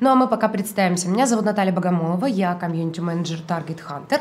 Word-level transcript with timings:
Ну 0.00 0.10
а 0.10 0.14
мы 0.14 0.28
пока 0.28 0.48
представимся. 0.48 1.08
Меня 1.08 1.26
зовут 1.26 1.44
Наталья 1.44 1.72
Богомолова, 1.72 2.26
я 2.26 2.54
комьюнити-менеджер 2.54 3.40
Target 3.48 3.80
Hunter. 3.88 4.20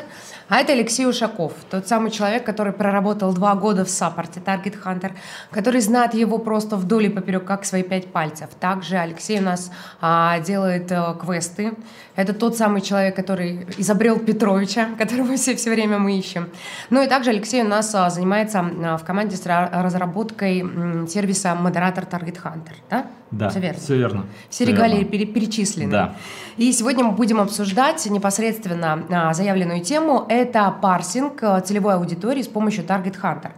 А 0.49 0.57
это 0.57 0.73
Алексей 0.73 1.05
Ушаков, 1.05 1.53
тот 1.69 1.87
самый 1.87 2.09
человек, 2.09 2.43
который 2.43 2.73
проработал 2.73 3.31
два 3.31 3.53
года 3.53 3.85
в 3.85 3.89
саппорте 3.89 4.39
Target 4.39 4.75
Hunter, 4.83 5.11
который 5.51 5.81
знает 5.81 6.15
его 6.15 6.39
просто 6.39 6.77
вдоль 6.77 7.05
и 7.05 7.09
поперек, 7.09 7.45
как 7.45 7.63
свои 7.63 7.83
пять 7.83 8.11
пальцев. 8.11 8.49
Также 8.59 8.97
Алексей 8.97 9.39
у 9.39 9.43
нас 9.43 9.71
а, 10.01 10.39
делает 10.39 10.91
а, 10.91 11.13
квесты. 11.13 11.73
Это 12.15 12.33
тот 12.33 12.57
самый 12.57 12.81
человек, 12.81 13.15
который 13.15 13.67
изобрел 13.77 14.17
Петровича, 14.17 14.87
которого 14.97 15.35
все, 15.35 15.55
все 15.55 15.69
время 15.69 15.99
мы 15.99 16.17
ищем. 16.17 16.49
Ну 16.89 17.03
и 17.03 17.07
также 17.07 17.29
Алексей 17.29 17.61
у 17.61 17.67
нас 17.67 17.93
а, 17.93 18.09
занимается 18.09 18.61
а, 18.61 18.97
в 18.97 19.03
команде 19.03 19.35
с 19.35 19.45
разработкой 19.45 20.61
м, 20.61 21.07
сервиса 21.07 21.53
модератор 21.53 22.05
Target 22.05 22.41
Hunter. 22.41 22.73
Да? 22.89 23.05
Да, 23.29 23.49
все 23.49 23.59
верно. 23.59 23.79
Все 23.79 23.97
верно. 23.97 24.25
Все, 24.49 24.65
регалии 24.65 25.03
пере 25.03 25.25
перечислены. 25.67 25.91
Да. 25.91 26.15
И 26.57 26.71
сегодня 26.71 27.03
мы 27.03 27.11
будем 27.11 27.39
обсуждать 27.39 28.05
непосредственно 28.07 29.03
а, 29.09 29.33
заявленную 29.33 29.81
тему. 29.81 30.25
Это 30.29 30.73
парсинг 30.81 31.43
а, 31.43 31.61
целевой 31.61 31.95
аудитории 31.95 32.41
с 32.41 32.47
помощью 32.47 32.83
Target 32.83 33.15
Hunter. 33.21 33.51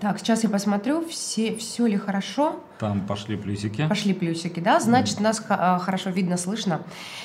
Так, 0.00 0.18
сейчас 0.18 0.44
я 0.44 0.48
посмотрю, 0.48 1.04
все, 1.08 1.56
все 1.56 1.86
ли 1.86 1.96
хорошо. 1.96 2.60
Там 2.78 3.00
пошли 3.00 3.36
плюсики. 3.36 3.86
Пошли 3.88 4.14
плюсики, 4.14 4.60
да, 4.60 4.78
значит, 4.78 5.18
нас 5.18 5.42
а, 5.48 5.78
хорошо 5.78 6.10
видно, 6.10 6.36
слышно. 6.36 6.80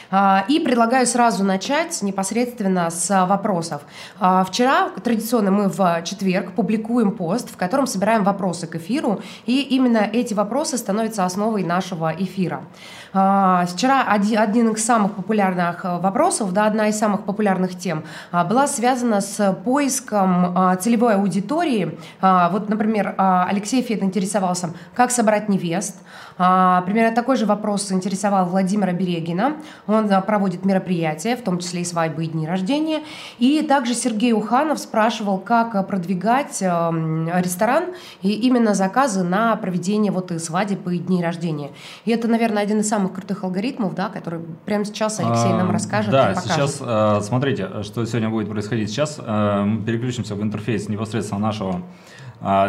А, 0.09 0.45
и 0.47 0.59
предлагаю 0.59 1.05
сразу 1.05 1.43
начать 1.43 2.01
непосредственно 2.01 2.89
с 2.89 3.25
вопросов. 3.27 3.83
А, 4.19 4.43
вчера, 4.45 4.89
традиционно 5.03 5.51
мы 5.51 5.69
в 5.69 6.01
четверг 6.05 6.53
публикуем 6.53 7.11
пост, 7.11 7.51
в 7.51 7.57
котором 7.57 7.85
собираем 7.85 8.23
вопросы 8.23 8.65
к 8.65 8.75
эфиру, 8.75 9.21
и 9.45 9.61
именно 9.61 9.99
эти 9.99 10.33
вопросы 10.33 10.77
становятся 10.77 11.23
основой 11.23 11.63
нашего 11.63 12.11
эфира. 12.17 12.63
Вчера 13.11 14.07
один 14.07 14.71
из 14.71 14.83
самых 14.83 15.13
популярных 15.13 15.83
вопросов, 15.83 16.51
да, 16.51 16.65
одна 16.65 16.87
из 16.87 16.97
самых 16.97 17.25
популярных 17.25 17.77
тем 17.77 18.05
была 18.31 18.65
связана 18.65 19.21
с 19.21 19.53
поиском 19.63 20.77
целевой 20.81 21.13
аудитории. 21.13 21.95
Вот, 22.21 22.69
например, 22.69 23.13
Алексей 23.17 23.83
Фет 23.83 24.01
интересовался, 24.01 24.71
как 24.95 25.11
собрать 25.11 25.42
выбирать 25.43 25.49
невест. 25.49 25.97
А, 26.37 26.81
примерно 26.81 27.15
такой 27.15 27.35
же 27.35 27.45
вопрос 27.45 27.91
интересовал 27.91 28.45
Владимира 28.45 28.91
Берегина. 28.91 29.57
Он 29.87 30.11
а, 30.11 30.21
проводит 30.21 30.65
мероприятия, 30.65 31.35
в 31.35 31.43
том 31.43 31.59
числе 31.59 31.81
и 31.81 31.85
свадьбы 31.85 32.25
и 32.25 32.27
дни 32.27 32.47
рождения. 32.47 33.01
И 33.39 33.61
также 33.61 33.93
Сергей 33.93 34.33
Уханов 34.33 34.79
спрашивал, 34.79 35.37
как 35.37 35.75
а, 35.75 35.83
продвигать 35.83 36.61
ресторан 36.61 37.85
и 38.21 38.31
именно 38.31 38.73
заказы 38.73 39.23
на 39.23 39.55
проведение 39.55 40.11
вот 40.11 40.31
и 40.31 40.39
свадеб 40.39 40.87
и 40.87 40.97
дней 40.97 41.23
рождения. 41.23 41.71
И 42.05 42.11
это, 42.11 42.27
наверное, 42.27 42.63
один 42.63 42.79
из 42.79 42.89
самых 42.89 43.13
крутых 43.13 43.43
алгоритмов, 43.43 43.93
да, 43.95 44.09
который 44.09 44.39
прямо 44.65 44.85
сейчас 44.85 45.19
Алексей 45.19 45.49
нам 45.49 45.71
расскажет 45.71 46.11
да, 46.11 46.35
сейчас 46.35 46.77
смотрите, 47.25 47.83
что 47.83 48.05
сегодня 48.05 48.29
будет 48.29 48.49
происходить. 48.49 48.89
Сейчас 48.89 49.17
мы 49.17 49.81
переключимся 49.85 50.35
в 50.35 50.41
интерфейс 50.41 50.89
непосредственно 50.89 51.39
нашего 51.39 51.81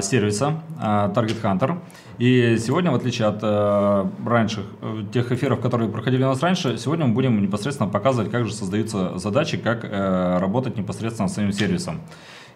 сервиса 0.02 0.62
Target 0.80 1.42
Hunter. 1.42 1.78
И 2.18 2.58
сегодня, 2.58 2.92
в 2.92 2.94
отличие 2.94 3.26
от 3.26 3.40
э, 3.42 4.06
раньше, 4.24 4.64
э, 4.80 5.02
тех 5.12 5.32
эфиров, 5.32 5.60
которые 5.60 5.90
проходили 5.90 6.22
у 6.22 6.28
нас 6.28 6.40
раньше, 6.42 6.78
сегодня 6.78 7.06
мы 7.06 7.14
будем 7.14 7.42
непосредственно 7.42 7.90
показывать, 7.90 8.30
как 8.30 8.46
же 8.46 8.54
создаются 8.54 9.18
задачи, 9.18 9.56
как 9.56 9.84
э, 9.84 10.38
работать 10.38 10.76
непосредственно 10.76 11.28
с 11.28 11.34
своим 11.34 11.50
сервисом. 11.50 12.00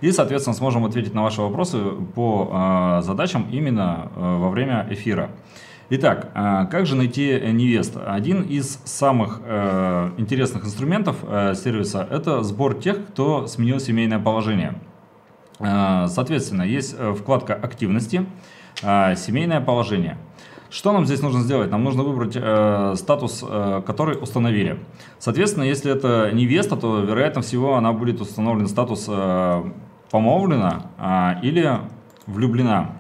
И, 0.01 0.13
соответственно, 0.13 0.55
сможем 0.55 0.85
ответить 0.85 1.13
на 1.13 1.25
ваши 1.25 1.43
вопросы 1.43 1.79
по 2.15 2.99
э, 3.01 3.03
задачам 3.03 3.49
именно 3.51 4.13
э, 4.15 4.37
во 4.37 4.49
время 4.49 4.87
эфира. 4.91 5.31
Итак, 5.91 6.33
как 6.35 6.85
же 6.85 6.95
найти 6.97 7.41
невест? 7.51 7.97
Один 7.97 8.43
из 8.43 8.79
самых 8.85 9.41
э, 9.43 10.11
интересных 10.19 10.67
инструментов 10.67 11.17
э, 11.23 11.55
сервиса– 11.55 12.07
это 12.11 12.43
сбор 12.43 12.75
тех, 12.75 13.09
кто 13.09 13.47
сменил 13.47 13.81
семейное 13.81 14.19
положение. 14.19 14.75
Э, 15.61 16.07
соответственно, 16.09 16.63
есть 16.63 16.95
э, 16.99 17.15
вкладка 17.15 17.55
«Активности», 17.55 18.27
а, 18.83 19.15
семейное 19.17 19.61
положение. 19.61 20.17
Что 20.71 20.93
нам 20.93 21.07
здесь 21.07 21.23
нужно 21.23 21.41
сделать? 21.41 21.71
Нам 21.71 21.83
нужно 21.83 22.03
выбрать 22.03 22.37
э, 22.37 22.95
статус, 22.97 23.43
э, 23.47 23.83
который 23.87 24.23
установили. 24.23 24.79
Соответственно, 25.19 25.65
если 25.65 25.91
это 25.91 26.31
невеста, 26.33 26.77
то, 26.77 27.01
вероятно 27.01 27.41
всего, 27.41 27.77
она 27.77 27.93
будет 27.93 28.21
установлен 28.21 28.69
статус 28.69 29.07
э, 29.09 29.65
помолвлена 30.11 30.83
э, 30.99 31.47
или 31.47 31.79
влюблена. 32.27 32.99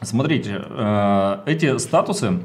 Смотрите, 0.00 0.62
э, 0.64 1.42
эти 1.46 1.76
статусы 1.78 2.26
а, 2.26 2.40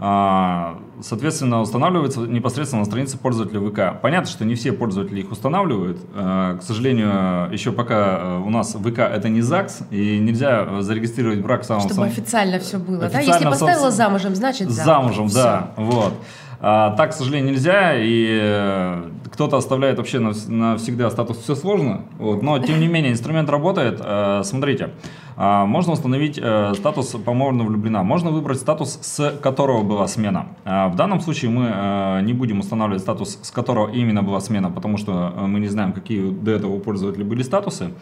соответственно, 0.00 1.60
устанавливается 1.60 2.20
непосредственно 2.20 2.80
на 2.80 2.86
странице 2.86 3.18
пользователя 3.18 3.60
ВК. 3.60 4.00
Понятно, 4.00 4.30
что 4.30 4.46
не 4.46 4.54
все 4.54 4.72
пользователи 4.72 5.20
их 5.20 5.30
устанавливают. 5.30 5.98
А, 6.14 6.56
к 6.56 6.62
сожалению, 6.62 7.52
еще 7.52 7.70
пока 7.72 8.18
э, 8.18 8.38
у 8.38 8.48
нас 8.48 8.72
ВК 8.72 9.00
это 9.00 9.28
не 9.28 9.42
ЗАГС, 9.42 9.82
и 9.90 10.18
нельзя 10.18 10.80
зарегистрировать 10.80 11.40
брак 11.40 11.64
самым... 11.64 11.82
Чтобы 11.82 11.94
сам... 11.94 12.04
официально 12.04 12.58
все 12.58 12.78
было, 12.78 13.06
официально 13.06 13.26
да? 13.26 13.34
Если 13.34 13.44
поставила 13.44 13.90
сам... 13.90 13.92
замужем, 13.92 14.34
значит 14.34 14.70
замужем. 14.70 15.28
Замужем, 15.28 15.34
да. 15.34 15.72
Вот. 15.76 16.14
А, 16.62 16.90
так, 16.90 17.10
к 17.10 17.12
сожалению, 17.14 17.52
нельзя, 17.52 17.94
и 17.96 18.38
э, 18.38 19.08
кто-то 19.32 19.56
оставляет 19.56 19.96
вообще 19.96 20.18
навсегда 20.18 21.10
статус 21.10 21.38
«все 21.38 21.54
сложно», 21.54 22.04
вот. 22.18 22.42
но, 22.42 22.58
тем 22.58 22.80
не 22.80 22.86
менее, 22.86 23.12
инструмент 23.12 23.48
работает. 23.48 23.98
Э, 24.04 24.42
смотрите, 24.44 24.90
а, 25.36 25.64
можно 25.64 25.94
установить 25.94 26.38
э, 26.38 26.74
статус 26.76 27.16
«помолвлена 27.24 27.64
влюблена», 27.64 28.02
можно 28.02 28.30
выбрать 28.30 28.58
статус, 28.58 28.98
с 29.00 29.30
которого 29.42 29.82
была 29.82 30.06
смена. 30.06 30.48
А, 30.66 30.88
в 30.88 30.96
данном 30.96 31.20
случае 31.20 31.50
мы 31.50 32.22
не 32.24 32.34
будем 32.34 32.58
устанавливать 32.58 33.02
статус, 33.02 33.38
с 33.40 33.50
которого 33.50 33.90
именно 33.90 34.22
была 34.22 34.40
смена, 34.40 34.70
потому 34.70 34.98
что 34.98 35.32
мы 35.38 35.60
не 35.60 35.68
знаем, 35.68 35.94
какие 35.94 36.30
до 36.30 36.50
этого 36.50 36.72
у 36.72 36.78
пользователя 36.78 37.24
были 37.24 37.42
статусы. 37.42 37.92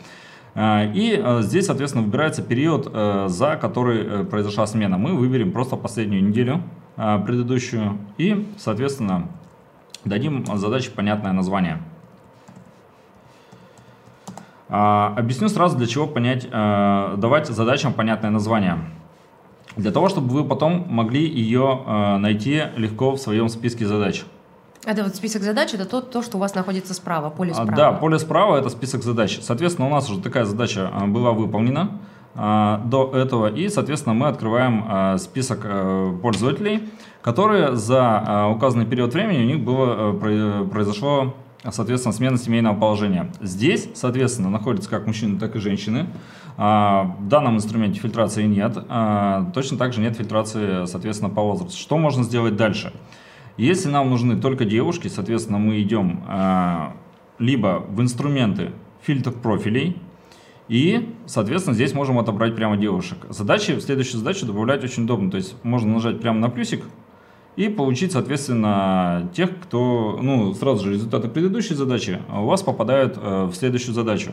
И 0.61 1.25
здесь, 1.41 1.67
соответственно, 1.67 2.05
выбирается 2.05 2.43
период, 2.43 2.87
за 2.87 3.57
который 3.61 4.25
произошла 4.25 4.67
смена. 4.67 4.99
Мы 4.99 5.15
выберем 5.15 5.53
просто 5.53 5.77
последнюю 5.77 6.25
неделю 6.25 6.63
предыдущую 7.27 7.99
и, 8.17 8.47
соответственно, 8.59 9.29
дадим 10.05 10.45
задаче 10.57 10.91
понятное 10.91 11.33
название. 11.33 11.81
А, 14.69 15.15
объясню 15.17 15.49
сразу, 15.49 15.77
для 15.79 15.87
чего 15.87 16.07
понять, 16.07 16.47
а, 16.51 17.17
давать 17.17 17.49
задачам 17.49 17.93
понятное 17.93 18.31
название. 18.31 18.79
Для 19.77 19.93
того, 19.93 20.09
чтобы 20.09 20.29
вы 20.31 20.45
потом 20.45 20.87
могли 20.89 21.25
ее 21.25 21.85
найти 22.19 22.65
легко 22.77 23.13
в 23.13 23.19
своем 23.19 23.49
списке 23.49 23.87
задач. 23.87 24.25
Это 24.85 25.05
вот 25.05 25.15
список 25.15 25.43
задач, 25.43 25.73
это 25.73 25.85
то, 25.85 26.01
то, 26.01 26.21
что 26.21 26.37
у 26.37 26.41
вас 26.41 26.55
находится 26.55 26.95
справа, 26.95 27.31
поле 27.31 27.53
справа. 27.53 27.73
Да, 27.73 27.93
поле 27.93 28.19
справа 28.19 28.57
это 28.57 28.71
список 28.71 29.05
задач. 29.05 29.39
Соответственно, 29.41 29.87
у 29.87 29.91
нас 29.91 30.11
уже 30.11 30.21
такая 30.21 30.47
задача 30.47 30.91
была 31.07 31.31
выполнена. 31.31 32.01
А, 32.41 32.81
до 32.85 33.11
этого. 33.13 33.49
И, 33.49 33.69
соответственно, 33.69 34.15
мы 34.15 34.29
открываем 34.29 34.85
а, 34.87 35.19
список 35.19 35.63
а, 35.65 36.17
пользователей, 36.23 36.89
которые 37.21 37.75
за 37.75 38.49
указанный 38.55 38.87
период 38.87 39.13
времени 39.13 39.43
у 39.43 39.47
них 39.47 39.61
было, 39.61 40.13
произошло, 40.13 41.35
соответственно, 41.69 42.13
смена 42.13 42.39
семейного 42.39 42.79
положения. 42.79 43.33
Здесь, 43.41 43.91
соответственно, 43.95 44.51
находятся 44.51 44.89
как 44.89 45.07
мужчины, 45.07 45.39
так 45.39 45.57
и 45.57 45.59
женщины. 45.59 46.07
В 46.57 47.17
данном 47.21 47.57
инструменте 47.57 48.01
фильтрации 48.01 48.45
нет. 48.45 48.75
Точно 49.53 49.77
так 49.77 49.93
же 49.93 50.01
нет 50.01 50.17
фильтрации, 50.17 50.87
соответственно, 50.87 51.29
по 51.29 51.43
возрасту. 51.43 51.77
Что 51.77 51.99
можно 51.99 52.23
сделать 52.23 52.57
дальше? 52.57 52.93
Если 53.57 53.91
нам 53.91 54.09
нужны 54.09 54.37
только 54.37 54.65
девушки, 54.65 55.09
соответственно, 55.09 55.59
мы 55.59 55.83
идем 55.83 56.23
либо 57.39 57.85
в 57.89 58.01
инструменты 58.01 58.71
фильтр 59.03 59.33
профилей, 59.33 60.01
и, 60.69 61.15
соответственно, 61.27 61.75
здесь 61.75 61.95
можем 61.95 62.19
отобрать 62.19 62.55
прямо 62.55 62.77
девушек. 62.77 63.19
Задачи, 63.31 63.73
в 63.73 63.81
следующую 63.81 64.19
задачу 64.19 64.47
добавлять 64.47 64.85
очень 64.85 65.05
удобно. 65.05 65.31
То 65.31 65.39
есть 65.39 65.55
можно 65.63 65.95
нажать 65.95 66.21
прямо 66.21 66.39
на 66.39 66.51
плюсик 66.51 66.85
и 67.57 67.69
получить, 67.69 68.13
соответственно, 68.13 69.31
тех, 69.35 69.59
кто, 69.61 70.19
ну, 70.23 70.53
сразу 70.55 70.85
же 70.85 70.93
результаты 70.93 71.29
предыдущей 71.29 71.75
задачи 71.75 72.21
у 72.29 72.45
вас 72.45 72.63
попадают 72.63 73.17
э, 73.17 73.45
в 73.47 73.55
следующую 73.55 73.95
задачу. 73.95 74.33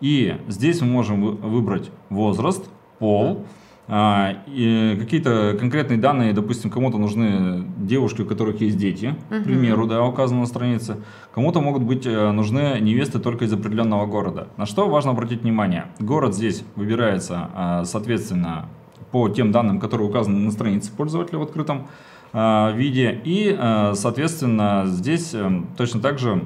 И 0.00 0.36
здесь 0.48 0.80
мы 0.80 0.88
можем 0.88 1.36
выбрать 1.36 1.90
возраст, 2.10 2.68
пол, 2.98 3.46
а, 3.88 4.34
какие-то 4.44 5.56
конкретные 5.58 5.98
данные, 5.98 6.32
допустим, 6.32 6.70
кому-то 6.70 6.98
нужны 6.98 7.64
девушки, 7.78 8.22
у 8.22 8.26
которых 8.26 8.60
есть 8.60 8.76
дети, 8.76 9.14
к 9.28 9.44
примеру, 9.44 9.86
да, 9.86 10.02
указано 10.04 10.40
на 10.40 10.46
странице. 10.46 10.96
Кому-то 11.32 11.60
могут 11.60 11.84
быть 11.84 12.04
э, 12.04 12.30
нужны 12.32 12.78
невесты 12.80 13.20
только 13.20 13.44
из 13.44 13.52
определенного 13.52 14.06
города. 14.06 14.48
На 14.56 14.66
что 14.66 14.88
важно 14.88 15.12
обратить 15.12 15.42
внимание? 15.42 15.86
Город 16.00 16.34
здесь 16.34 16.64
выбирается, 16.74 17.48
а, 17.54 17.84
соответственно, 17.84 18.68
по 19.12 19.28
тем 19.28 19.52
данным, 19.52 19.78
которые 19.78 20.08
указаны 20.08 20.38
на 20.38 20.50
странице 20.50 20.90
пользователя 20.90 21.38
в 21.38 21.42
открытом 21.42 21.86
а, 22.32 22.72
виде. 22.72 23.20
И, 23.24 23.56
соответственно, 23.94 24.82
здесь 24.86 25.32
э, 25.32 25.62
точно 25.76 26.00
так 26.00 26.18
же 26.18 26.42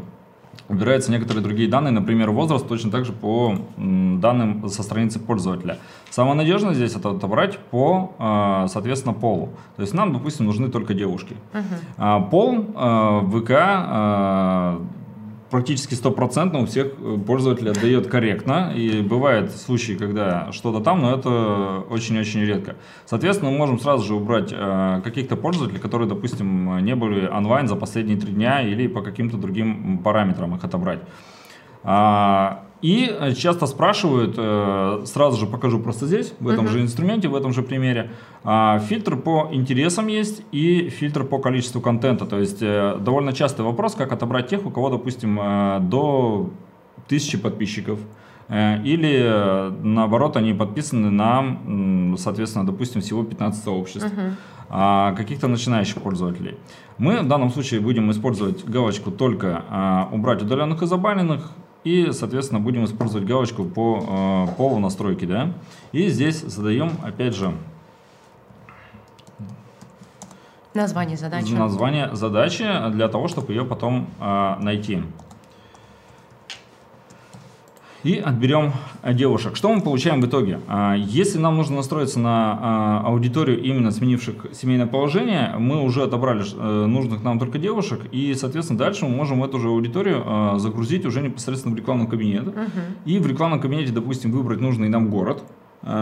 убираются 0.68 1.10
некоторые 1.10 1.42
другие 1.42 1.68
данные, 1.68 1.90
например, 1.90 2.30
возраст, 2.30 2.66
точно 2.66 2.90
так 2.90 3.04
же 3.04 3.12
по 3.12 3.56
данным 3.76 4.68
со 4.68 4.82
страницы 4.82 5.18
пользователя. 5.18 5.78
Самое 6.10 6.36
надежное 6.36 6.74
здесь 6.74 6.94
это 6.94 7.10
отобрать 7.10 7.58
по, 7.58 8.12
э, 8.18 8.68
соответственно, 8.68 9.14
полу. 9.14 9.50
То 9.76 9.82
есть 9.82 9.94
нам, 9.94 10.12
допустим, 10.12 10.46
нужны 10.46 10.68
только 10.68 10.94
девушки. 10.94 11.36
Uh-huh. 11.52 12.30
Пол 12.30 12.66
э, 12.74 13.20
ВК 13.30 13.50
практически 15.50 15.94
стопроцентно 15.94 16.60
у 16.60 16.66
всех 16.66 16.92
э, 16.98 17.18
пользователей 17.26 17.72
отдает 17.72 18.06
корректно. 18.06 18.72
И 18.74 19.02
бывают 19.02 19.50
случаи, 19.52 19.92
когда 19.92 20.52
что-то 20.52 20.80
там, 20.80 21.02
но 21.02 21.14
это 21.14 21.84
очень-очень 21.90 22.40
редко. 22.40 22.76
Соответственно, 23.06 23.50
мы 23.50 23.58
можем 23.58 23.78
сразу 23.78 24.04
же 24.04 24.14
убрать 24.14 24.52
э, 24.52 25.00
каких-то 25.02 25.36
пользователей, 25.36 25.80
которые, 25.80 26.08
допустим, 26.08 26.84
не 26.84 26.94
были 26.94 27.26
онлайн 27.26 27.68
за 27.68 27.76
последние 27.76 28.18
три 28.18 28.32
дня 28.32 28.62
или 28.62 28.86
по 28.86 29.02
каким-то 29.02 29.36
другим 29.36 29.98
параметрам 29.98 30.54
их 30.54 30.64
отобрать. 30.64 31.00
А, 31.82 32.64
и 32.82 33.10
э, 33.10 33.34
часто 33.34 33.66
спрашивают, 33.66 34.34
э, 34.38 35.02
сразу 35.04 35.38
же 35.38 35.46
покажу 35.46 35.80
просто 35.80 36.06
здесь, 36.06 36.32
в 36.40 36.48
этом 36.48 36.64
uh-huh. 36.64 36.70
же 36.70 36.80
инструменте, 36.80 37.28
в 37.28 37.34
этом 37.34 37.52
же 37.52 37.62
примере, 37.62 38.10
а, 38.42 38.78
фильтр 38.78 39.16
по 39.16 39.48
интересам 39.52 40.06
есть 40.06 40.42
и 40.50 40.88
фильтр 40.88 41.24
по 41.24 41.38
количеству 41.38 41.80
контента. 41.80 42.24
То 42.24 42.38
есть 42.38 42.58
э, 42.62 42.96
довольно 42.98 43.32
частый 43.32 43.64
вопрос, 43.64 43.94
как 43.94 44.12
отобрать 44.12 44.48
тех, 44.48 44.64
у 44.64 44.70
кого, 44.70 44.88
допустим, 44.88 45.36
до 45.90 46.50
тысячи 47.06 47.36
подписчиков. 47.38 47.98
Или 48.48 49.72
наоборот, 49.82 50.36
они 50.36 50.52
подписаны 50.54 51.10
на, 51.10 52.16
соответственно, 52.16 52.66
допустим, 52.66 53.00
всего 53.00 53.22
15 53.22 53.62
сообществ. 53.62 54.08
Uh-huh 54.08 54.32
каких-то 55.16 55.48
начинающих 55.48 56.00
пользователей. 56.00 56.56
Мы 56.96 57.22
в 57.22 57.26
данном 57.26 57.50
случае 57.50 57.80
будем 57.80 58.08
использовать 58.12 58.64
галочку 58.64 59.10
только 59.10 59.64
а, 59.68 60.08
убрать 60.12 60.42
удаленных 60.42 60.82
и 60.82 60.86
забаненных, 60.86 61.50
и, 61.84 62.10
соответственно, 62.12 62.60
будем 62.60 62.84
использовать 62.84 63.26
галочку 63.26 63.64
по 63.64 64.46
э, 64.48 64.56
полу 64.56 64.78
настройки, 64.78 65.24
да. 65.24 65.52
И 65.92 66.08
здесь 66.08 66.40
задаем, 66.40 66.92
опять 67.02 67.34
же, 67.34 67.54
название 70.74 71.16
задачи. 71.16 71.52
Название 71.52 72.14
задачи 72.14 72.64
для 72.90 73.08
того, 73.08 73.28
чтобы 73.28 73.52
ее 73.52 73.64
потом 73.64 74.08
э, 74.20 74.56
найти 74.60 75.02
и 78.04 78.16
отберем 78.16 78.72
э, 79.02 79.14
девушек. 79.14 79.56
Что 79.56 79.72
мы 79.72 79.80
получаем 79.80 80.20
в 80.20 80.26
итоге? 80.26 80.60
А, 80.68 80.94
если 80.94 81.38
нам 81.38 81.56
нужно 81.56 81.76
настроиться 81.76 82.18
на 82.18 82.58
а, 82.60 83.02
аудиторию 83.06 83.62
именно 83.62 83.90
сменивших 83.90 84.46
семейное 84.52 84.86
положение, 84.86 85.54
мы 85.58 85.82
уже 85.82 86.02
отобрали 86.02 86.42
э, 86.42 86.86
нужных 86.86 87.22
нам 87.22 87.38
только 87.38 87.58
девушек, 87.58 88.00
и, 88.12 88.34
соответственно, 88.34 88.78
дальше 88.78 89.04
мы 89.04 89.14
можем 89.14 89.44
эту 89.44 89.58
же 89.58 89.68
аудиторию 89.68 90.22
а, 90.24 90.58
загрузить 90.58 91.04
уже 91.04 91.20
непосредственно 91.20 91.74
в 91.74 91.78
рекламный 91.78 92.06
кабинет. 92.06 92.48
Угу. 92.48 92.56
И 93.04 93.18
в 93.18 93.26
рекламном 93.26 93.60
кабинете, 93.60 93.92
допустим, 93.92 94.32
выбрать 94.32 94.60
нужный 94.60 94.88
нам 94.88 95.10
город. 95.10 95.44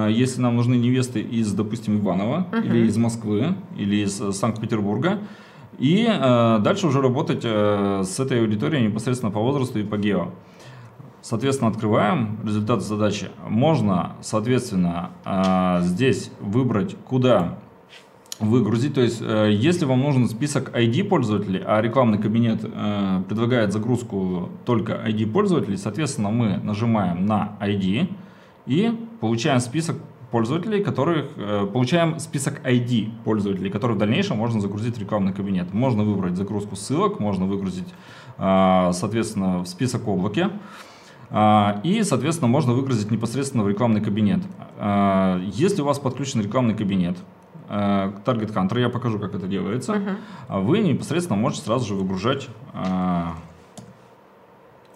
Если 0.09 0.41
нам 0.41 0.57
нужны 0.57 0.75
невесты 0.75 1.21
из, 1.21 1.53
допустим, 1.53 2.01
Иванова, 2.01 2.49
угу. 2.51 2.67
или 2.67 2.89
из 2.89 2.97
Москвы, 2.97 3.55
или 3.77 4.05
из 4.05 4.21
э, 4.21 4.33
Санкт-Петербурга, 4.33 5.21
и 5.79 6.05
дальше 6.61 6.89
уже 6.89 7.01
работать 7.01 7.45
с 7.45 8.19
этой 8.19 8.41
аудиторией 8.41 8.89
непосредственно 8.89 9.31
по 9.31 9.39
возрасту 9.39 9.79
и 9.79 9.85
по 9.85 9.97
гео. 9.97 10.33
Соответственно, 11.29 11.71
открываем 11.71 12.39
результат 12.43 12.83
задачи. 12.83 13.29
Можно, 13.47 14.13
соответственно, 14.23 15.11
а, 15.27 15.83
здесь 15.83 16.31
выбрать, 16.41 16.97
куда 17.05 17.59
выгрузить. 18.41 18.95
То 18.95 19.03
есть, 19.03 19.21
э, 19.21 19.51
если 19.53 19.85
вам 19.85 20.01
нужен 20.01 20.27
список 20.31 20.75
ID 20.75 21.05
пользователей, 21.05 21.63
а 21.67 21.83
рекламный 21.83 22.17
кабинет 22.17 22.61
э, 22.65 23.23
предлагает 23.29 23.75
загрузку 23.75 24.49
только 24.65 24.95
ID 24.95 25.31
пользователей, 25.31 25.77
соответственно, 25.77 26.31
мы 26.31 26.61
нажимаем 26.63 27.27
на 27.27 27.59
ID 27.61 28.09
и 28.65 28.99
получаем 29.21 29.61
список 29.61 29.97
пользователей, 30.31 30.83
которых 30.83 31.27
э, 31.37 31.67
получаем 31.71 32.21
список 32.21 32.67
ID 32.67 33.11
пользователей, 33.25 33.69
которые 33.69 33.97
в 33.97 33.99
дальнейшем 33.99 34.39
можно 34.39 34.63
загрузить 34.63 34.97
в 34.97 35.01
рекламный 35.01 35.35
кабинет. 35.35 35.75
Можно 35.75 36.05
выбрать 36.05 36.37
загрузку 36.37 36.75
ссылок, 36.75 37.21
можно 37.21 37.45
выгрузить, 37.45 37.93
соответственно, 38.39 39.59
в 39.59 39.67
список 39.67 40.09
облаке. 40.09 40.45
А, 40.45 40.53
и, 41.31 42.03
соответственно, 42.05 42.49
можно 42.49 42.73
выгрузить 42.73 43.11
непосредственно 43.11 43.63
в 43.63 43.69
рекламный 43.69 44.01
кабинет. 44.01 44.41
А, 44.79 45.41
если 45.53 45.83
у 45.83 45.85
вас 45.85 45.99
подключен 45.99 46.41
рекламный 46.41 46.75
кабинет, 46.75 47.19
э, 47.69 48.13
Target 48.25 48.55
Hunter, 48.55 48.81
я 48.81 48.89
покажу, 48.89 49.19
как 49.19 49.35
это 49.35 49.47
делается, 49.47 49.95
uh-huh. 50.49 50.63
вы 50.63 50.79
непосредственно 50.79 51.39
можете 51.39 51.65
сразу 51.65 51.87
же 51.87 51.95
выгружать 51.95 52.49
а, 52.73 53.35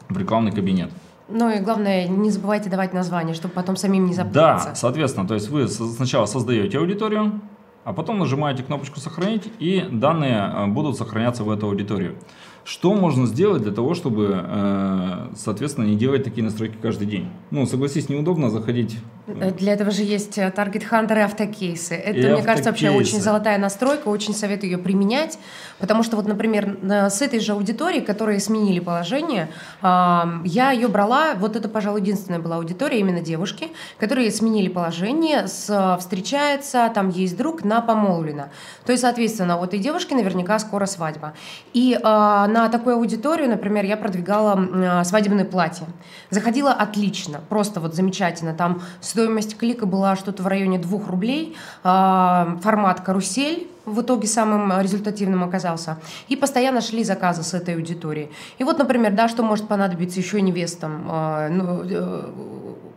в 0.08 0.16
рекламный 0.16 0.52
кабинет. 0.52 0.90
Ну 1.28 1.50
и 1.50 1.58
главное, 1.60 2.06
не 2.06 2.30
забывайте 2.30 2.70
давать 2.70 2.92
название, 2.92 3.34
чтобы 3.34 3.54
потом 3.54 3.76
самим 3.76 4.06
не 4.06 4.14
запутаться. 4.14 4.68
Да, 4.68 4.74
соответственно, 4.74 5.26
то 5.26 5.34
есть 5.34 5.48
вы 5.48 5.66
сначала 5.68 6.26
создаете 6.26 6.78
аудиторию, 6.78 7.40
а 7.84 7.92
потом 7.92 8.18
нажимаете 8.18 8.62
кнопочку 8.62 9.00
«Сохранить», 9.00 9.50
и 9.58 9.88
данные 9.90 10.66
будут 10.68 10.96
сохраняться 10.96 11.42
в 11.42 11.50
эту 11.50 11.66
аудиторию. 11.66 12.16
Что 12.64 12.94
можно 12.94 13.26
сделать 13.26 13.62
для 13.62 13.72
того, 13.72 13.94
чтобы, 13.94 14.30
э, 14.32 15.28
соответственно, 15.34 15.86
не 15.86 15.96
делать 15.96 16.22
такие 16.22 16.44
настройки 16.44 16.76
каждый 16.80 17.08
день? 17.08 17.28
Ну, 17.50 17.66
согласись, 17.66 18.08
неудобно 18.08 18.50
заходить. 18.50 18.98
Э, 19.26 19.50
для 19.52 19.74
этого 19.74 19.90
же 19.90 20.02
есть 20.02 20.38
э, 20.38 20.52
Target 20.54 20.88
Hunter 20.90 21.16
и 21.16 21.20
автокейсы. 21.20 21.94
Это, 21.94 22.18
и 22.18 22.32
мне 22.32 22.42
кажется, 22.42 22.70
вообще 22.70 22.90
очень 22.90 23.20
золотая 23.20 23.58
настройка, 23.58 24.08
очень 24.08 24.34
советую 24.34 24.70
ее 24.72 24.78
применять, 24.78 25.38
потому 25.78 26.02
что 26.02 26.16
вот, 26.16 26.26
например, 26.26 26.78
с 26.82 27.22
этой 27.22 27.40
же 27.40 27.52
аудиторией, 27.52 28.04
которые 28.04 28.40
сменили 28.40 28.80
положение, 28.80 29.48
я 29.82 30.70
ее 30.72 30.88
брала, 30.88 31.34
вот 31.36 31.56
это, 31.56 31.68
пожалуй, 31.68 32.00
единственная 32.00 32.38
была 32.40 32.56
аудитория, 32.56 32.98
именно 33.00 33.20
девушки, 33.20 33.68
которые 33.98 34.30
сменили 34.30 34.68
положение, 34.68 35.46
встречаются, 35.46 36.90
там 36.94 37.10
есть 37.10 37.36
друг, 37.36 37.64
на 37.64 37.80
помолвлено. 37.80 38.48
То 38.84 38.92
есть, 38.92 39.02
соответственно, 39.02 39.56
вот 39.56 39.74
и 39.74 39.78
девушки 39.78 40.14
наверняка 40.14 40.58
скоро 40.58 40.86
свадьба. 40.86 41.34
И 41.72 41.98
на 42.02 42.68
такую 42.70 42.96
аудиторию, 42.96 43.48
например, 43.48 43.84
я 43.84 43.96
продвигала 43.96 45.04
свадебное 45.04 45.44
платье. 45.44 45.86
Заходила 46.30 46.72
отлично, 46.72 47.40
просто 47.48 47.80
вот 47.80 47.94
замечательно. 47.94 48.54
Там 48.54 48.82
стоимость 49.12 49.58
клика 49.58 49.84
была 49.86 50.16
что-то 50.16 50.42
в 50.42 50.46
районе 50.46 50.78
2 50.78 51.06
рублей, 51.06 51.54
а, 51.84 52.58
формат 52.62 53.00
карусель, 53.02 53.68
в 53.84 54.00
итоге 54.00 54.26
самым 54.26 54.80
результативным 54.80 55.44
оказался. 55.44 55.98
И 56.28 56.36
постоянно 56.36 56.80
шли 56.80 57.04
заказы 57.04 57.42
с 57.42 57.52
этой 57.52 57.74
аудитории. 57.74 58.30
И 58.58 58.64
вот, 58.64 58.78
например, 58.78 59.12
да, 59.12 59.28
что 59.28 59.42
может 59.42 59.68
понадобиться 59.68 60.18
еще 60.18 60.40
невестам, 60.40 61.04
а, 61.08 61.48
ну, 61.48 61.82
э, 61.84 62.30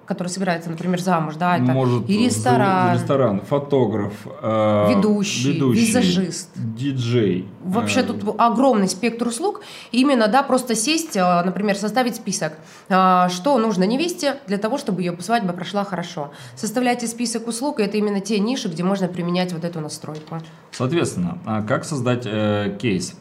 который 0.05 0.27
собирается, 0.27 0.69
например, 0.69 0.99
замуж, 0.99 1.35
да, 1.35 1.57
это 1.57 1.65
Может, 1.71 2.09
и 2.09 2.25
ресторан, 2.25 2.95
ресторан, 2.95 3.41
фотограф, 3.41 4.13
э, 4.41 4.93
ведущий, 4.95 5.53
ведущий, 5.53 5.85
визажист, 5.85 6.49
диджей. 6.55 7.47
Вообще 7.63 8.01
э, 8.01 8.03
тут 8.03 8.35
огромный 8.37 8.87
спектр 8.87 9.27
услуг. 9.27 9.61
Именно, 9.91 10.27
да, 10.27 10.43
просто 10.43 10.75
сесть, 10.75 11.17
э, 11.17 11.43
например, 11.43 11.75
составить 11.75 12.15
список, 12.15 12.53
э, 12.89 13.27
что 13.29 13.57
нужно 13.57 13.83
невесте 13.83 14.37
для 14.47 14.57
того, 14.57 14.77
чтобы 14.77 15.01
ее 15.01 15.17
свадьба 15.19 15.53
прошла 15.53 15.83
хорошо. 15.83 16.31
Составляйте 16.55 17.07
список 17.07 17.47
услуг, 17.47 17.79
и 17.79 17.83
это 17.83 17.97
именно 17.97 18.19
те 18.19 18.39
ниши, 18.39 18.67
где 18.67 18.83
можно 18.83 19.07
применять 19.07 19.53
вот 19.53 19.63
эту 19.63 19.79
настройку. 19.79 20.37
Соответственно, 20.71 21.39
а 21.45 21.63
как 21.63 21.85
создать 21.85 22.25
э, 22.25 22.77
кейс? 22.79 23.15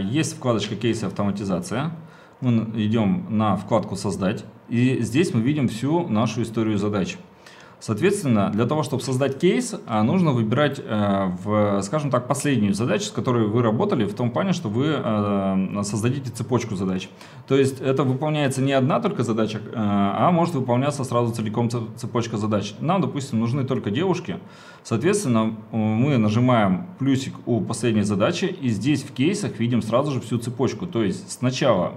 Есть 0.00 0.36
вкладочка 0.36 0.76
кейсы 0.76 1.04
автоматизация. 1.04 1.90
Мы 2.40 2.70
идем 2.76 3.26
на 3.30 3.56
вкладку 3.56 3.96
создать. 3.96 4.44
И 4.68 5.00
здесь 5.00 5.32
мы 5.34 5.40
видим 5.40 5.68
всю 5.68 6.08
нашу 6.08 6.42
историю 6.42 6.78
задач. 6.78 7.16
Соответственно, 7.80 8.50
для 8.50 8.66
того, 8.66 8.82
чтобы 8.82 9.02
создать 9.04 9.38
кейс, 9.38 9.76
а, 9.86 10.02
нужно 10.02 10.32
выбирать, 10.32 10.80
э, 10.84 11.30
в, 11.44 11.80
скажем 11.82 12.10
так, 12.10 12.26
последнюю 12.26 12.74
задачу, 12.74 13.04
с 13.04 13.10
которой 13.12 13.46
вы 13.46 13.62
работали, 13.62 14.04
в 14.04 14.14
том 14.14 14.32
плане, 14.32 14.52
что 14.52 14.68
вы 14.68 14.96
э, 14.96 15.82
создадите 15.84 16.30
цепочку 16.30 16.74
задач. 16.74 17.08
То 17.46 17.56
есть 17.56 17.80
это 17.80 18.02
выполняется 18.02 18.62
не 18.62 18.72
одна 18.72 18.98
только 18.98 19.22
задача, 19.22 19.58
э, 19.58 19.72
а 19.74 20.28
может 20.32 20.56
выполняться 20.56 21.04
сразу 21.04 21.32
целиком 21.32 21.70
цепочка 21.70 22.36
задач. 22.36 22.74
Нам, 22.80 23.00
допустим, 23.00 23.38
нужны 23.38 23.62
только 23.62 23.92
девушки. 23.92 24.38
Соответственно, 24.82 25.54
мы 25.70 26.18
нажимаем 26.18 26.86
плюсик 26.98 27.34
у 27.46 27.60
последней 27.60 28.02
задачи, 28.02 28.46
и 28.46 28.70
здесь 28.70 29.04
в 29.04 29.12
кейсах 29.12 29.60
видим 29.60 29.82
сразу 29.82 30.10
же 30.10 30.20
всю 30.20 30.38
цепочку. 30.38 30.86
То 30.88 31.04
есть 31.04 31.30
сначала 31.30 31.92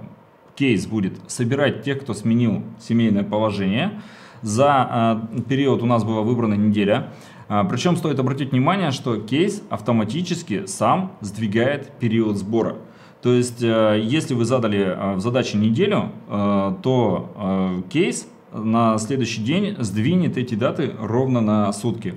кейс 0.54 0.86
будет 0.86 1.14
собирать 1.28 1.82
тех, 1.82 2.00
кто 2.00 2.14
сменил 2.14 2.62
семейное 2.80 3.24
положение. 3.24 4.00
За 4.42 5.20
э, 5.34 5.40
период 5.42 5.82
у 5.82 5.86
нас 5.86 6.04
была 6.04 6.22
выбрана 6.22 6.54
неделя. 6.54 7.12
Э, 7.48 7.62
причем 7.68 7.96
стоит 7.96 8.18
обратить 8.18 8.52
внимание, 8.52 8.90
что 8.90 9.16
кейс 9.16 9.62
автоматически 9.70 10.66
сам 10.66 11.12
сдвигает 11.20 11.92
период 11.98 12.36
сбора. 12.36 12.76
То 13.22 13.32
есть, 13.32 13.62
э, 13.62 14.00
если 14.02 14.34
вы 14.34 14.44
задали 14.44 14.80
э, 14.80 15.14
в 15.14 15.20
задаче 15.20 15.56
неделю, 15.56 16.10
э, 16.28 16.74
то 16.82 17.84
кейс 17.88 18.28
на 18.52 18.98
следующий 18.98 19.42
день 19.42 19.76
сдвинет 19.78 20.36
эти 20.36 20.54
даты 20.54 20.92
ровно 21.00 21.40
на 21.40 21.72
сутки. 21.72 22.16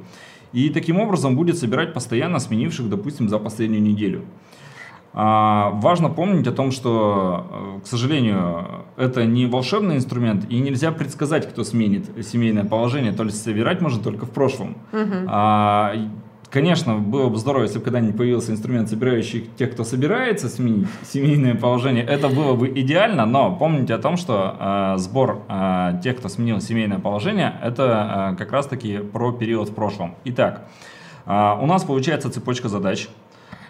И 0.51 0.69
таким 0.69 0.99
образом 0.99 1.35
будет 1.35 1.57
собирать 1.57 1.93
постоянно 1.93 2.39
сменивших, 2.39 2.89
допустим, 2.89 3.29
за 3.29 3.39
последнюю 3.39 3.83
неделю. 3.83 4.25
А, 5.17 5.69
важно 5.75 6.09
помнить 6.09 6.45
о 6.45 6.51
том, 6.51 6.71
что, 6.71 7.47
э, 7.49 7.85
к 7.85 7.87
сожалению, 7.87 8.83
это 8.97 9.23
не 9.23 9.45
волшебный 9.45 9.95
инструмент, 9.95 10.45
и 10.49 10.59
нельзя 10.59 10.91
предсказать, 10.91 11.49
кто 11.49 11.63
сменит 11.63 12.09
семейное 12.25 12.65
положение, 12.65 13.13
то 13.13 13.23
есть 13.23 13.41
собирать 13.41 13.79
можно 13.79 14.03
только 14.03 14.25
в 14.25 14.31
прошлом. 14.31 14.75
Угу. 14.91 15.27
А, 15.27 15.95
конечно, 16.49 16.95
было 16.95 17.29
бы 17.29 17.37
здорово, 17.37 17.63
если 17.63 17.79
бы 17.79 17.85
когда-нибудь 17.85 18.17
появился 18.17 18.51
инструмент, 18.51 18.89
собирающий 18.89 19.49
тех, 19.57 19.71
кто 19.71 19.85
собирается 19.85 20.49
сменить 20.49 20.87
семейное 21.03 21.55
положение. 21.55 22.03
Это 22.03 22.27
было 22.27 22.53
бы 22.53 22.67
идеально, 22.67 23.25
но 23.25 23.55
помните 23.55 23.93
о 23.93 23.99
том, 23.99 24.17
что 24.17 24.57
э, 24.59 24.97
сбор 24.97 25.43
э, 25.47 26.01
тех, 26.03 26.17
кто 26.17 26.27
сменил 26.27 26.59
семейное 26.59 26.99
положение, 26.99 27.53
это 27.63 28.33
э, 28.33 28.37
как 28.37 28.51
раз-таки 28.51 28.97
про 28.97 29.31
период 29.31 29.69
в 29.69 29.75
прошлом. 29.75 30.15
Итак, 30.25 30.67
э, 31.25 31.31
у 31.31 31.65
нас 31.67 31.85
получается 31.85 32.29
цепочка 32.29 32.67
задач. 32.67 33.07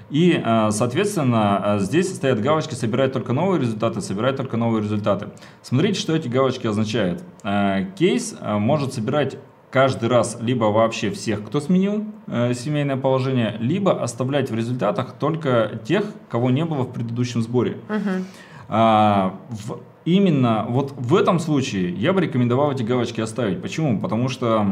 И, 0.09 0.41
э, 0.43 0.71
соответственно, 0.71 1.61
э, 1.65 1.79
здесь 1.79 2.13
стоят 2.15 2.39
галочки 2.39 2.75
«Собирать 2.75 3.13
только 3.13 3.33
новые 3.33 3.59
результаты», 3.59 4.01
«Собирать 4.01 4.35
только 4.35 4.57
новые 4.57 4.83
результаты». 4.83 5.29
Смотрите, 5.61 5.99
что 5.99 6.15
эти 6.15 6.27
галочки 6.27 6.67
означают. 6.67 7.23
Э, 7.43 7.85
кейс 7.97 8.35
может 8.41 8.93
собирать 8.93 9.37
каждый 9.71 10.07
раз 10.09 10.37
либо 10.39 10.65
вообще 10.65 11.09
всех, 11.09 11.43
кто 11.45 11.59
сменил 11.59 12.05
семейное 12.27 12.95
положение, 12.95 13.57
либо 13.59 14.01
оставлять 14.01 14.49
в 14.49 14.55
результатах 14.55 15.13
только 15.19 15.81
тех, 15.83 16.05
кого 16.29 16.49
не 16.49 16.63
было 16.63 16.83
в 16.83 16.93
предыдущем 16.93 17.41
сборе. 17.41 17.77
В 18.69 19.79
Именно 20.05 20.67
вот 20.69 20.93
в 20.95 21.15
этом 21.15 21.39
случае 21.39 21.89
я 21.95 22.13
бы 22.13 22.21
рекомендовал 22.21 22.71
эти 22.71 22.83
галочки 22.83 23.21
оставить. 23.21 23.59
Почему? 23.59 23.99
Потому 23.99 24.29
что 24.29 24.63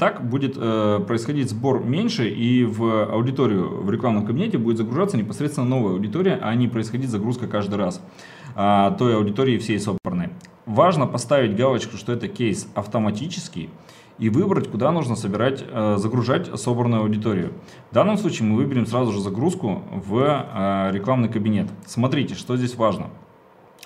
так 0.00 0.28
будет 0.28 0.54
э, 0.56 0.98
происходить 1.06 1.48
сбор 1.48 1.84
меньше, 1.84 2.28
и 2.28 2.64
в 2.64 3.04
аудиторию 3.04 3.84
в 3.84 3.90
рекламном 3.90 4.26
кабинете 4.26 4.58
будет 4.58 4.78
загружаться 4.78 5.16
непосредственно 5.16 5.68
новая 5.68 5.92
аудитория, 5.92 6.40
а 6.42 6.52
не 6.56 6.66
происходить 6.66 7.08
загрузка 7.08 7.46
каждый 7.46 7.76
раз 7.76 8.02
э, 8.56 8.90
той 8.98 9.14
аудитории 9.14 9.58
всей 9.58 9.78
собранной. 9.78 10.30
Важно 10.66 11.06
поставить 11.06 11.54
галочку, 11.54 11.96
что 11.96 12.12
это 12.12 12.26
кейс 12.26 12.68
автоматический, 12.74 13.70
и 14.18 14.28
выбрать, 14.28 14.68
куда 14.68 14.90
нужно 14.90 15.14
собирать, 15.14 15.64
э, 15.70 15.98
загружать 15.98 16.60
собранную 16.60 17.02
аудиторию. 17.02 17.52
В 17.92 17.94
данном 17.94 18.18
случае 18.18 18.48
мы 18.48 18.56
выберем 18.56 18.86
сразу 18.86 19.12
же 19.12 19.20
загрузку 19.20 19.84
в 19.92 20.16
э, 20.18 20.90
рекламный 20.92 21.28
кабинет. 21.28 21.68
Смотрите, 21.86 22.34
что 22.34 22.56
здесь 22.56 22.74
важно 22.74 23.06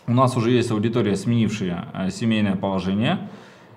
у 0.07 0.13
нас 0.13 0.37
уже 0.37 0.51
есть 0.51 0.71
аудитория, 0.71 1.17
сменившая 1.17 1.87
э, 1.95 2.11
семейное 2.11 2.57
положение. 2.57 3.29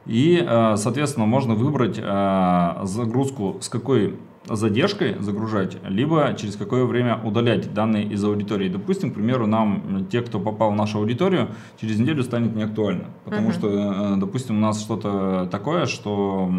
И, 0.06 0.44
э, 0.46 0.76
соответственно, 0.78 1.26
можно 1.26 1.56
выбрать 1.56 1.98
э, 2.02 2.80
загрузку 2.84 3.58
с 3.62 3.70
какой 3.70 4.16
задержкой 4.50 5.16
загружать, 5.20 5.78
либо 5.88 6.34
через 6.38 6.56
какое 6.56 6.86
время 6.86 7.20
удалять 7.24 7.74
данные 7.74 8.06
из 8.06 8.24
аудитории. 8.24 8.70
Допустим, 8.70 9.12
к 9.12 9.16
примеру, 9.16 9.48
нам, 9.48 10.08
те, 10.10 10.22
кто 10.22 10.40
попал 10.40 10.72
в 10.72 10.76
нашу 10.76 11.00
аудиторию, 11.00 11.50
через 11.80 12.00
неделю 12.00 12.24
станет 12.24 12.56
неактуально. 12.56 13.06
Потому 13.26 13.50
uh-huh. 13.50 13.54
что, 13.54 14.16
допустим, 14.18 14.58
у 14.58 14.62
нас 14.62 14.82
что-то 14.82 15.48
такое, 15.52 15.86
что 15.86 16.52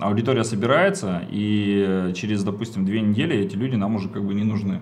аудитория 0.00 0.44
собирается, 0.44 1.22
и 1.30 2.12
через, 2.14 2.42
допустим, 2.42 2.84
две 2.84 3.00
недели 3.00 3.36
эти 3.36 3.56
люди 3.56 3.76
нам 3.76 3.94
уже 3.94 4.08
как 4.08 4.24
бы 4.24 4.34
не 4.34 4.44
нужны. 4.44 4.80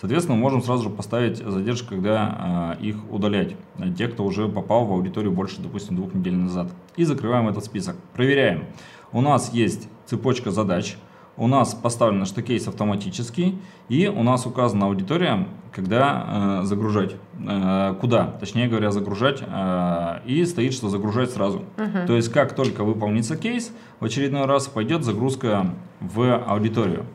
Соответственно, 0.00 0.36
мы 0.36 0.42
можем 0.42 0.62
сразу 0.62 0.84
же 0.84 0.90
поставить 0.90 1.36
задержку, 1.36 1.90
когда 1.90 2.76
э, 2.80 2.82
их 2.82 2.96
удалять, 3.12 3.54
те, 3.98 4.08
кто 4.08 4.24
уже 4.24 4.48
попал 4.48 4.86
в 4.86 4.92
аудиторию 4.92 5.30
больше, 5.30 5.60
допустим, 5.60 5.96
двух 5.96 6.14
недель 6.14 6.36
назад. 6.36 6.72
И 6.96 7.04
закрываем 7.04 7.48
этот 7.48 7.66
список. 7.66 7.96
Проверяем. 8.14 8.64
У 9.12 9.20
нас 9.20 9.52
есть 9.52 9.88
цепочка 10.06 10.52
задач, 10.52 10.96
у 11.36 11.46
нас 11.46 11.74
поставлено, 11.74 12.24
что 12.26 12.42
кейс 12.42 12.68
автоматический, 12.68 13.58
и 13.88 14.08
у 14.08 14.22
нас 14.22 14.46
указана 14.46 14.86
аудитория, 14.86 15.46
когда 15.72 16.60
э, 16.62 16.64
загружать, 16.64 17.16
э, 17.38 17.94
куда, 18.00 18.26
точнее 18.40 18.68
говоря, 18.68 18.90
загружать, 18.90 19.42
э, 19.46 20.20
и 20.26 20.44
стоит, 20.44 20.72
что 20.74 20.88
загружать 20.88 21.30
сразу. 21.30 21.64
Uh-huh. 21.76 22.06
То 22.06 22.16
есть, 22.16 22.30
как 22.32 22.54
только 22.54 22.84
выполнится 22.84 23.36
кейс, 23.36 23.72
в 24.00 24.04
очередной 24.04 24.46
раз 24.46 24.66
пойдет 24.66 25.04
загрузка 25.04 25.74
в 26.00 26.36
аудиторию. 26.36 27.06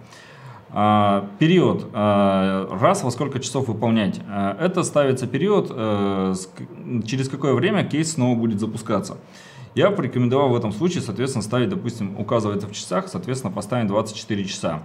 А, 0.78 1.30
период, 1.40 1.88
а, 1.94 2.68
раз 2.82 3.02
во 3.02 3.10
сколько 3.10 3.40
часов 3.40 3.70
выполнять. 3.70 4.20
А, 4.28 4.58
это 4.60 4.84
ставится 4.84 5.26
период, 5.26 5.72
э, 5.74 6.34
через 7.06 7.30
какое 7.30 7.54
время 7.54 7.86
кейс 7.86 8.12
снова 8.12 8.38
будет 8.38 8.60
запускаться. 8.60 9.18
Я 9.76 9.90
бы 9.90 9.98
порекомендовал 9.98 10.50
в 10.50 10.56
этом 10.56 10.72
случае, 10.72 11.02
соответственно, 11.02 11.44
ставить, 11.44 11.70
допустим, 11.70 12.18
указывается 12.18 12.68
в 12.68 12.72
часах, 12.72 13.08
соответственно, 13.08 13.54
поставим 13.54 13.88
24 13.88 14.46
часа. 14.46 14.82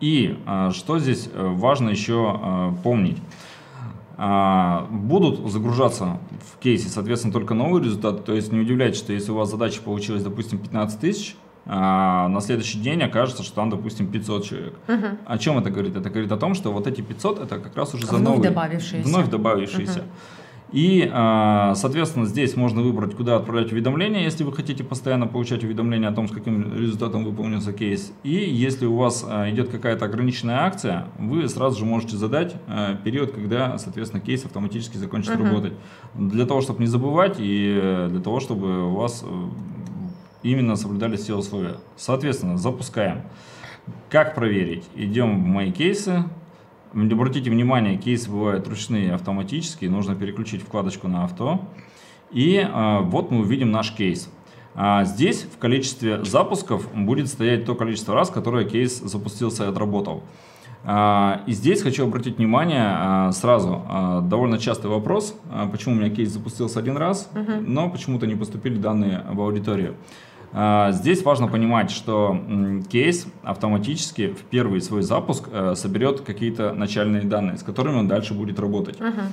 И 0.00 0.38
что 0.72 0.98
здесь 0.98 1.30
э, 1.32 1.46
важно 1.46 1.90
еще 1.90 2.40
э, 2.42 2.72
помнить. 2.82 3.18
Будут 4.18 5.48
загружаться 5.52 6.18
в 6.54 6.58
кейсе, 6.58 6.88
соответственно, 6.88 7.32
только 7.34 7.54
новые 7.54 7.84
результаты. 7.84 8.22
То 8.22 8.32
есть 8.32 8.50
не 8.50 8.58
удивляйтесь, 8.58 8.98
что 8.98 9.12
если 9.12 9.30
у 9.30 9.36
вас 9.36 9.50
задача 9.50 9.82
получилась, 9.82 10.22
допустим, 10.22 10.58
15 10.58 10.98
тысяч, 10.98 11.36
а 11.66 12.28
на 12.28 12.40
следующий 12.40 12.78
день 12.78 13.02
окажется, 13.02 13.42
что 13.42 13.56
там, 13.56 13.70
допустим, 13.70 14.06
500 14.06 14.44
человек. 14.44 14.74
Угу. 14.88 15.06
О 15.26 15.38
чем 15.38 15.58
это 15.58 15.70
говорит? 15.70 15.96
Это 15.96 16.10
говорит 16.10 16.30
о 16.30 16.36
том, 16.36 16.54
что 16.54 16.72
вот 16.72 16.86
эти 16.86 17.00
500 17.00 17.42
это 17.42 17.58
как 17.58 17.76
раз 17.76 17.92
уже 17.92 18.06
за 18.06 18.16
вновь 18.16 18.36
новые, 18.36 18.50
добавившиеся. 18.50 19.08
Вновь 19.08 19.28
добавившиеся. 19.28 20.00
Угу. 20.00 20.08
И, 20.72 21.08
а, 21.12 21.74
соответственно, 21.76 22.26
здесь 22.26 22.56
можно 22.56 22.82
выбрать, 22.82 23.14
куда 23.14 23.36
отправлять 23.36 23.70
уведомления, 23.72 24.22
если 24.24 24.42
вы 24.42 24.52
хотите 24.52 24.82
постоянно 24.82 25.26
получать 25.26 25.62
уведомления 25.62 26.08
о 26.08 26.12
том, 26.12 26.26
с 26.28 26.32
каким 26.32 26.74
результатом 26.76 27.24
выполнился 27.24 27.72
кейс. 27.72 28.12
И 28.24 28.34
если 28.34 28.86
у 28.86 28.96
вас 28.96 29.24
а, 29.28 29.48
идет 29.50 29.68
какая-то 29.68 30.06
ограниченная 30.06 30.62
акция, 30.62 31.06
вы 31.18 31.48
сразу 31.48 31.78
же 31.78 31.84
можете 31.84 32.16
задать 32.16 32.54
а, 32.66 32.96
период, 32.96 33.30
когда, 33.30 33.78
соответственно, 33.78 34.20
кейс 34.20 34.44
автоматически 34.44 34.96
закончит 34.96 35.34
uh-huh. 35.34 35.44
работать. 35.44 35.72
Для 36.14 36.46
того, 36.46 36.60
чтобы 36.60 36.80
не 36.80 36.86
забывать 36.86 37.36
и 37.38 38.08
для 38.10 38.20
того, 38.20 38.40
чтобы 38.40 38.88
у 38.88 38.94
вас 38.94 39.24
э, 39.24 39.48
именно 40.42 40.76
соблюдались 40.76 41.20
все 41.20 41.36
условия. 41.36 41.76
Соответственно, 41.96 42.56
запускаем. 42.56 43.22
Как 44.08 44.34
проверить? 44.34 44.84
Идем 44.94 45.44
в 45.44 45.46
мои 45.46 45.70
кейсы. 45.70 46.24
Обратите 46.96 47.50
внимание, 47.50 47.98
кейсы 47.98 48.30
бывают 48.30 48.66
ручные, 48.68 49.12
автоматические. 49.12 49.90
Нужно 49.90 50.14
переключить 50.14 50.62
вкладочку 50.62 51.08
на 51.08 51.24
авто. 51.24 51.60
И 52.30 52.56
э, 52.56 53.00
вот 53.02 53.30
мы 53.30 53.40
увидим 53.40 53.70
наш 53.70 53.92
кейс. 53.92 54.30
А 54.74 55.04
здесь 55.04 55.42
в 55.42 55.58
количестве 55.58 56.24
запусков 56.24 56.90
будет 56.94 57.28
стоять 57.28 57.66
то 57.66 57.74
количество 57.74 58.14
раз, 58.14 58.30
которое 58.30 58.64
кейс 58.64 58.98
запустился 58.98 59.64
и 59.64 59.68
отработал. 59.68 60.22
А, 60.84 61.42
и 61.46 61.52
здесь 61.52 61.82
хочу 61.82 62.04
обратить 62.04 62.38
внимание 62.38 62.86
а, 62.86 63.32
сразу, 63.32 63.82
довольно 64.22 64.58
частый 64.58 64.88
вопрос, 64.88 65.38
почему 65.72 65.96
у 65.96 65.98
меня 65.98 66.08
кейс 66.08 66.30
запустился 66.30 66.78
один 66.78 66.96
раз, 66.96 67.30
но 67.60 67.90
почему-то 67.90 68.26
не 68.26 68.36
поступили 68.36 68.76
данные 68.76 69.24
в 69.30 69.40
аудиторию. 69.40 69.96
А, 70.58 70.90
здесь 70.92 71.22
важно 71.22 71.48
понимать, 71.48 71.90
что 71.90 72.40
кейс 72.90 73.26
автоматически 73.42 74.28
в 74.28 74.40
первый 74.44 74.80
свой 74.80 75.02
запуск 75.02 75.50
э, 75.52 75.74
соберет 75.76 76.22
какие-то 76.22 76.72
начальные 76.72 77.24
данные, 77.24 77.58
с 77.58 77.62
которыми 77.62 77.96
он 77.98 78.08
дальше 78.08 78.32
будет 78.32 78.58
работать. 78.58 78.96
Uh-huh. 78.96 79.24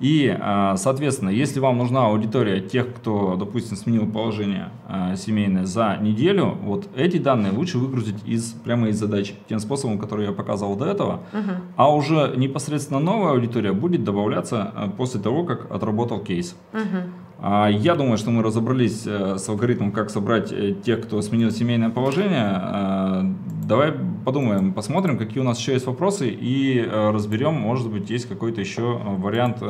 И, 0.00 0.36
а, 0.36 0.76
соответственно, 0.76 1.28
если 1.28 1.60
вам 1.60 1.78
нужна 1.78 2.06
аудитория 2.06 2.60
тех, 2.60 2.92
кто, 2.92 3.36
допустим, 3.36 3.76
сменил 3.76 4.10
положение 4.10 4.70
а, 4.88 5.14
семейное 5.14 5.66
за 5.66 5.98
неделю, 6.00 6.58
вот 6.64 6.88
эти 6.96 7.18
данные 7.18 7.52
лучше 7.52 7.78
выгрузить 7.78 8.16
из, 8.26 8.50
прямо 8.64 8.88
из 8.88 8.98
задач, 8.98 9.34
тем 9.48 9.60
способом, 9.60 10.00
который 10.00 10.26
я 10.26 10.32
показывал 10.32 10.74
до 10.74 10.86
этого. 10.86 11.20
Uh-huh. 11.32 11.56
А 11.76 11.94
уже 11.94 12.34
непосредственно 12.36 12.98
новая 12.98 13.34
аудитория 13.34 13.72
будет 13.72 14.02
добавляться 14.02 14.92
после 14.96 15.20
того, 15.20 15.44
как 15.44 15.70
отработал 15.70 16.18
кейс. 16.18 16.56
Uh-huh. 16.72 17.04
А, 17.38 17.68
я 17.68 17.94
думаю, 17.94 18.18
что 18.18 18.30
мы 18.30 18.42
разобрались 18.42 19.02
э, 19.06 19.36
с 19.38 19.48
алгоритмом, 19.48 19.92
как 19.92 20.10
собрать 20.10 20.52
э, 20.52 20.74
тех, 20.74 21.02
кто 21.02 21.20
сменил 21.22 21.50
семейное 21.50 21.90
положение. 21.90 22.50
А, 22.52 23.24
давай 23.64 23.92
подумаем, 24.24 24.72
посмотрим, 24.72 25.18
какие 25.18 25.40
у 25.40 25.44
нас 25.44 25.58
еще 25.58 25.72
есть 25.72 25.86
вопросы 25.86 26.28
и 26.28 26.78
э, 26.78 27.10
разберем, 27.10 27.54
может 27.54 27.90
быть, 27.90 28.10
есть 28.10 28.28
какой-то 28.28 28.60
еще 28.60 29.00
вариант 29.04 29.62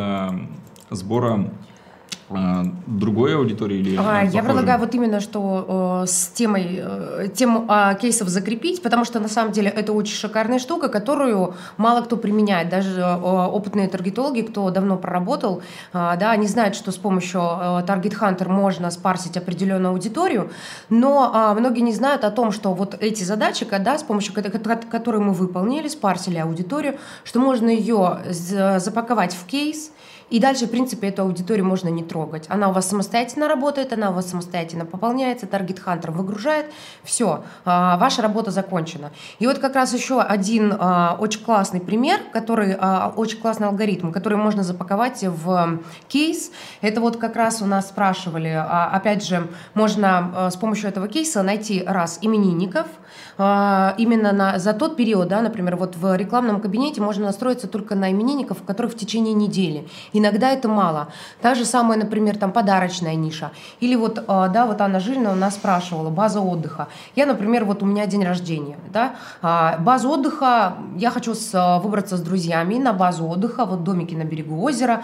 сбора 0.90 1.50
другой 2.86 3.36
аудитории 3.36 3.78
или 3.78 3.96
а, 3.98 4.22
Я 4.22 4.42
предлагаю 4.42 4.78
вот 4.78 4.94
именно 4.94 5.20
что 5.20 6.02
э, 6.04 6.06
с 6.06 6.28
темой 6.28 6.80
э, 6.82 7.28
тему 7.34 7.66
э, 7.68 7.94
кейсов 8.00 8.28
закрепить, 8.28 8.82
потому 8.82 9.04
что 9.04 9.20
на 9.20 9.28
самом 9.28 9.52
деле 9.52 9.68
это 9.68 9.92
очень 9.92 10.14
шикарная 10.14 10.58
штука, 10.58 10.88
которую 10.88 11.54
мало 11.76 12.02
кто 12.02 12.16
применяет, 12.16 12.68
даже 12.68 13.00
э, 13.00 13.14
опытные 13.14 13.88
таргетологи, 13.88 14.42
кто 14.42 14.70
давно 14.70 14.96
проработал, 14.96 15.62
э, 15.92 16.16
да, 16.18 16.30
они 16.30 16.46
знают, 16.46 16.74
что 16.74 16.92
с 16.92 16.96
помощью 16.96 17.40
э, 17.40 17.44
Target 17.86 18.18
Hunter 18.20 18.48
можно 18.48 18.90
спарсить 18.90 19.36
определенную 19.36 19.92
аудиторию, 19.92 20.50
но 20.88 21.32
э, 21.34 21.58
многие 21.58 21.80
не 21.80 21.92
знают 21.92 22.24
о 22.24 22.30
том, 22.30 22.52
что 22.52 22.74
вот 22.74 22.96
эти 23.00 23.24
задачи, 23.24 23.64
когда 23.64 23.98
с 23.98 24.02
помощью 24.02 24.34
которой 24.34 25.20
мы 25.20 25.32
выполнили, 25.32 25.88
спарсили 25.88 26.38
аудиторию, 26.38 26.98
что 27.24 27.40
можно 27.40 27.68
ее 27.68 28.20
запаковать 28.78 29.34
в 29.34 29.46
кейс 29.46 29.90
И 30.32 30.40
дальше, 30.40 30.66
в 30.66 30.70
принципе, 30.70 31.08
эту 31.08 31.24
аудиторию 31.24 31.66
можно 31.66 31.90
не 31.90 32.02
трогать. 32.02 32.46
Она 32.48 32.70
у 32.70 32.72
вас 32.72 32.88
самостоятельно 32.88 33.48
работает, 33.48 33.92
она 33.92 34.08
у 34.08 34.14
вас 34.14 34.30
самостоятельно 34.30 34.86
пополняется, 34.86 35.46
таргет 35.46 35.78
хантер 35.78 36.10
выгружает, 36.10 36.64
все, 37.04 37.44
а, 37.66 37.98
ваша 37.98 38.22
работа 38.22 38.50
закончена. 38.50 39.12
И 39.40 39.46
вот 39.46 39.58
как 39.58 39.74
раз 39.74 39.92
еще 39.92 40.22
один 40.22 40.74
а, 40.78 41.18
очень 41.20 41.44
классный 41.44 41.80
пример, 41.80 42.18
который 42.32 42.74
а, 42.80 43.12
очень 43.14 43.40
классный 43.40 43.66
алгоритм, 43.66 44.10
который 44.10 44.38
можно 44.38 44.62
запаковать 44.62 45.22
в 45.22 45.80
кейс. 46.08 46.50
Это 46.80 47.02
вот 47.02 47.18
как 47.18 47.36
раз 47.36 47.60
у 47.60 47.66
нас 47.66 47.90
спрашивали, 47.90 48.48
опять 48.48 49.26
же, 49.26 49.46
можно 49.74 50.48
с 50.50 50.56
помощью 50.56 50.88
этого 50.88 51.08
кейса 51.08 51.42
найти 51.42 51.84
раз 51.86 52.18
именинников, 52.22 52.86
именно 53.38 54.32
на, 54.32 54.58
за 54.58 54.72
тот 54.72 54.96
период, 54.96 55.28
да, 55.28 55.40
например, 55.40 55.76
вот 55.76 55.96
в 55.96 56.16
рекламном 56.16 56.60
кабинете 56.60 57.00
можно 57.00 57.26
настроиться 57.26 57.66
только 57.66 57.94
на 57.94 58.10
именинников, 58.10 58.62
которых 58.62 58.92
в 58.92 58.96
течение 58.96 59.34
недели. 59.34 59.88
Иногда 60.12 60.50
это 60.50 60.68
мало. 60.68 61.08
Та 61.40 61.54
же 61.54 61.64
самая, 61.64 61.98
например, 61.98 62.36
там 62.36 62.52
подарочная 62.52 63.14
ниша. 63.14 63.50
Или 63.80 63.94
вот, 63.94 64.22
а, 64.28 64.48
да, 64.48 64.66
вот 64.66 64.80
Анна 64.80 65.00
Жильна 65.00 65.32
у 65.32 65.34
нас 65.34 65.54
спрашивала, 65.54 66.10
база 66.10 66.40
отдыха. 66.40 66.88
Я, 67.16 67.26
например, 67.26 67.64
вот 67.64 67.82
у 67.82 67.86
меня 67.86 68.06
день 68.06 68.24
рождения, 68.24 68.76
да, 68.92 69.14
а, 69.40 69.78
базу 69.78 70.10
отдыха, 70.10 70.74
я 70.96 71.10
хочу 71.10 71.34
с, 71.34 71.50
а, 71.54 71.78
выбраться 71.78 72.16
с 72.16 72.20
друзьями 72.20 72.78
на 72.78 72.92
базу 72.92 73.26
отдыха, 73.26 73.64
вот 73.64 73.84
домики 73.84 74.14
на 74.14 74.24
берегу 74.24 74.62
озера. 74.62 75.02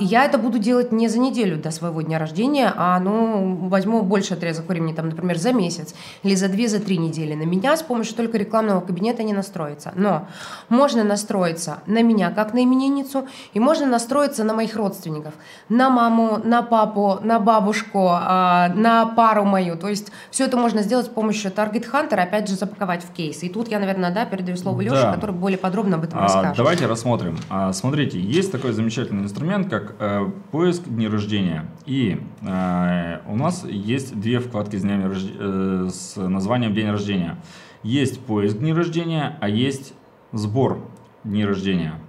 И 0.00 0.04
я 0.04 0.24
это 0.24 0.38
буду 0.38 0.58
делать 0.58 0.92
не 0.92 1.08
за 1.08 1.18
неделю 1.18 1.56
до 1.56 1.70
своего 1.70 2.02
дня 2.02 2.18
рождения, 2.18 2.72
а, 2.76 3.00
ну, 3.00 3.56
возьму 3.68 4.02
больше 4.02 4.34
отрезок 4.34 4.68
времени, 4.68 4.92
там, 4.92 5.08
например, 5.08 5.38
за 5.38 5.52
месяц 5.52 5.94
или 6.22 6.34
за 6.34 6.48
две, 6.48 6.68
за 6.68 6.80
три 6.80 6.98
недели. 6.98 7.34
Меня 7.46 7.76
с 7.76 7.82
помощью 7.82 8.14
только 8.16 8.38
рекламного 8.38 8.80
кабинета 8.80 9.22
не 9.22 9.32
настроится. 9.32 9.92
Но 9.94 10.26
можно 10.68 11.04
настроиться 11.04 11.78
на 11.86 12.02
меня 12.02 12.30
как 12.30 12.52
на 12.54 12.62
именинницу, 12.62 13.26
и 13.54 13.60
можно 13.60 13.86
настроиться 13.86 14.44
на 14.44 14.54
моих 14.54 14.76
родственников, 14.76 15.34
на 15.68 15.90
маму, 15.90 16.40
на 16.42 16.62
папу, 16.62 17.18
на 17.22 17.38
бабушку, 17.38 18.08
а, 18.10 18.68
на 18.74 19.06
пару 19.06 19.44
мою. 19.44 19.76
То 19.76 19.88
есть 19.88 20.12
все 20.30 20.44
это 20.44 20.56
можно 20.56 20.82
сделать 20.82 21.06
с 21.06 21.08
помощью 21.08 21.50
Target 21.50 21.90
Hunter, 21.90 22.16
опять 22.16 22.48
же, 22.48 22.54
запаковать 22.54 23.04
в 23.04 23.12
кейс. 23.12 23.42
И 23.42 23.48
тут 23.48 23.68
я, 23.68 23.78
наверное, 23.78 24.12
да, 24.12 24.24
передаю 24.26 24.56
слово 24.56 24.80
Леше, 24.80 24.94
да. 24.94 25.14
который 25.14 25.34
более 25.34 25.58
подробно 25.58 25.96
об 25.96 26.04
этом 26.04 26.18
а, 26.18 26.22
расскажет. 26.22 26.56
Давайте 26.56 26.86
рассмотрим. 26.86 27.38
А, 27.48 27.72
смотрите, 27.72 28.20
есть 28.20 28.52
такой 28.52 28.72
замечательный 28.72 29.22
инструмент, 29.22 29.68
как 29.68 29.94
э, 29.98 30.30
поиск 30.50 30.84
дней 30.84 31.08
рождения. 31.08 31.66
И 31.86 32.20
э, 32.42 33.18
у 33.26 33.36
нас 33.36 33.64
есть 33.64 34.18
две 34.18 34.40
вкладки 34.40 34.76
с, 34.76 34.82
днями, 34.82 35.10
э, 35.14 35.88
с 35.90 36.16
названием 36.16 36.74
«День 36.74 36.90
рождения». 36.90 37.35
Есть 37.82 38.20
поиск 38.20 38.58
дней 38.58 38.72
рождения, 38.72 39.38
а 39.40 39.48
есть 39.48 39.94
сбор 40.32 40.78
дней 41.24 41.44
рождения. 41.44 42.00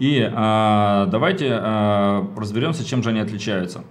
И 0.00 0.18
э, 0.18 1.06
давайте 1.10 1.48
э, 1.50 2.24
разберемся, 2.34 2.86
чем 2.86 3.02
же 3.02 3.10
они 3.10 3.20
отличаются. 3.20 3.84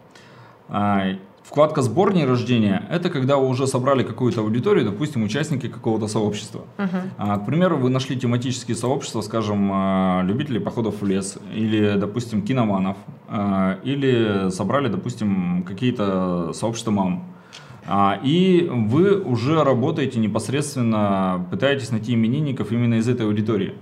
Э, 0.67 1.17
вкладка 1.43 1.83
«Сбор 1.83 2.13
дней 2.13 2.25
рождения»– 2.25 2.83
это 2.89 3.11
когда 3.11 3.38
вы 3.38 3.47
уже 3.47 3.67
собрали 3.67 4.01
какую-то 4.01 4.41
аудиторию, 4.41 4.85
допустим, 4.85 5.21
участники 5.21 5.67
какого-то 5.67 6.07
сообщества. 6.07 6.61
Uh-huh. 6.79 7.01
А, 7.19 7.38
к 7.38 7.45
примеру, 7.45 7.77
вы 7.77 7.91
нашли 7.91 8.19
тематические 8.19 8.75
сообщества, 8.75 9.21
скажем, 9.21 10.25
любителей 10.25 10.59
походов 10.59 11.01
в 11.01 11.05
лес, 11.05 11.38
или, 11.53 11.93
допустим, 11.95 12.41
киноманов, 12.41 12.97
или 13.83 14.49
собрали, 14.49 14.88
допустим, 14.88 15.63
какие-то 15.63 16.53
сообщества 16.53 16.89
мам. 16.89 17.23
И 18.24 18.69
вы 18.69 19.19
уже 19.19 19.63
работаете 19.63 20.19
непосредственно, 20.19 21.45
пытаетесь 21.50 21.91
найти 21.91 22.13
именинников 22.13 22.71
именно 22.71 22.95
из 22.95 23.07
этой 23.07 23.25
аудитории. 23.25 23.74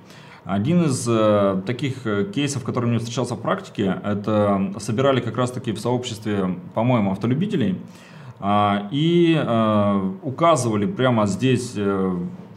Один 0.48 0.86
из 0.86 1.06
э, 1.10 1.62
таких 1.66 2.08
э, 2.08 2.32
кейсов, 2.34 2.64
который 2.64 2.86
мне 2.86 3.00
встречался 3.00 3.36
в 3.36 3.42
практике, 3.42 4.00
это 4.02 4.72
собирали 4.80 5.20
как 5.20 5.36
раз-таки 5.36 5.74
в 5.74 5.80
сообществе, 5.80 6.56
по-моему, 6.74 7.12
автолюбителей, 7.12 7.76
э, 8.40 8.80
и 8.90 9.38
э, 9.38 10.12
указывали 10.24 10.86
прямо 10.86 11.28
здесь, 11.28 11.76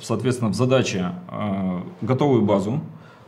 соответственно, 0.01 0.53
в 0.53 0.55
задаче 0.55 1.15
готовую 2.01 2.43
базу. 2.43 2.81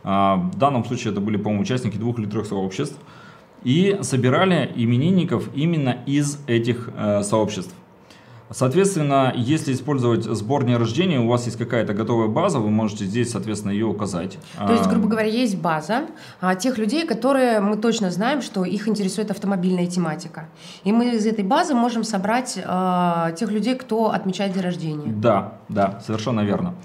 Э, 0.05 0.35
в 0.35 0.57
данном 0.57 0.85
случае 0.85 1.11
это 1.11 1.19
были, 1.19 1.35
по-моему, 1.35 1.63
участники 1.63 1.97
двух 1.97 2.17
или 2.19 2.25
трех 2.25 2.45
сообществ. 2.45 2.97
И 3.65 3.99
собирали 4.01 4.71
именинников 4.77 5.49
именно 5.53 5.97
из 6.05 6.39
этих 6.47 6.89
сообществ. 7.21 7.73
Соответственно, 8.49 9.33
если 9.35 9.73
использовать 9.73 10.25
сбор 10.25 10.63
дня 10.63 10.77
рождения, 10.77 11.19
у 11.19 11.27
вас 11.27 11.45
есть 11.45 11.57
какая-то 11.57 11.93
готовая 11.93 12.27
база, 12.27 12.59
вы 12.59 12.69
можете 12.69 13.05
здесь, 13.05 13.31
соответственно, 13.31 13.71
ее 13.71 13.85
указать. 13.85 14.37
То 14.57 14.73
есть, 14.73 14.87
грубо 14.87 15.07
говоря, 15.07 15.27
есть 15.27 15.57
база 15.57 16.07
а, 16.39 16.55
тех 16.55 16.77
людей, 16.77 17.07
которые 17.07 17.59
мы 17.59 17.77
точно 17.77 18.11
знаем, 18.11 18.41
что 18.41 18.63
их 18.65 18.87
интересует 18.87 19.31
автомобильная 19.31 19.87
тематика. 19.87 20.49
И 20.83 20.91
мы 20.91 21.15
из 21.15 21.25
этой 21.25 21.43
базы 21.43 21.73
можем 21.73 22.03
собрать 22.03 22.59
а, 22.63 23.31
тех 23.31 23.51
людей, 23.51 23.75
кто 23.75 24.11
отмечает 24.11 24.53
день 24.53 24.63
рождения. 24.63 25.11
Да, 25.11 25.53
да, 25.69 25.99
совершенно 26.05 26.41
верно. 26.41 26.75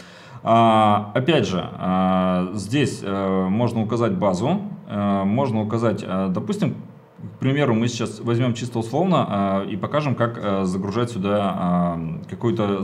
А, 0.42 1.10
опять 1.14 1.46
же, 1.46 1.68
а, 1.72 2.50
здесь 2.54 3.00
а, 3.02 3.48
можно 3.48 3.82
указать 3.82 4.12
базу, 4.14 4.62
а, 4.86 5.24
можно 5.24 5.62
указать, 5.62 6.04
а, 6.06 6.28
допустим, 6.28 6.76
к 7.18 7.38
примеру, 7.40 7.74
мы 7.74 7.88
сейчас 7.88 8.20
возьмем 8.20 8.54
чисто 8.54 8.78
условно 8.78 9.64
э, 9.66 9.70
и 9.70 9.76
покажем, 9.76 10.14
как 10.14 10.38
э, 10.40 10.64
загружать 10.64 11.10
сюда 11.10 11.96
э, 11.98 12.30
какое-то 12.30 12.82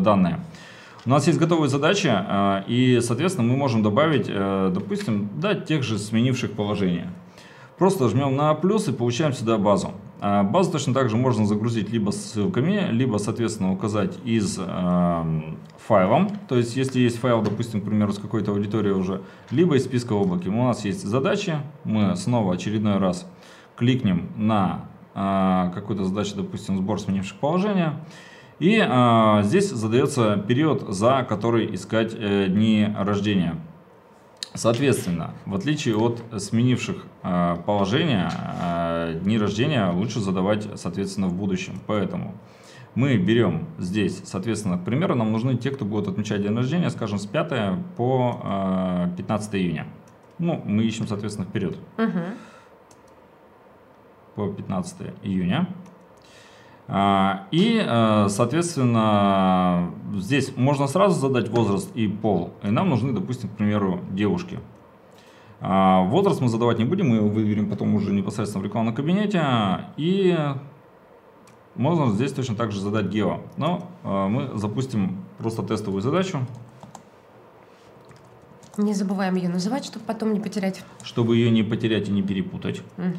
данное. 0.00 0.40
У 1.04 1.10
нас 1.10 1.26
есть 1.26 1.38
готовые 1.38 1.68
задачи, 1.68 2.12
и, 2.66 2.98
соответственно, 3.00 3.46
мы 3.46 3.56
можем 3.56 3.84
добавить, 3.84 4.26
допустим, 4.26 5.28
да, 5.36 5.54
тех 5.54 5.84
же 5.84 6.00
сменивших 6.00 6.50
положение. 6.50 7.12
Просто 7.78 8.08
жмем 8.08 8.34
на 8.34 8.52
плюс 8.54 8.88
и 8.88 8.92
получаем 8.92 9.32
сюда 9.32 9.56
базу. 9.56 9.92
Базу 10.20 10.72
точно 10.72 10.94
так 10.94 11.08
же 11.08 11.16
можно 11.16 11.46
загрузить 11.46 11.90
либо 11.90 12.10
ссылками, 12.10 12.88
либо, 12.90 13.18
соответственно, 13.18 13.72
указать 13.72 14.18
из 14.24 14.58
э, 14.58 15.24
файлом. 15.86 16.30
То 16.48 16.56
есть, 16.56 16.74
если 16.74 16.98
есть 16.98 17.18
файл, 17.18 17.40
допустим, 17.40 17.82
к 17.82 17.84
примеру, 17.84 18.12
с 18.12 18.18
какой-то 18.18 18.50
аудиторией 18.50 18.96
уже, 18.96 19.20
либо 19.50 19.76
из 19.76 19.84
списка 19.84 20.14
облаки. 20.14 20.48
У 20.48 20.64
нас 20.64 20.84
есть 20.84 21.04
задачи, 21.04 21.58
мы 21.84 22.16
снова 22.16 22.54
очередной 22.54 22.96
раз 22.96 23.30
кликнем 23.76 24.30
на 24.36 24.86
э, 25.14 25.70
какую-то 25.74 26.04
задачу, 26.04 26.36
допустим, 26.36 26.76
сбор 26.76 27.00
сменивших 27.00 27.38
положения, 27.38 28.00
и 28.58 28.82
э, 28.82 29.42
здесь 29.44 29.70
задается 29.70 30.36
период, 30.48 30.82
за 30.88 31.24
который 31.28 31.74
искать 31.74 32.14
э, 32.14 32.46
дни 32.48 32.88
рождения. 32.96 33.56
Соответственно, 34.54 35.34
в 35.44 35.54
отличие 35.54 35.96
от 35.96 36.22
сменивших 36.38 37.04
э, 37.22 37.56
положения, 37.66 38.30
э, 38.62 39.20
дни 39.22 39.38
рождения 39.38 39.90
лучше 39.90 40.20
задавать, 40.20 40.66
соответственно, 40.76 41.28
в 41.28 41.34
будущем. 41.34 41.78
Поэтому 41.86 42.34
мы 42.94 43.18
берем 43.18 43.66
здесь, 43.78 44.22
соответственно, 44.24 44.78
к 44.78 44.84
примеру, 44.84 45.14
нам 45.14 45.30
нужны 45.30 45.58
те, 45.58 45.70
кто 45.70 45.84
будет 45.84 46.08
отмечать 46.08 46.42
день 46.42 46.56
рождения, 46.56 46.88
скажем, 46.88 47.18
с 47.18 47.26
5 47.26 47.96
по 47.98 48.40
э, 48.42 49.16
15 49.18 49.54
июня. 49.56 49.86
Ну, 50.38 50.62
мы 50.64 50.84
ищем, 50.84 51.06
соответственно, 51.06 51.46
вперед. 51.46 51.76
Угу 51.98 52.22
по 54.36 54.48
15 54.48 55.14
июня. 55.22 55.68
А, 56.88 57.46
и, 57.50 57.82
э, 57.84 58.26
соответственно, 58.28 59.90
здесь 60.14 60.56
можно 60.56 60.86
сразу 60.86 61.18
задать 61.18 61.48
возраст 61.48 61.90
и 61.96 62.06
пол. 62.06 62.52
И 62.62 62.68
нам 62.68 62.88
нужны, 62.90 63.12
допустим, 63.12 63.48
к 63.48 63.56
примеру, 63.56 64.00
девушки. 64.10 64.60
А, 65.60 66.02
возраст 66.02 66.40
мы 66.40 66.48
задавать 66.48 66.78
не 66.78 66.84
будем, 66.84 67.08
мы 67.08 67.16
его 67.16 67.28
выберем 67.28 67.68
потом 67.68 67.94
уже 67.94 68.12
непосредственно 68.12 68.62
в 68.62 68.66
рекламном 68.66 68.94
кабинете. 68.94 69.42
И 69.96 70.36
можно 71.74 72.12
здесь 72.12 72.32
точно 72.32 72.54
так 72.54 72.70
же 72.70 72.80
задать 72.80 73.06
гео. 73.06 73.40
Но 73.56 73.90
э, 74.04 74.28
мы 74.28 74.56
запустим 74.56 75.24
просто 75.38 75.62
тестовую 75.62 76.02
задачу. 76.02 76.40
Не 78.76 78.94
забываем 78.94 79.34
ее 79.36 79.48
называть, 79.48 79.86
чтобы 79.86 80.04
потом 80.04 80.34
не 80.34 80.40
потерять. 80.40 80.84
Чтобы 81.02 81.36
ее 81.36 81.50
не 81.50 81.62
потерять 81.62 82.08
и 82.08 82.12
не 82.12 82.22
перепутать. 82.22 82.82
Угу. 82.98 83.16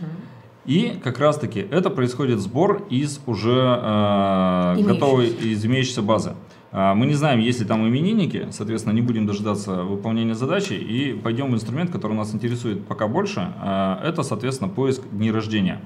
И 0.67 0.99
как 1.01 1.17
раз-таки 1.19 1.65
это 1.71 1.89
происходит 1.89 2.39
сбор 2.39 2.85
из 2.89 3.21
уже 3.25 3.55
э, 3.55 4.81
готовой, 4.83 5.29
из 5.29 5.65
имеющейся 5.65 6.01
базы. 6.01 6.35
Э, 6.73 6.93
мы 6.93 7.05
не 7.05 7.13
знаем, 7.13 7.39
есть 7.39 7.61
ли 7.61 7.65
там 7.65 7.87
именинники, 7.87 8.49
соответственно, 8.51 8.93
не 8.93 9.01
будем 9.01 9.25
дожидаться 9.25 9.83
выполнения 9.83 10.35
задачи 10.35 10.73
и 10.73 11.13
пойдем 11.13 11.51
в 11.51 11.55
инструмент, 11.55 11.89
который 11.89 12.17
нас 12.17 12.35
интересует 12.35 12.85
пока 12.85 13.07
больше. 13.07 13.53
Э, 13.63 13.99
это, 14.03 14.23
соответственно, 14.23 14.69
поиск 14.69 15.03
дней 15.09 15.31
рождения. 15.31 15.79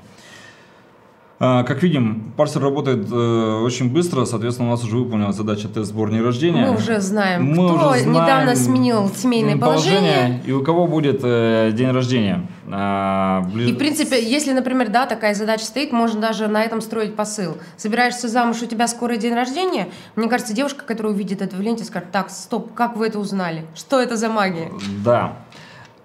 А, 1.43 1.63
как 1.63 1.81
видим, 1.81 2.33
парсер 2.37 2.61
работает 2.61 3.11
э, 3.11 3.61
очень 3.63 3.91
быстро, 3.91 4.25
соответственно, 4.25 4.67
у 4.67 4.71
нас 4.73 4.83
уже 4.83 4.95
выполнилась 4.97 5.35
задача 5.35 5.67
тест 5.67 5.89
сбор 5.89 6.11
дня 6.11 6.21
рождения. 6.21 6.67
Мы 6.67 6.75
уже 6.77 7.01
знаем, 7.01 7.45
Мы 7.45 7.53
кто 7.67 7.77
уже 7.77 8.01
знаем 8.01 8.11
недавно 8.11 8.55
сменил 8.55 9.09
семейное 9.09 9.57
положение. 9.57 10.13
положение. 10.13 10.43
И 10.45 10.51
у 10.51 10.63
кого 10.63 10.85
будет 10.85 11.21
э, 11.23 11.71
день 11.73 11.89
рождения. 11.89 12.47
А, 12.69 13.41
близ... 13.51 13.69
И, 13.69 13.73
в 13.73 13.77
принципе, 13.79 14.23
если, 14.23 14.53
например, 14.53 14.89
да, 14.89 15.07
такая 15.07 15.33
задача 15.33 15.65
стоит, 15.65 15.91
можно 15.91 16.21
даже 16.21 16.47
на 16.47 16.61
этом 16.61 16.79
строить 16.79 17.15
посыл. 17.15 17.57
Собираешься 17.75 18.27
замуж, 18.27 18.61
у 18.61 18.67
тебя 18.67 18.87
скоро 18.87 19.17
день 19.17 19.33
рождения, 19.33 19.87
мне 20.15 20.27
кажется, 20.27 20.53
девушка, 20.53 20.85
которая 20.85 21.11
увидит 21.11 21.41
это 21.41 21.55
в 21.55 21.59
ленте, 21.61 21.83
скажет, 21.85 22.11
так, 22.11 22.29
стоп, 22.29 22.71
как 22.75 22.95
вы 22.95 23.07
это 23.07 23.17
узнали? 23.17 23.65
Что 23.73 23.99
это 23.99 24.15
за 24.15 24.29
магия? 24.29 24.69
Да. 25.03 25.33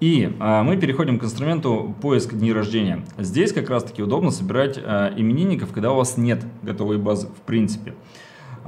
И 0.01 0.25
э, 0.25 0.63
мы 0.63 0.77
переходим 0.77 1.19
к 1.19 1.25
инструменту 1.25 1.95
поиск 2.03 2.35
дней 2.35 2.53
рождения. 2.53 3.05
Здесь 3.17 3.53
как 3.53 3.71
раз 3.71 3.85
таки 3.85 4.03
удобно 4.03 4.31
собирать 4.31 4.79
э, 4.79 5.13
именинников, 5.17 5.73
когда 5.73 5.93
у 5.93 5.97
вас 5.97 6.19
нет 6.19 6.45
готовой 6.63 6.99
базы 6.99 7.29
в 7.29 7.41
принципе. 7.43 7.95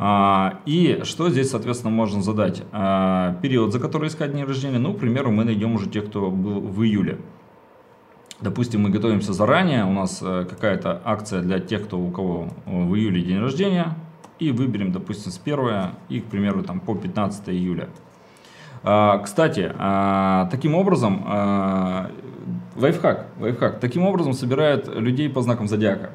А, 0.00 0.60
и 0.64 1.00
что 1.02 1.28
здесь, 1.28 1.50
соответственно, 1.50 1.90
можно 1.92 2.22
задать? 2.22 2.62
А, 2.72 3.34
период, 3.42 3.72
за 3.72 3.80
который 3.80 4.08
искать 4.08 4.32
день 4.32 4.44
рождения. 4.44 4.78
Ну, 4.78 4.94
к 4.94 5.00
примеру, 5.00 5.32
мы 5.32 5.44
найдем 5.44 5.74
уже 5.74 5.88
тех, 5.88 6.06
кто 6.06 6.30
был 6.30 6.60
в 6.60 6.82
июле. 6.84 7.18
Допустим, 8.40 8.82
мы 8.82 8.90
готовимся 8.90 9.32
заранее, 9.32 9.84
у 9.84 9.92
нас 9.92 10.20
э, 10.22 10.46
какая-то 10.48 11.02
акция 11.04 11.42
для 11.42 11.58
тех, 11.58 11.84
кто 11.84 11.98
у 11.98 12.12
кого 12.12 12.48
в 12.64 12.94
июле 12.94 13.20
день 13.22 13.40
рождения, 13.40 13.96
и 14.38 14.52
выберем, 14.52 14.92
допустим, 14.92 15.32
с 15.32 15.40
1 15.44 15.90
и, 16.08 16.20
к 16.20 16.26
примеру, 16.26 16.62
там, 16.62 16.78
по 16.78 16.94
15 16.94 17.48
июля. 17.48 17.88
А, 18.82 19.18
кстати, 19.18 19.72
а, 19.78 20.48
таким 20.50 20.74
образом, 20.74 21.24
а, 21.26 22.10
лайфхак, 22.76 23.26
лайфхак, 23.40 23.80
таким 23.80 24.06
образом 24.06 24.32
собирают 24.32 24.88
людей 24.88 25.28
по 25.28 25.42
знакам 25.42 25.68
зодиака. 25.68 26.10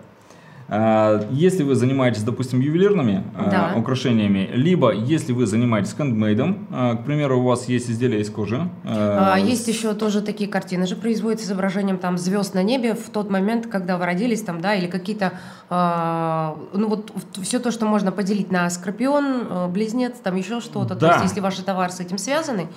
Если 0.70 1.64
вы 1.64 1.76
занимаетесь, 1.76 2.24
допустим, 2.24 2.60
ювелирными 2.60 3.24
да. 3.36 3.74
украшениями, 3.78 4.50
либо 4.54 4.92
если 4.94 5.34
вы 5.34 5.46
занимаетесь 5.46 5.94
хендмейдом, 5.96 6.68
к 6.70 7.06
примеру, 7.06 7.40
у 7.40 7.44
вас 7.44 7.68
есть 7.68 7.90
изделия 7.90 8.22
из 8.22 8.30
кожи. 8.30 8.70
Есть 9.38 9.68
еще 9.68 9.94
тоже 9.94 10.22
такие 10.22 10.50
картины 10.50 10.88
же 10.88 10.96
производят 10.96 11.42
с 11.42 11.44
изображением 11.44 11.98
там 11.98 12.18
звезд 12.18 12.54
на 12.54 12.64
небе 12.64 12.94
в 12.96 13.10
тот 13.10 13.30
момент, 13.30 13.68
когда 13.68 13.98
вы 13.98 14.06
родились 14.06 14.42
там, 14.42 14.62
да, 14.62 14.74
или 14.74 14.88
какие-то, 14.88 15.34
ну 15.70 16.88
вот 16.88 17.12
все 17.42 17.60
то, 17.60 17.72
что 17.72 17.86
можно 17.86 18.12
поделить 18.12 18.52
на 18.52 18.70
скорпион, 18.70 19.72
близнец, 19.72 20.14
там 20.24 20.36
еще 20.36 20.62
что-то. 20.62 20.96
Да. 20.96 21.08
То 21.08 21.14
есть 21.14 21.26
если 21.26 21.40
ваш 21.42 21.56
товар 21.58 21.92
с 21.92 22.00
этим 22.00 22.18
связаны, 22.18 22.68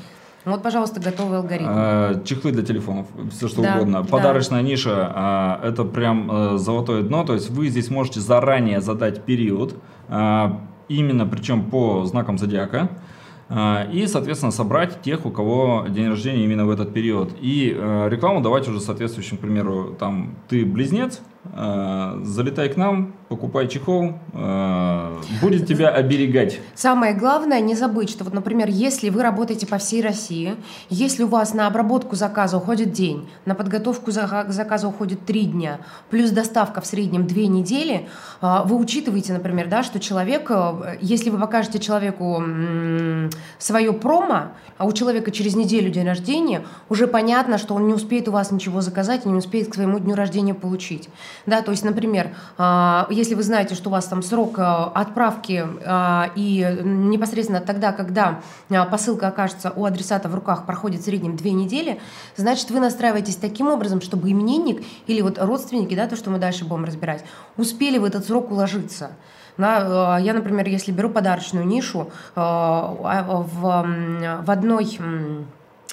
вот, 0.47 0.63
пожалуйста, 0.63 1.01
готовый 1.01 1.39
алгоритм. 1.39 1.69
А, 1.69 2.23
чехлы 2.25 2.53
для 2.53 2.63
телефонов, 2.63 3.07
все 3.33 3.49
что 3.49 3.63
да, 3.63 3.75
угодно. 3.75 4.05
Подарочная 4.05 4.63
да. 4.63 4.69
ниша, 4.69 5.13
а, 5.15 5.61
это 5.63 5.85
прям 5.85 6.29
а, 6.31 6.57
золотое 6.57 7.03
дно. 7.03 7.25
То 7.25 7.35
есть 7.35 7.51
вы 7.51 7.69
здесь 7.69 7.91
можете 7.91 8.21
заранее 8.21 8.81
задать 8.81 9.25
период, 9.25 9.75
а, 10.09 10.61
именно 10.89 11.27
причем 11.27 11.69
по 11.69 12.05
знакам 12.05 12.39
зодиака. 12.39 12.91
А, 13.49 13.87
и, 13.93 14.07
соответственно, 14.07 14.53
собрать 14.53 15.03
тех, 15.03 15.25
у 15.25 15.31
кого 15.31 15.87
день 15.89 16.09
рождения 16.09 16.45
именно 16.45 16.67
в 16.67 16.71
этот 16.71 16.93
период. 16.93 17.33
И 17.41 17.73
э, 17.77 18.09
рекламу 18.09 18.41
давать 18.41 18.67
уже 18.69 18.81
соответствующим, 18.81 19.37
к 19.37 19.41
примеру, 19.41 19.97
там, 19.99 20.35
ты 20.49 20.65
близнец, 20.65 21.21
э, 21.21 21.36
залетай 22.25 22.69
к 22.69 22.77
нам, 22.77 23.15
покупай 23.29 23.67
чехол, 23.67 24.15
э, 24.33 25.21
будет 25.41 25.67
тебя 25.67 25.89
оберегать. 25.89 26.61
Самое 26.75 27.15
главное, 27.15 27.61
не 27.61 27.75
забыть, 27.75 28.11
что 28.11 28.25
вот, 28.25 28.33
например, 28.33 28.69
если 28.69 29.11
вы 29.11 29.23
работаете 29.23 29.67
по 29.67 29.79
всей 29.79 30.03
России, 30.03 30.55
если 30.91 31.25
у 31.25 31.27
вас 31.27 31.53
на 31.53 31.67
обработку 31.67 32.15
заказа 32.15 32.59
уходит 32.59 32.93
день, 32.93 33.29
на 33.45 33.55
подготовку 33.55 34.11
заказа 34.11 34.89
уходит 34.89 35.25
три 35.27 35.47
дня, 35.47 35.81
плюс 36.11 36.31
доставка 36.31 36.81
в 36.81 36.87
среднем 36.87 37.27
две 37.27 37.49
недели, 37.49 38.09
э, 38.41 38.61
вы 38.65 38.77
учитываете, 38.77 39.33
например, 39.33 39.69
да, 39.69 39.83
что 39.83 39.99
человек, 39.99 40.51
э, 40.51 40.99
если 41.01 41.31
вы 41.31 41.39
покажете 41.39 41.79
человеку 41.79 42.43
свое 43.59 43.93
промо, 43.93 44.53
а 44.79 44.85
у 44.85 44.93
человека 44.93 45.31
через 45.31 45.57
неделю 45.57 45.91
день 45.91 46.07
рождения, 46.07 46.65
уже 46.89 47.07
понятно, 47.07 47.59
что 47.59 47.75
он 47.75 47.87
не 47.87 47.95
успеет 47.95 48.29
у 48.29 48.33
вас 48.33 48.51
ничего 48.51 48.81
заказать 48.81 49.27
и 49.27 49.29
не 49.29 49.37
успеет 49.37 49.69
к 49.71 49.75
своему 49.75 49.99
дню 49.99 50.15
рождения 50.15 50.55
получить. 50.55 51.09
Да, 51.45 51.63
то 51.63 51.71
есть, 51.71 51.85
например, 51.85 52.35
если 53.11 53.35
вы 53.35 53.43
знаете, 53.43 53.75
что 53.75 53.89
у 53.89 53.93
вас 53.93 54.07
там 54.07 54.23
срок 54.23 54.59
э, 54.59 54.63
отправки 54.63 55.65
э, 55.65 56.31
и 56.35 56.79
непосредственно 56.83 57.61
тогда, 57.61 57.93
когда 57.93 58.41
э, 58.69 58.85
посылка 58.87 59.29
окажется 59.29 59.73
у 59.75 59.85
адресата 59.85 60.29
в 60.29 60.35
руках, 60.35 60.67
проходит 60.67 61.03
в 61.03 61.05
среднем 61.05 61.37
две 61.37 61.53
недели, 61.53 62.01
значит, 62.37 62.71
вы 62.71 62.81
настраиваетесь 62.81 63.37
таким 63.37 63.69
образом, 63.69 64.01
чтобы 64.01 64.31
именинник 64.31 64.85
или 65.07 65.21
вот 65.21 65.39
родственники, 65.39 65.95
да, 65.95 66.07
то, 66.09 66.17
что 66.17 66.31
мы 66.31 66.39
дальше 66.39 66.65
будем 66.65 66.85
разбирать, 66.85 67.25
успели 67.57 67.99
в 67.99 68.05
этот 68.05 68.27
срок 68.27 68.51
уложиться. 68.51 69.11
Да, 69.57 70.19
я, 70.19 70.35
например, 70.35 70.69
если 70.69 70.93
беру 70.93 71.09
подарочную 71.09 71.67
нишу 71.67 72.11
в, 72.35 73.47
в 74.45 74.51
одной 74.51 74.99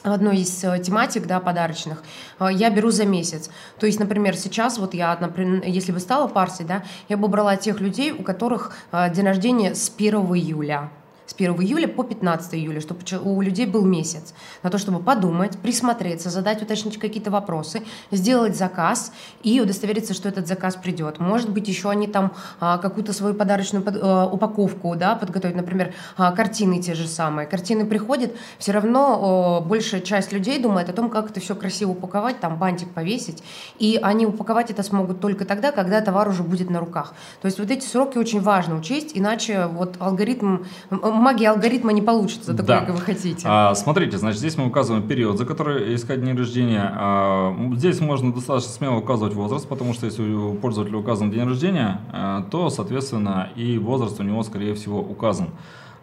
одной 0.04 0.40
из 0.40 0.64
э, 0.64 0.80
тематик, 0.80 1.26
да, 1.26 1.40
подарочных, 1.40 2.04
э, 2.40 2.48
я 2.52 2.70
беру 2.70 2.92
за 2.92 3.06
месяц. 3.06 3.50
То 3.80 3.86
есть, 3.86 4.00
например, 4.00 4.36
сейчас 4.36 4.78
вот 4.78 4.94
я, 4.94 5.18
например, 5.20 5.64
если 5.66 5.92
бы 5.92 6.00
стала 6.00 6.28
партией, 6.28 6.68
да, 6.68 6.84
я 7.10 7.18
бы 7.18 7.28
брала 7.28 7.56
тех 7.56 7.80
людей, 7.80 8.12
у 8.12 8.24
которых 8.24 8.76
э, 8.92 9.14
день 9.14 9.26
рождения 9.26 9.76
с 9.76 9.92
1 9.96 10.16
июля 10.16 10.90
с 11.26 11.34
1 11.34 11.54
июля 11.62 11.88
по 11.88 12.04
15 12.04 12.56
июля, 12.56 12.82
чтобы 12.82 13.02
у 13.24 13.42
людей 13.42 13.66
был 13.66 13.86
месяц 13.86 14.34
на 14.62 14.70
то, 14.70 14.78
чтобы 14.78 15.00
подумать, 15.00 15.58
присмотреться, 15.58 16.30
задать, 16.30 16.62
уточнить 16.62 17.00
какие-то 17.00 17.32
вопросы, 17.32 17.84
сделать 18.12 18.56
заказ 18.56 19.12
и 19.42 19.60
удостовериться, 19.62 20.14
что 20.14 20.30
этот 20.30 20.48
заказ 20.48 20.76
придет. 20.76 21.20
Может 21.20 21.50
быть, 21.50 21.68
еще 21.68 21.90
они 21.90 22.08
там 22.08 22.34
а, 22.60 22.78
какую-то 22.78 23.14
свою 23.14 23.34
подарочную 23.34 23.84
под, 23.84 23.98
а, 24.02 24.26
упаковку 24.26 24.96
да, 24.96 25.16
подготовить, 25.16 25.56
например, 25.56 25.94
а, 26.18 26.32
картины 26.32 26.82
те 26.82 26.94
же 26.94 27.08
самые. 27.08 27.48
Картины 27.48 27.86
приходят, 27.86 28.34
все 28.58 28.72
равно 28.72 29.60
а, 29.62 29.62
большая 29.62 30.02
часть 30.02 30.32
людей 30.32 30.60
думает 30.60 30.90
о 30.90 30.94
том, 30.94 31.10
как 31.10 31.32
это 31.32 31.40
все 31.40 31.56
красиво 31.56 31.92
упаковать, 31.92 32.40
там 32.40 32.58
бантик 32.58 32.90
повесить, 32.94 33.44
и 33.80 34.00
они 34.02 34.26
упаковать 34.26 34.72
это 34.72 34.84
смогут 34.84 35.20
только 35.20 35.46
тогда, 35.46 35.72
когда 35.72 36.02
товар 36.02 36.28
уже 36.28 36.44
будет 36.44 36.70
на 36.70 36.80
руках. 36.80 37.14
То 37.42 37.46
есть 37.46 37.60
вот 37.60 37.72
эти 37.72 37.86
сроки 37.86 38.18
очень 38.18 38.42
важно 38.42 38.76
учесть, 38.78 39.12
иначе 39.14 39.68
вот 39.68 39.96
алгоритм 40.00 40.64
магия 41.14 41.50
алгоритма 41.50 41.94
не 41.94 42.02
получится 42.02 42.54
такой, 42.54 42.66
да. 42.66 42.80
как 42.82 42.96
вы 42.96 43.02
хотите. 43.02 43.42
А, 43.46 43.74
смотрите, 43.76 44.18
значит, 44.18 44.40
здесь 44.40 44.58
мы 44.58 44.68
указываем 44.68 45.08
период, 45.08 45.38
за 45.38 45.46
который 45.46 45.96
искать 45.96 46.24
день 46.24 46.38
рождения. 46.38 46.92
А, 46.94 47.56
здесь 47.76 48.00
можно 48.00 48.34
достаточно 48.34 48.72
смело 48.72 48.98
указывать 48.98 49.34
возраст, 49.34 49.68
потому 49.68 49.94
что 49.94 50.06
если 50.06 50.24
у 50.24 50.56
пользователя 50.56 50.98
указан 50.98 51.32
день 51.32 51.46
рождения, 51.46 52.02
а, 52.12 52.44
то, 52.44 52.70
соответственно, 52.70 53.50
и 53.56 53.78
возраст 53.78 54.20
у 54.20 54.24
него, 54.24 54.44
скорее 54.44 54.74
всего, 54.74 55.00
указан. 55.00 55.50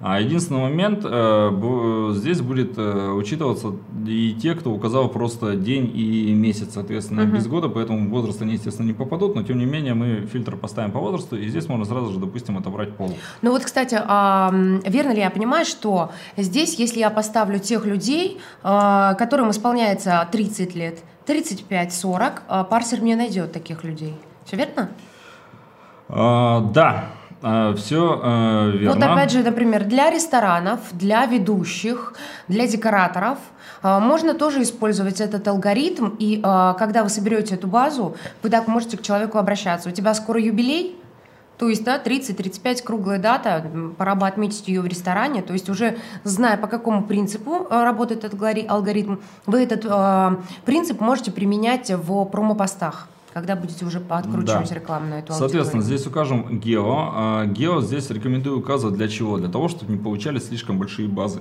А 0.02 0.18
единственный 0.18 0.60
момент, 0.60 1.00
э, 1.04 2.10
здесь 2.14 2.40
будет 2.40 2.78
э, 2.78 3.10
учитываться 3.10 3.74
и 4.06 4.32
те, 4.32 4.54
кто 4.54 4.70
указал 4.70 5.10
просто 5.10 5.56
день 5.56 5.92
и 5.94 6.32
месяц, 6.32 6.70
соответственно, 6.72 7.24
угу. 7.24 7.32
без 7.32 7.46
года, 7.46 7.68
поэтому 7.68 8.08
возраст 8.08 8.40
они, 8.40 8.54
естественно, 8.54 8.86
не 8.86 8.94
попадут, 8.94 9.34
но 9.34 9.42
тем 9.42 9.58
не 9.58 9.66
менее 9.66 9.92
мы 9.92 10.26
фильтр 10.26 10.56
поставим 10.56 10.90
по 10.90 11.00
возрасту, 11.00 11.36
и 11.36 11.46
здесь 11.48 11.68
можно 11.68 11.84
сразу 11.84 12.12
же, 12.12 12.18
допустим, 12.18 12.56
отобрать 12.56 12.96
пол. 12.96 13.14
Ну 13.42 13.50
вот, 13.50 13.62
кстати, 13.62 14.00
а, 14.02 14.50
верно 14.86 15.12
ли 15.12 15.20
я 15.20 15.28
понимаю, 15.28 15.66
что 15.66 16.12
здесь, 16.38 16.78
если 16.78 17.00
я 17.00 17.10
поставлю 17.10 17.58
тех 17.58 17.84
людей, 17.84 18.40
а, 18.62 19.12
которым 19.14 19.50
исполняется 19.50 20.26
30 20.32 20.74
лет, 20.74 21.00
35-40, 21.26 22.42
а, 22.48 22.64
парсер 22.64 23.02
мне 23.02 23.16
найдет 23.16 23.52
таких 23.52 23.84
людей. 23.84 24.14
Все 24.46 24.56
верно? 24.56 24.88
А, 26.08 26.60
да, 26.72 27.10
а, 27.42 27.74
все 27.74 28.20
э, 28.22 28.70
верно. 28.76 28.94
Вот 28.94 29.02
опять 29.02 29.30
же, 29.30 29.42
например, 29.42 29.84
для 29.84 30.10
ресторанов, 30.10 30.80
для 30.92 31.24
ведущих, 31.26 32.14
для 32.48 32.66
декораторов 32.66 33.38
э, 33.82 33.98
можно 33.98 34.34
тоже 34.34 34.62
использовать 34.62 35.20
этот 35.20 35.46
алгоритм. 35.48 36.10
И 36.18 36.38
э, 36.38 36.74
когда 36.78 37.02
вы 37.02 37.08
соберете 37.08 37.54
эту 37.54 37.66
базу, 37.66 38.16
вы 38.42 38.50
так 38.50 38.68
можете 38.68 38.96
к 38.98 39.02
человеку 39.02 39.38
обращаться. 39.38 39.88
У 39.88 39.92
тебя 39.92 40.12
скоро 40.14 40.40
юбилей, 40.40 40.96
то 41.56 41.68
есть, 41.68 41.84
да, 41.84 41.98
30-35 41.98 42.82
круглая 42.82 43.18
дата, 43.18 43.70
пора 43.98 44.14
бы 44.14 44.26
отметить 44.26 44.66
ее 44.68 44.80
в 44.80 44.86
ресторане. 44.86 45.42
То 45.42 45.52
есть, 45.52 45.68
уже 45.68 45.98
зная, 46.24 46.56
по 46.56 46.66
какому 46.66 47.04
принципу 47.04 47.66
э, 47.70 47.82
работает 47.82 48.24
этот 48.24 48.40
алгоритм, 48.68 49.16
вы 49.46 49.62
этот 49.62 49.84
э, 49.84 50.36
принцип 50.64 51.00
можете 51.00 51.30
применять 51.32 51.90
в 51.90 52.24
промо-постах. 52.26 53.08
Когда 53.32 53.54
будете 53.54 53.84
уже 53.84 54.00
подкручивать 54.00 54.68
да. 54.68 54.74
рекламу 54.74 55.06
на 55.06 55.20
эту 55.20 55.32
Соответственно, 55.32 55.82
здесь 55.82 56.06
укажем 56.06 56.58
гео. 56.58 57.12
А, 57.14 57.46
гео 57.46 57.80
здесь 57.80 58.10
рекомендую 58.10 58.58
указывать 58.58 58.96
для 58.96 59.08
чего? 59.08 59.38
Для 59.38 59.48
того, 59.48 59.68
чтобы 59.68 59.92
не 59.92 59.98
получались 59.98 60.48
слишком 60.48 60.78
большие 60.78 61.08
базы. 61.08 61.40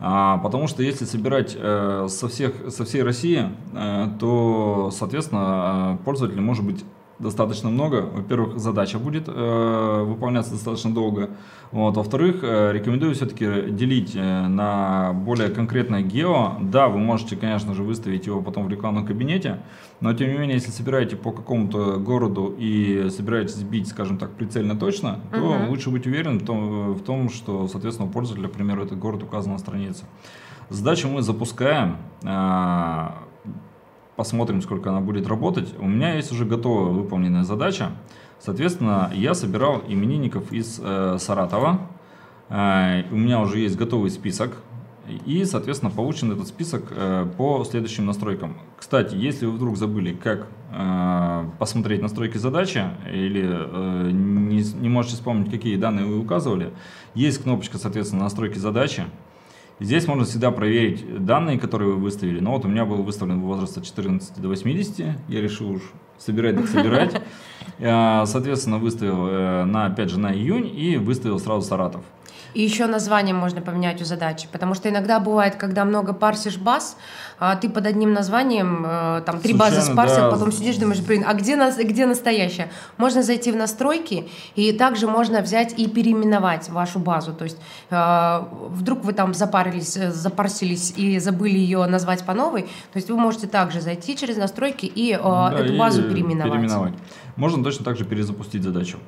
А, 0.00 0.38
потому 0.38 0.66
что 0.66 0.82
если 0.82 1.04
собирать 1.04 1.54
э, 1.54 2.06
со, 2.08 2.28
всех, 2.28 2.54
со 2.70 2.84
всей 2.84 3.02
России, 3.02 3.50
э, 3.74 4.08
то, 4.18 4.90
соответственно, 4.92 5.98
э, 6.00 6.04
пользователь 6.04 6.40
может 6.40 6.64
быть 6.64 6.84
достаточно 7.20 7.70
много. 7.70 8.02
Во-первых, 8.02 8.58
задача 8.58 8.98
будет 8.98 9.24
э, 9.28 10.02
выполняться 10.04 10.52
достаточно 10.52 10.92
долго. 10.92 11.30
Вот. 11.70 11.96
Во-вторых, 11.96 12.40
э, 12.42 12.72
рекомендую 12.72 13.14
все-таки 13.14 13.70
делить 13.70 14.12
э, 14.16 14.46
на 14.48 15.12
более 15.12 15.50
конкретное 15.50 16.02
гео. 16.02 16.56
Да, 16.60 16.88
вы 16.88 16.98
можете, 16.98 17.36
конечно 17.36 17.74
же, 17.74 17.82
выставить 17.82 18.26
его 18.26 18.40
потом 18.42 18.66
в 18.66 18.70
рекламном 18.70 19.06
кабинете, 19.06 19.60
но 20.00 20.14
тем 20.14 20.28
не 20.28 20.38
менее, 20.38 20.54
если 20.54 20.70
собираете 20.70 21.16
по 21.16 21.30
какому-то 21.30 21.98
городу 21.98 22.54
и 22.58 23.08
собираетесь 23.10 23.54
сбить, 23.54 23.88
скажем 23.88 24.18
так, 24.18 24.30
прицельно 24.30 24.76
точно, 24.76 25.20
то 25.30 25.38
uh-huh. 25.38 25.68
лучше 25.68 25.90
быть 25.90 26.06
уверен 26.06 26.38
в 26.38 26.44
том, 26.44 26.94
в 26.94 27.02
том, 27.02 27.28
что, 27.28 27.68
соответственно, 27.68 28.08
у 28.08 28.12
пользователя, 28.12 28.48
к 28.48 28.52
примеру, 28.52 28.82
этот 28.82 28.98
город 28.98 29.22
указан 29.22 29.52
на 29.52 29.58
странице. 29.58 30.04
Задачу 30.70 31.08
мы 31.08 31.22
запускаем. 31.22 31.96
Э, 32.22 33.10
посмотрим, 34.20 34.60
сколько 34.60 34.90
она 34.90 35.00
будет 35.00 35.26
работать. 35.26 35.74
У 35.78 35.88
меня 35.88 36.16
есть 36.16 36.30
уже 36.30 36.44
готовая 36.44 36.92
выполненная 36.92 37.42
задача. 37.42 37.92
Соответственно, 38.38 39.10
я 39.14 39.32
собирал 39.32 39.82
именинников 39.88 40.52
из 40.52 40.78
э, 40.78 41.16
Саратова. 41.18 41.88
Э, 42.50 43.04
у 43.10 43.16
меня 43.16 43.40
уже 43.40 43.60
есть 43.60 43.78
готовый 43.78 44.10
список. 44.10 44.58
и, 45.24 45.46
соответственно, 45.46 45.90
получен 45.90 46.32
этот 46.32 46.48
список 46.48 46.82
э, 46.90 47.26
по 47.38 47.64
следующим 47.64 48.04
настройкам. 48.04 48.58
Кстати, 48.76 49.14
если 49.14 49.46
вы 49.46 49.52
вдруг 49.52 49.78
забыли, 49.78 50.12
как 50.12 50.48
э, 50.70 51.44
посмотреть 51.58 52.02
настройки 52.02 52.36
задачи 52.36 52.84
или 53.10 53.48
э, 53.48 54.10
не, 54.12 54.62
не 54.82 54.88
можете 54.90 55.16
вспомнить, 55.16 55.50
какие 55.50 55.76
данные 55.76 56.04
вы 56.04 56.18
указывали, 56.18 56.74
есть 57.14 57.42
кнопочка, 57.42 57.78
соответственно, 57.78 58.24
настройки 58.24 58.58
задачи. 58.58 59.04
Здесь 59.80 60.06
можно 60.06 60.24
всегда 60.24 60.50
проверить 60.50 61.24
данные, 61.24 61.58
которые 61.58 61.94
вы 61.94 61.96
выставили. 61.96 62.40
Но 62.40 62.52
вот 62.52 62.64
у 62.64 62.68
меня 62.68 62.84
был 62.84 63.02
выставлен 63.02 63.40
возраст 63.40 63.78
от 63.78 63.84
14 63.84 64.40
до 64.40 64.48
80. 64.48 65.16
Я 65.28 65.40
решил 65.40 65.70
уж 65.70 65.82
собирать 66.18 66.56
так 66.56 66.68
собирать. 66.68 67.22
Соответственно, 67.78 68.78
выставил 68.78 69.64
на, 69.66 69.86
опять 69.86 70.10
же, 70.10 70.20
на 70.20 70.34
июнь 70.34 70.70
и 70.78 70.98
выставил 70.98 71.38
сразу 71.38 71.66
Саратов. 71.66 72.04
И 72.54 72.62
еще 72.62 72.86
название 72.86 73.34
можно 73.34 73.60
поменять 73.60 74.02
у 74.02 74.04
задачи, 74.04 74.48
потому 74.50 74.74
что 74.74 74.88
иногда 74.88 75.20
бывает, 75.20 75.56
когда 75.56 75.84
много 75.84 76.12
парсишь 76.12 76.56
баз, 76.56 76.96
а 77.38 77.56
ты 77.56 77.68
под 77.68 77.86
одним 77.86 78.12
названием, 78.12 78.84
э, 78.86 79.22
там, 79.24 79.40
три 79.40 79.54
базы 79.54 79.80
спарсил, 79.80 80.22
да. 80.22 80.30
потом 80.30 80.52
сидишь, 80.52 80.76
думаешь, 80.76 81.00
блин, 81.00 81.24
а 81.26 81.34
где, 81.34 81.56
нас, 81.56 81.76
где 81.78 82.06
настоящая? 82.06 82.70
Можно 82.98 83.22
зайти 83.22 83.52
в 83.52 83.56
настройки, 83.56 84.28
и 84.56 84.72
также 84.72 85.06
можно 85.06 85.40
взять 85.40 85.78
и 85.78 85.88
переименовать 85.88 86.68
вашу 86.68 86.98
базу. 86.98 87.32
То 87.32 87.44
есть 87.44 87.58
э, 87.90 88.42
вдруг 88.68 89.04
вы 89.04 89.12
там 89.12 89.32
запарились, 89.32 89.96
э, 89.96 90.10
запарсились 90.10 90.92
и 90.96 91.18
забыли 91.18 91.58
ее 91.58 91.86
назвать 91.86 92.24
по 92.24 92.34
новой, 92.34 92.62
то 92.62 92.96
есть 92.96 93.08
вы 93.08 93.16
можете 93.16 93.46
также 93.46 93.80
зайти 93.80 94.16
через 94.16 94.36
настройки 94.36 94.86
и 94.86 95.16
да, 95.16 95.52
эту 95.56 95.76
базу 95.76 96.02
переименовать. 96.02 96.52
переименовать. 96.52 96.94
Можно 97.36 97.64
точно 97.64 97.84
так 97.84 97.96
же 97.96 98.04
перезапустить 98.04 98.62
задачу. 98.62 98.98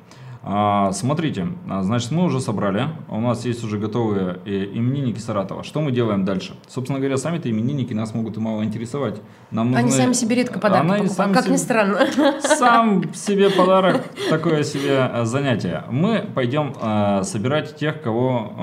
А, 0.45 0.91
смотрите, 0.91 1.47
а, 1.69 1.83
значит, 1.83 2.11
мы 2.11 2.25
уже 2.25 2.41
собрали, 2.41 2.89
у 3.07 3.21
нас 3.21 3.45
есть 3.45 3.63
уже 3.63 3.77
готовые 3.77 4.39
э, 4.45 4.65
именинники 4.73 5.19
Саратова. 5.19 5.63
Что 5.63 5.79
мы 5.79 5.93
делаем 5.93 6.25
дальше? 6.25 6.57
Собственно 6.67 6.99
говоря, 6.99 7.15
сами-то 7.15 7.49
именинники 7.49 7.93
нас 7.93 8.13
могут 8.13 8.35
и 8.35 8.41
мало 8.41 8.65
интересовать. 8.65 9.21
Нам 9.51 9.71
нужны... 9.71 9.79
Они 9.79 9.91
сами 9.91 10.11
себе 10.11 10.35
редко 10.35 10.59
подарки 10.59 10.85
Она 10.85 10.97
покупают, 10.97 11.33
как 11.33 11.43
себе... 11.45 11.53
ни 11.53 11.57
странно. 11.57 12.41
Сам 12.41 13.03
себе 13.13 13.51
подарок, 13.51 14.03
такое 14.29 14.63
себе 14.63 15.09
э, 15.13 15.23
занятие. 15.23 15.85
Мы 15.89 16.27
пойдем 16.35 16.73
э, 16.81 17.23
собирать 17.23 17.77
тех, 17.77 18.01
кого, 18.01 18.53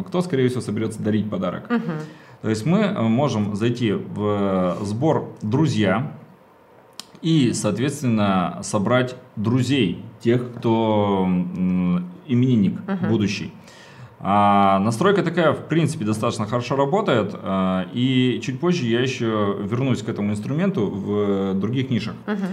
э, 0.00 0.02
кто, 0.08 0.22
скорее 0.22 0.48
всего, 0.48 0.60
соберется 0.60 1.00
дарить 1.00 1.30
подарок. 1.30 1.70
Угу. 1.70 1.92
То 2.42 2.48
есть 2.48 2.66
мы 2.66 2.78
э, 2.80 3.02
можем 3.02 3.54
зайти 3.54 3.92
в 3.92 4.78
сбор 4.82 5.36
«Друзья», 5.42 6.14
и, 7.22 7.52
соответственно, 7.52 8.60
собрать 8.62 9.16
друзей, 9.36 10.04
тех, 10.20 10.52
кто 10.54 11.26
именинник 12.26 12.80
uh-huh. 12.86 13.08
будущий. 13.08 13.52
А, 14.22 14.78
настройка 14.80 15.22
такая, 15.22 15.52
в 15.52 15.66
принципе, 15.66 16.04
достаточно 16.04 16.46
хорошо 16.46 16.76
работает, 16.76 17.34
а, 17.34 17.88
и 17.94 18.40
чуть 18.42 18.60
позже 18.60 18.84
я 18.86 19.00
еще 19.00 19.56
вернусь 19.60 20.02
к 20.02 20.08
этому 20.08 20.32
инструменту 20.32 20.86
в 20.86 21.54
других 21.54 21.90
нишах. 21.90 22.14
Uh-huh. 22.26 22.46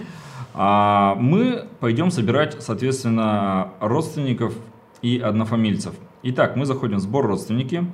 А, 0.53 1.15
мы 1.15 1.65
пойдем 1.79 2.09
собирать, 2.09 2.57
соответственно, 2.61 3.73
родственников 3.79 4.53
и 5.01 5.19
однофамильцев. 5.19 5.93
Итак, 6.23 6.55
мы 6.55 6.65
заходим 6.65 6.97
в 6.97 7.01
сбор 7.01 7.27
родственники, 7.27 7.85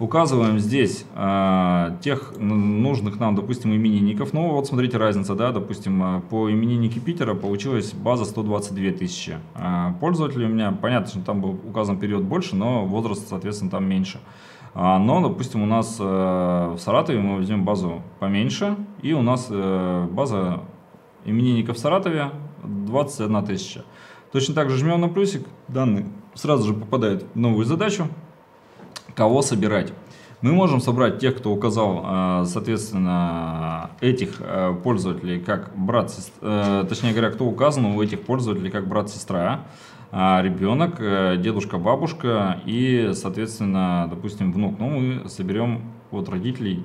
Указываем 0.00 0.58
здесь 0.58 1.04
э, 1.14 1.96
тех 2.00 2.32
нужных 2.38 3.20
нам, 3.20 3.34
допустим, 3.34 3.76
именинников. 3.76 4.32
Ну, 4.32 4.52
вот 4.52 4.66
смотрите 4.66 4.96
разница, 4.96 5.34
да, 5.34 5.52
допустим, 5.52 6.02
а, 6.02 6.20
по 6.22 6.50
имениннике 6.50 7.00
Питера 7.00 7.34
получилась 7.34 7.92
база 7.92 8.24
122 8.24 8.92
тысячи. 8.92 9.36
Э, 9.54 9.92
пользователей 10.00 10.46
у 10.46 10.48
меня, 10.48 10.72
понятно, 10.72 11.08
что 11.08 11.20
там 11.20 11.42
был 11.42 11.50
указан 11.50 11.98
период 11.98 12.22
больше, 12.22 12.56
но 12.56 12.86
возраст, 12.86 13.28
соответственно, 13.28 13.70
там 13.70 13.84
меньше. 13.84 14.20
Но, 14.74 15.20
допустим, 15.20 15.62
у 15.62 15.66
нас 15.66 15.96
э, 16.00 16.02
в 16.02 16.78
Саратове 16.78 17.20
мы 17.20 17.36
возьмем 17.36 17.64
базу 17.64 18.02
поменьше, 18.20 18.76
и 19.02 19.12
у 19.12 19.20
нас 19.20 19.48
э, 19.50 20.06
база 20.10 20.60
именинников 21.26 21.76
в 21.76 21.78
Саратове 21.78 22.30
21 22.64 23.44
тысяча. 23.44 23.84
Точно 24.32 24.54
так 24.54 24.70
же 24.70 24.78
жмем 24.78 25.00
на 25.00 25.08
плюсик, 25.08 25.46
данные 25.68 26.06
сразу 26.34 26.68
же 26.68 26.74
попадают 26.74 27.26
в 27.34 27.38
новую 27.38 27.66
задачу, 27.66 28.08
кого 29.14 29.42
собирать. 29.42 29.92
Мы 30.42 30.52
можем 30.52 30.80
собрать 30.80 31.18
тех, 31.18 31.36
кто 31.36 31.52
указал, 31.52 32.02
э, 32.02 32.44
соответственно, 32.46 33.90
этих 34.00 34.36
э, 34.40 34.74
пользователей 34.82 35.38
как 35.38 35.76
брат, 35.76 36.10
э, 36.40 36.84
точнее 36.88 37.12
говоря, 37.12 37.30
кто 37.30 37.44
указан 37.44 37.84
у 37.84 38.02
этих 38.02 38.22
пользователей 38.22 38.70
как 38.70 38.88
брат-сестра, 38.88 39.66
а 40.12 40.40
ребенок, 40.42 40.98
дедушка, 41.40 41.78
бабушка 41.78 42.60
и, 42.64 43.10
соответственно, 43.12 44.08
допустим, 44.10 44.50
внук. 44.52 44.76
Ну, 44.78 44.88
мы 44.88 45.28
соберем 45.28 45.92
вот 46.10 46.28
родителей 46.28 46.84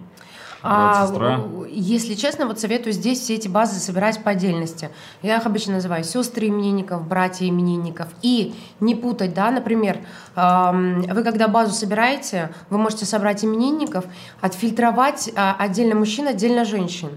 а, 0.61 1.07
сестра. 1.07 1.41
Если 1.69 2.15
честно, 2.15 2.45
вот 2.45 2.59
советую 2.59 2.93
здесь 2.93 3.19
все 3.19 3.35
эти 3.35 3.47
базы 3.47 3.79
собирать 3.79 4.23
по 4.23 4.31
отдельности. 4.31 4.89
Я 5.21 5.37
их 5.37 5.45
обычно 5.45 5.73
называю 5.73 6.03
сестры 6.03 6.47
именинников, 6.47 7.07
братья 7.07 7.47
именинников. 7.47 8.07
И 8.21 8.55
не 8.79 8.95
путать, 8.95 9.33
да, 9.33 9.51
например, 9.51 9.99
вы 10.35 11.23
когда 11.23 11.47
базу 11.47 11.73
собираете, 11.73 12.51
вы 12.69 12.77
можете 12.77 13.05
собрать 13.05 13.43
именинников, 13.43 14.05
отфильтровать 14.41 15.29
а, 15.35 15.55
отдельно 15.57 15.95
мужчин, 15.95 16.27
отдельно 16.27 16.65
женщин. 16.65 17.09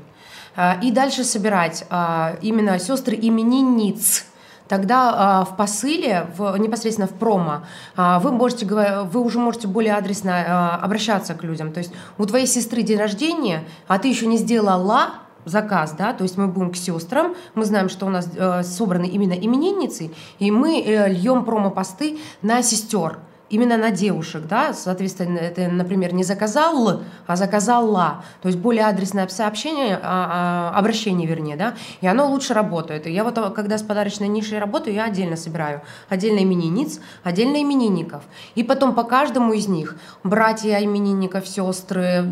А, 0.61 0.77
и 0.83 0.91
дальше 0.91 1.23
собирать 1.23 1.85
а, 1.89 2.37
именно 2.43 2.79
сестры 2.81 3.17
именинниц 3.21 4.25
тогда 4.69 5.45
э, 5.49 5.53
в 5.53 5.57
посыле, 5.57 6.27
в, 6.37 6.57
непосредственно 6.57 7.09
в 7.09 7.15
промо, 7.15 7.63
э, 7.97 8.19
вы, 8.21 8.31
можете, 8.33 8.67
вы 8.67 9.21
уже 9.21 9.39
можете 9.39 9.69
более 9.69 9.95
адресно 9.95 10.31
э, 10.31 10.85
обращаться 10.85 11.35
к 11.35 11.43
людям. 11.43 11.73
То 11.73 11.79
есть 11.79 11.93
у 12.19 12.27
твоей 12.27 12.47
сестры 12.47 12.83
день 12.83 12.99
рождения, 12.99 13.65
а 13.87 13.99
ты 13.99 14.09
еще 14.09 14.27
не 14.27 14.37
сделала 14.37 15.15
заказ, 15.45 15.95
да, 15.97 16.13
то 16.13 16.25
есть 16.25 16.37
мы 16.37 16.47
будем 16.47 16.73
к 16.73 16.77
сестрам, 16.77 17.35
мы 17.55 17.65
знаем, 17.65 17.89
что 17.89 18.07
у 18.07 18.11
нас 18.11 18.29
э, 18.37 18.63
собраны 18.63 19.07
именно 19.07 19.33
именинницы, 19.33 20.11
и 20.39 20.51
мы 20.51 20.81
э, 20.81 21.09
льем 21.09 21.45
промо-посты 21.45 22.19
на 22.43 22.63
сестер 22.63 23.19
именно 23.51 23.77
на 23.77 23.91
девушек, 23.91 24.43
да, 24.47 24.73
соответственно, 24.73 25.39
это, 25.39 25.69
например, 25.69 26.15
не 26.15 26.25
заказал, 26.25 27.03
а 27.27 27.37
заказала, 27.37 28.25
то 28.43 28.49
есть 28.49 28.59
более 28.59 28.87
адресное 28.87 29.27
сообщение, 29.29 29.99
а, 30.03 30.73
а, 30.75 30.79
обращение, 30.79 31.27
вернее, 31.27 31.57
да, 31.57 31.75
и 32.01 32.07
оно 32.07 32.29
лучше 32.29 32.55
работает. 32.55 33.07
И 33.07 33.13
я 33.13 33.25
вот, 33.25 33.39
когда 33.55 33.79
с 33.79 33.83
подарочной 33.83 34.29
нишей 34.29 34.59
работаю, 34.59 34.95
я 34.95 35.05
отдельно 35.05 35.37
собираю, 35.37 35.83
отдельно 36.09 36.43
именинниц, 36.43 37.01
отдельно 37.23 37.63
именинников, 37.63 38.23
и 38.55 38.63
потом 38.63 38.95
по 38.95 39.05
каждому 39.05 39.53
из 39.53 39.69
них, 39.69 39.97
братья 40.25 40.79
именинников, 40.83 41.47
сестры, 41.47 42.25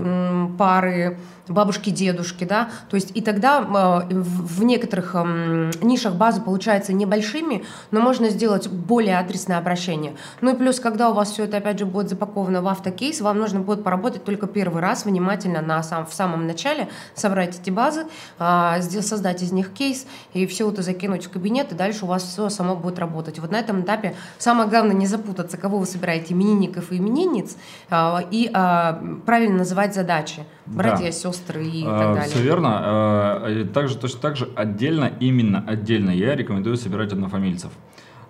пары, 0.59 1.19
бабушки, 1.49 1.91
дедушки, 1.91 2.45
да, 2.45 2.71
то 2.91 2.97
есть 2.97 3.13
и 3.15 3.21
тогда 3.21 3.61
э, 3.61 4.15
в 4.15 4.65
некоторых 4.65 5.15
нишах 5.15 6.15
базы 6.15 6.41
получается 6.41 6.93
небольшими, 6.93 7.65
но 7.91 8.01
можно 8.01 8.29
сделать 8.31 8.69
более 8.69 9.19
адресное 9.19 9.59
обращение. 9.59 10.15
Ну 10.41 10.55
и 10.55 10.57
плюс, 10.57 10.81
когда 10.81 11.11
у 11.11 11.15
вас 11.15 11.31
все 11.31 11.45
это 11.45 11.59
опять 11.59 11.79
же 11.79 11.87
будет 11.87 12.09
запаковано 12.09 12.63
в 12.63 12.69
автокейс, 12.69 13.21
вам 13.21 13.39
нужно 13.39 13.61
будет 13.61 13.85
поработать 13.85 14.25
только 14.25 14.47
первый 14.47 14.83
раз 14.83 15.05
внимательно 15.05 15.63
на 15.63 15.83
сам, 15.83 16.07
в 16.07 16.15
самом 16.15 16.47
начале, 16.47 16.89
собрать 17.15 17.59
эти 17.61 17.71
базы, 17.71 18.07
а, 18.39 18.81
создать 18.81 19.43
из 19.43 19.53
них 19.53 19.73
кейс 19.73 20.07
и 20.33 20.47
все 20.47 20.71
это 20.71 20.83
закинуть 20.83 21.27
в 21.27 21.31
кабинет, 21.31 21.73
и 21.73 21.75
дальше 21.75 22.05
у 22.05 22.09
вас 22.09 22.23
все 22.25 22.49
само 22.49 22.75
будет 22.77 22.99
работать. 22.99 23.39
Вот 23.39 23.51
на 23.51 23.59
этом 23.59 23.83
этапе 23.83 24.15
самое 24.39 24.69
главное 24.69 24.95
не 24.95 25.07
запутаться, 25.07 25.57
кого 25.57 25.79
вы 25.79 25.87
собираете, 25.87 26.35
именинников 26.35 26.93
и 26.93 26.99
именинниц, 26.99 27.57
а, 27.91 28.25
и 28.31 28.51
а, 28.53 29.01
правильно 29.25 29.59
называть 29.59 29.95
задачи. 29.95 30.45
Братья, 30.67 31.05
да. 31.05 31.13
сестры 31.13 31.36
и 31.81 31.85
а, 31.87 31.99
так 31.99 32.14
далее. 32.14 32.31
Все 32.31 32.42
верно. 32.42 32.81
А, 32.83 33.64
также, 33.72 33.96
точно 33.96 34.20
так 34.20 34.37
же 34.37 34.49
отдельно, 34.55 35.12
именно 35.20 35.64
отдельно 35.66 36.11
я 36.11 36.35
рекомендую 36.35 36.77
собирать 36.77 37.12
однофамильцев. 37.12 37.72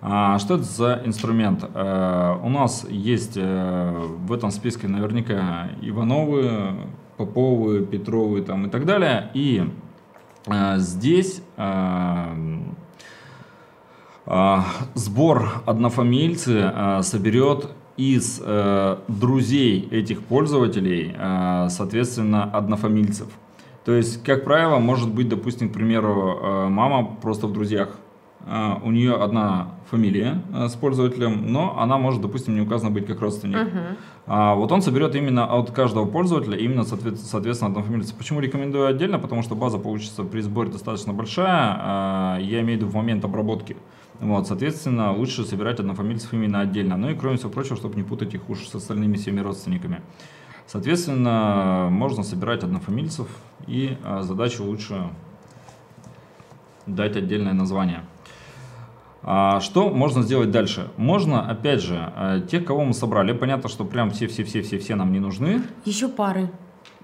А, 0.01 0.37
что 0.39 0.55
это 0.55 0.63
за 0.63 1.01
инструмент? 1.05 1.63
У 1.63 2.49
нас 2.49 2.85
есть 2.89 3.33
э, 3.35 4.05
в 4.19 4.31
этом 4.31 4.51
списке 4.51 4.87
наверняка 4.87 5.69
Ивановы, 5.81 6.73
Поповы, 7.17 7.85
Петровы 7.85 8.41
там 8.41 8.67
и 8.67 8.69
так 8.69 8.85
далее. 8.85 9.31
И 9.33 9.63
здесь 10.77 11.41
сбор 14.93 15.49
однофамильцы 15.65 16.71
соберет 17.01 17.69
из 17.97 18.41
э, 18.43 18.97
друзей 19.07 19.87
этих 19.91 20.23
пользователей, 20.23 21.15
э, 21.17 21.67
соответственно, 21.69 22.43
однофамильцев. 22.43 23.27
То 23.85 23.93
есть, 23.93 24.23
как 24.23 24.43
правило, 24.43 24.79
может 24.79 25.09
быть, 25.09 25.29
допустим, 25.29 25.69
к 25.69 25.73
примеру, 25.73 26.39
э, 26.41 26.67
мама 26.67 27.17
просто 27.21 27.47
в 27.47 27.53
друзьях, 27.53 27.89
э, 28.45 28.73
у 28.83 28.91
нее 28.91 29.15
одна 29.15 29.69
фамилия 29.89 30.43
э, 30.53 30.67
с 30.67 30.75
пользователем, 30.75 31.51
но 31.51 31.79
она 31.79 31.97
может, 31.97 32.21
допустим, 32.21 32.55
не 32.55 32.61
указана 32.61 32.91
быть 32.91 33.07
как 33.07 33.21
родственник. 33.21 33.57
Uh-huh. 33.57 33.97
А, 34.27 34.55
вот 34.55 34.71
он 34.71 34.81
соберет 34.81 35.15
именно 35.15 35.45
от 35.45 35.71
каждого 35.71 36.05
пользователя, 36.05 36.57
именно, 36.57 36.83
соответственно, 36.83 37.71
однофамильца. 37.71 38.13
Почему 38.13 38.41
рекомендую 38.41 38.87
отдельно? 38.87 39.19
Потому 39.19 39.41
что 39.41 39.55
база 39.55 39.77
получится 39.77 40.23
при 40.23 40.41
сборе 40.41 40.69
достаточно 40.69 41.13
большая, 41.13 42.37
э, 42.39 42.43
я 42.43 42.61
имею 42.61 42.79
в 42.79 42.81
виду 42.81 42.87
в 42.87 42.95
момент 42.95 43.23
обработки. 43.23 43.77
Вот, 44.19 44.47
соответственно, 44.47 45.13
лучше 45.13 45.43
собирать 45.43 45.79
однофамильцев 45.79 46.33
именно 46.33 46.61
отдельно. 46.61 46.97
Ну 46.97 47.09
и 47.09 47.15
кроме 47.15 47.37
всего 47.37 47.51
прочего, 47.51 47.75
чтобы 47.75 47.95
не 47.95 48.03
путать 48.03 48.33
их 48.33 48.49
уж 48.49 48.67
с 48.67 48.73
остальными 48.73 49.15
всеми 49.15 49.39
родственниками. 49.41 50.01
Соответственно, 50.65 51.87
можно 51.91 52.23
собирать 52.23 52.63
однофамильцев 52.63 53.27
и 53.67 53.97
а, 54.03 54.23
задачу 54.23 54.63
лучше 54.63 55.09
дать 56.85 57.15
отдельное 57.15 57.53
название. 57.53 58.03
А, 59.23 59.59
что 59.59 59.89
можно 59.89 60.23
сделать 60.23 60.51
дальше? 60.51 60.89
Можно, 60.97 61.49
опять 61.49 61.81
же, 61.81 61.95
а, 61.97 62.39
тех, 62.41 62.65
кого 62.65 62.83
мы 62.83 62.93
собрали, 62.93 63.33
понятно, 63.33 63.69
что 63.69 63.85
прям 63.85 64.11
все-все-все-все-все 64.11 64.95
нам 64.95 65.11
не 65.11 65.19
нужны. 65.19 65.61
Еще 65.85 66.07
пары. 66.07 66.49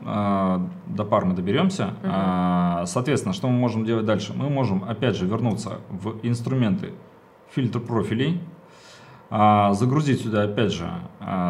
А, 0.02 0.68
до 0.88 1.06
пар 1.06 1.26
мы 1.26 1.34
доберемся. 1.34 1.94
Угу. 2.04 2.88
Соответственно, 2.88 3.34
что 3.34 3.48
мы 3.48 3.58
можем 3.58 3.86
делать 3.86 4.06
дальше? 4.06 4.34
Мы 4.36 4.50
можем, 4.50 4.84
опять 4.84 5.16
же, 5.16 5.26
вернуться 5.26 5.80
в 5.90 6.20
инструменты 6.24 6.94
фильтр 7.52 7.80
профилей, 7.80 8.42
загрузить 9.30 10.22
сюда, 10.22 10.44
опять 10.44 10.72
же, 10.74 10.90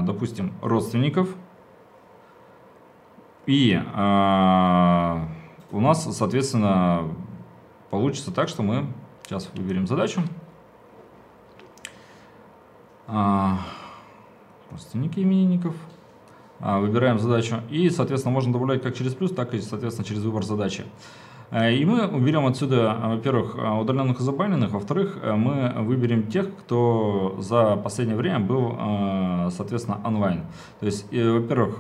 допустим, 0.04 0.54
родственников. 0.62 1.36
И 3.46 3.78
у 5.72 5.80
нас, 5.80 6.18
соответственно, 6.18 7.10
получится 7.90 8.32
так, 8.32 8.48
что 8.48 8.64
мы 8.64 8.86
сейчас 9.26 9.50
выберем 9.54 9.88
задачу. 9.88 10.22
Родственники 14.72 15.20
именинников. 15.20 15.76
А, 16.66 16.80
выбираем 16.80 17.20
задачу. 17.20 17.58
И, 17.70 17.90
соответственно, 17.90 18.34
можно 18.34 18.54
добавлять 18.54 18.82
как 18.82 18.96
через 18.96 19.14
плюс, 19.14 19.32
так 19.32 19.54
и, 19.54 19.60
соответственно, 19.60 20.08
через 20.08 20.24
выбор 20.24 20.44
задачи. 20.44 20.86
Э, 21.52 21.74
и 21.74 21.84
мы 21.84 22.08
уберем 22.08 22.46
отсюда, 22.46 22.98
во-первых, 23.04 23.58
э, 23.58 23.70
удаленных 23.82 24.22
и 24.22 24.24
забаненных, 24.24 24.72
во-вторых, 24.72 25.18
э, 25.22 25.34
мы 25.34 25.74
выберем 25.84 26.28
тех, 26.28 26.56
кто 26.56 27.36
за 27.40 27.76
последнее 27.76 28.16
время 28.16 28.40
был, 28.40 28.78
соответственно, 29.52 30.00
онлайн. 30.06 30.44
То 30.80 30.86
есть, 30.86 31.06
во-первых, 31.12 31.80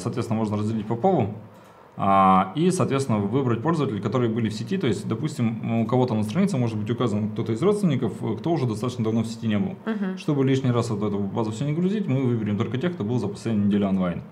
соответственно, 0.00 0.38
можно 0.38 0.56
разделить 0.56 0.86
по 0.86 0.96
полу, 0.96 1.22
а, 1.24 1.53
и, 1.96 2.70
соответственно, 2.72 3.18
выбрать 3.18 3.62
пользователей, 3.62 4.00
которые 4.00 4.28
были 4.28 4.48
в 4.48 4.52
сети. 4.54 4.78
То 4.78 4.88
есть, 4.88 5.06
допустим, 5.06 5.82
у 5.82 5.86
кого-то 5.86 6.14
на 6.14 6.24
странице 6.24 6.56
может 6.56 6.76
быть 6.76 6.90
указан 6.90 7.30
кто-то 7.30 7.52
из 7.52 7.62
родственников, 7.62 8.14
кто 8.40 8.50
уже 8.50 8.66
достаточно 8.66 9.04
давно 9.04 9.22
в 9.22 9.26
сети 9.26 9.46
не 9.46 9.58
был. 9.58 9.76
Uh-huh. 9.84 10.16
Чтобы 10.18 10.44
лишний 10.44 10.72
раз 10.72 10.90
вот 10.90 11.06
эту 11.06 11.18
базу 11.18 11.52
все 11.52 11.64
не 11.64 11.72
грузить, 11.72 12.08
мы 12.08 12.24
выберем 12.24 12.58
только 12.58 12.78
тех, 12.78 12.94
кто 12.94 13.04
был 13.04 13.18
за 13.18 13.28
последнюю 13.28 13.68
неделю 13.68 13.88
онлайн. 13.88 14.22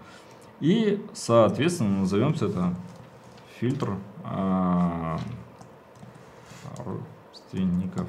И, 0.61 1.05
соответственно, 1.13 2.01
назовем 2.01 2.35
все 2.35 2.49
это 2.49 2.75
фильтр 3.61 3.97
а, 4.25 5.19
родственников. 6.85 8.09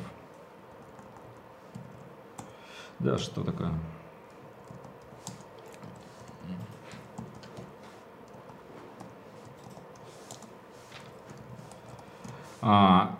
Да, 2.99 3.17
что 3.17 3.43
такое? 3.43 3.71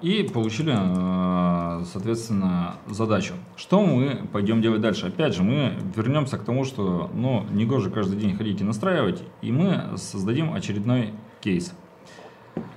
И 0.01 0.29
получили, 0.33 0.73
э, 0.73 1.83
соответственно, 1.91 2.75
задачу. 2.87 3.33
Что 3.57 3.85
мы 3.85 4.21
пойдем 4.31 4.61
делать 4.61 4.79
дальше? 4.79 5.07
Опять 5.07 5.35
же, 5.35 5.43
мы 5.43 5.73
вернемся 5.95 6.37
к 6.37 6.45
тому, 6.45 6.63
что 6.63 7.11
ну, 7.13 7.45
не 7.51 7.65
гоже 7.65 7.89
каждый 7.89 8.17
день 8.17 8.37
ходить 8.37 8.61
и 8.61 8.63
настраивать, 8.63 9.21
и 9.41 9.51
мы 9.51 9.97
создадим 9.97 10.53
очередной 10.53 11.09
кейс. 11.41 11.73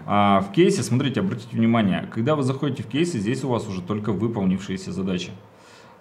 А 0.06 0.40
в 0.40 0.52
кейсе, 0.52 0.82
смотрите, 0.82 1.20
обратите 1.20 1.56
внимание, 1.56 2.08
когда 2.12 2.34
вы 2.34 2.42
заходите 2.42 2.82
в 2.82 2.88
кейсы, 2.88 3.18
здесь 3.18 3.44
у 3.44 3.48
вас 3.48 3.68
уже 3.68 3.80
только 3.80 4.12
выполнившиеся 4.12 4.90
задачи. 4.90 5.30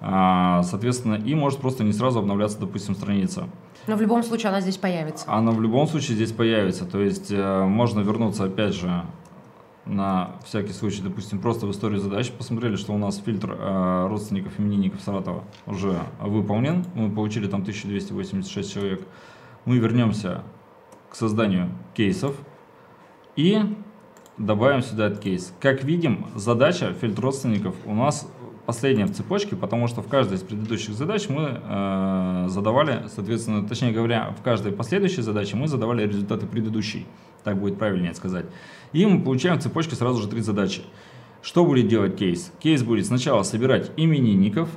А, 0.02 0.64
соответственно, 0.64 1.16
и 1.16 1.36
может 1.36 1.60
просто 1.60 1.84
не 1.84 1.94
сразу 1.94 2.20
обновляться, 2.20 2.60
допустим, 2.60 2.96
страница. 2.96 3.50
Но 3.86 3.96
в 3.96 4.02
любом 4.02 4.24
случае 4.24 4.50
она 4.50 4.62
здесь 4.62 4.78
появится. 4.78 5.26
Она 5.32 5.52
в 5.52 5.62
любом 5.62 5.88
случае 5.88 6.16
здесь 6.16 6.32
появится. 6.32 6.86
То 6.86 7.00
есть 7.02 7.32
э, 7.32 7.66
можно 7.66 8.00
вернуться 8.00 8.46
опять 8.46 8.74
же 8.74 9.04
на 9.86 10.36
всякий 10.44 10.74
случай, 10.74 11.02
допустим, 11.02 11.40
просто 11.40 11.68
в 11.68 11.72
историю 11.72 12.00
задач 12.00 12.32
посмотрели, 12.32 12.76
что 12.76 12.94
у 12.94 12.98
нас 12.98 13.18
фильтр 13.18 13.56
э, 13.58 14.08
родственников 14.08 14.60
именинников 14.60 15.02
Саратова 15.02 15.44
уже 15.68 16.00
выполнен. 16.20 16.86
Мы 16.96 17.12
получили 17.12 17.48
там 17.48 17.62
1286 17.62 18.74
человек. 18.74 19.02
Мы 19.66 19.78
вернемся 19.78 20.44
к 21.10 21.16
созданию 21.16 21.70
кейсов 21.94 22.36
и 23.36 23.62
добавим 24.38 24.82
сюда 24.82 25.08
этот 25.08 25.20
кейс. 25.20 25.54
Как 25.60 25.84
видим, 25.84 26.28
задача 26.36 26.94
фильтр 26.94 27.22
родственников 27.22 27.76
у 27.86 27.94
нас 27.94 28.28
последняя 28.66 29.06
в 29.06 29.14
цепочке, 29.14 29.56
потому 29.56 29.88
что 29.88 30.02
в 30.02 30.08
каждой 30.08 30.36
из 30.38 30.42
предыдущих 30.42 30.96
задач 30.96 31.30
мы 31.30 31.62
э, 31.64 32.46
задавали, 32.50 33.04
соответственно, 33.14 33.68
точнее 33.68 33.92
говоря, 33.92 34.34
в 34.38 34.42
каждой 34.44 34.72
последующей 34.72 35.22
задаче 35.22 35.56
мы 35.56 35.68
задавали 35.68 36.08
результаты 36.08 36.48
предыдущей. 36.48 37.06
Так 37.46 37.58
будет 37.58 37.78
правильнее 37.78 38.14
сказать. 38.16 38.46
И 38.92 39.06
мы 39.06 39.22
получаем 39.22 39.60
в 39.60 39.62
цепочке 39.62 39.96
сразу 39.96 40.22
же 40.22 40.28
три 40.28 40.42
задачи. 40.42 40.82
Что 41.44 41.64
будет 41.64 41.88
делать 41.88 42.18
кейс? 42.18 42.52
Кейс 42.60 42.82
будет 42.82 43.06
сначала 43.06 43.44
собирать 43.44 43.92
именинников. 43.98 44.68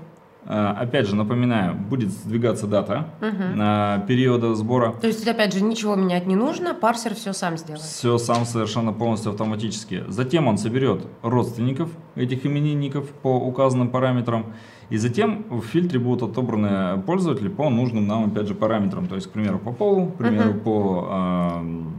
Э, 0.44 0.74
опять 0.78 1.08
же, 1.08 1.16
напоминаю, 1.16 1.74
будет 1.74 2.10
сдвигаться 2.10 2.66
дата 2.66 3.08
угу. 3.22 4.06
периода 4.06 4.54
сбора. 4.54 4.92
То 5.00 5.06
есть, 5.06 5.26
опять 5.26 5.54
же, 5.54 5.62
ничего 5.62 5.94
менять 5.94 6.26
не 6.26 6.36
нужно, 6.36 6.74
парсер 6.74 7.14
все 7.14 7.32
сам 7.32 7.56
сделает. 7.56 7.82
Все 7.82 8.18
сам 8.18 8.44
совершенно 8.44 8.92
полностью 8.92 9.32
автоматически. 9.32 10.04
Затем 10.08 10.46
он 10.46 10.58
соберет 10.58 11.06
родственников 11.22 11.90
этих 12.16 12.44
именинников 12.44 13.08
по 13.22 13.34
указанным 13.34 13.88
параметрам. 13.88 14.52
И 14.90 14.98
затем 14.98 15.44
в 15.48 15.62
фильтре 15.62 15.98
будут 15.98 16.30
отобраны 16.30 17.00
пользователи 17.02 17.48
по 17.48 17.70
нужным 17.70 18.06
нам, 18.06 18.24
опять 18.26 18.46
же, 18.46 18.54
параметрам. 18.54 19.06
То 19.06 19.14
есть, 19.14 19.28
к 19.28 19.30
примеру, 19.30 19.58
по 19.58 19.72
полу, 19.72 20.06
к 20.08 20.16
примеру, 20.16 20.50
uh 20.50 20.60
по 20.60 21.08
э, 21.10 21.97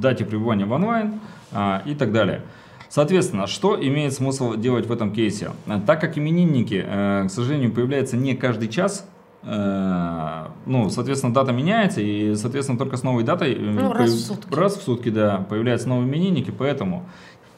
дате 0.00 0.24
пребывания 0.24 0.66
в 0.66 0.72
онлайн 0.72 1.20
а, 1.52 1.82
и 1.86 1.94
так 1.94 2.12
далее. 2.12 2.42
Соответственно, 2.94 3.48
что 3.48 3.76
имеет 3.76 4.12
смысл 4.12 4.54
делать 4.54 4.86
в 4.86 4.92
этом 4.92 5.12
кейсе? 5.12 5.50
Так 5.84 6.00
как 6.00 6.16
именинники, 6.16 6.80
э, 6.86 7.24
к 7.26 7.28
сожалению, 7.28 7.72
появляются 7.72 8.16
не 8.16 8.36
каждый 8.36 8.68
час, 8.68 9.08
э, 9.42 10.46
ну, 10.66 10.90
соответственно, 10.90 11.34
дата 11.34 11.50
меняется, 11.50 12.00
и, 12.00 12.36
соответственно, 12.36 12.78
только 12.78 12.96
с 12.96 13.02
новой 13.02 13.24
датой... 13.24 13.54
Э, 13.54 13.58
ну, 13.58 13.92
раз 13.92 14.10
в 14.12 14.20
сутки. 14.20 14.54
Раз 14.54 14.76
в 14.76 14.82
сутки, 14.82 15.08
да, 15.08 15.38
появляются 15.38 15.88
новые 15.88 16.08
именинники, 16.08 16.52
поэтому 16.56 17.04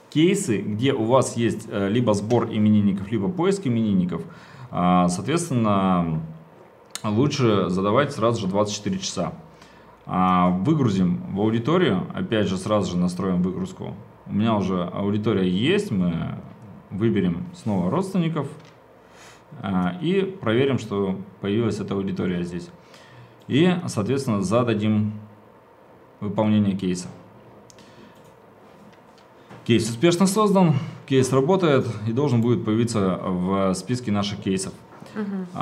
кейсы, 0.08 0.62
где 0.62 0.94
у 0.94 1.04
вас 1.04 1.36
есть 1.36 1.68
либо 1.70 2.14
сбор 2.14 2.48
именинников, 2.50 3.12
либо 3.12 3.28
поиск 3.28 3.66
именинников, 3.66 4.22
соответственно, 4.70 6.22
лучше 7.04 7.68
задавать 7.68 8.12
сразу 8.12 8.40
же 8.40 8.46
24 8.46 8.98
часа. 9.00 9.34
А, 10.08 10.50
выгрузим 10.50 11.20
в 11.34 11.40
аудиторию, 11.40 12.06
опять 12.14 12.46
же 12.46 12.56
сразу 12.56 12.92
же 12.92 12.96
настроим 12.96 13.42
выгрузку. 13.42 13.94
У 14.26 14.32
меня 14.32 14.54
уже 14.54 14.84
аудитория 14.84 15.48
есть, 15.48 15.90
мы 15.90 16.36
выберем 16.90 17.46
снова 17.54 17.90
родственников 17.90 18.46
а, 19.62 19.98
и 20.00 20.22
проверим, 20.22 20.78
что 20.78 21.18
появилась 21.40 21.80
эта 21.80 21.94
аудитория 21.94 22.44
здесь. 22.44 22.70
И, 23.48 23.68
соответственно, 23.86 24.42
зададим 24.42 25.12
выполнение 26.20 26.76
кейса. 26.76 27.08
Кейс 29.64 29.88
успешно 29.90 30.28
создан, 30.28 30.74
кейс 31.06 31.32
работает 31.32 31.84
и 32.06 32.12
должен 32.12 32.40
будет 32.40 32.64
появиться 32.64 33.18
в 33.20 33.74
списке 33.74 34.12
наших 34.12 34.38
кейсов. 34.38 34.72
Угу. 35.16 35.60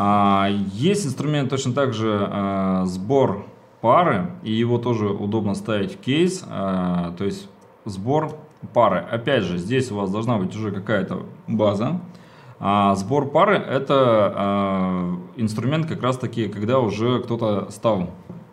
Есть 0.74 1.07
инструмент 1.07 1.48
точно 1.48 1.72
так 1.72 1.94
же 1.94 2.83
сбор 2.85 3.46
пары, 3.85 4.31
и 4.42 4.51
его 4.51 4.79
тоже 4.79 5.09
удобно 5.09 5.55
ставить 5.55 5.92
в 5.92 6.01
кейс, 6.01 6.42
а, 6.49 7.12
то 7.18 7.25
есть 7.27 7.51
сбор 7.85 8.35
пары. 8.73 9.01
Опять 9.11 9.42
же, 9.42 9.59
здесь 9.59 9.92
у 9.92 9.97
вас 9.97 10.11
должна 10.11 10.38
быть 10.38 10.57
уже 10.57 10.73
какая-то 10.73 11.27
база. 11.47 12.01
А 12.59 12.94
сбор 12.94 13.29
пары 13.29 13.57
это 13.59 14.33
а, 14.35 15.16
инструмент 15.37 15.85
как 15.85 16.03
раз 16.03 16.16
таки, 16.16 16.49
когда 16.49 16.79
уже 16.79 17.20
кто-то 17.20 17.70
стал 17.70 18.09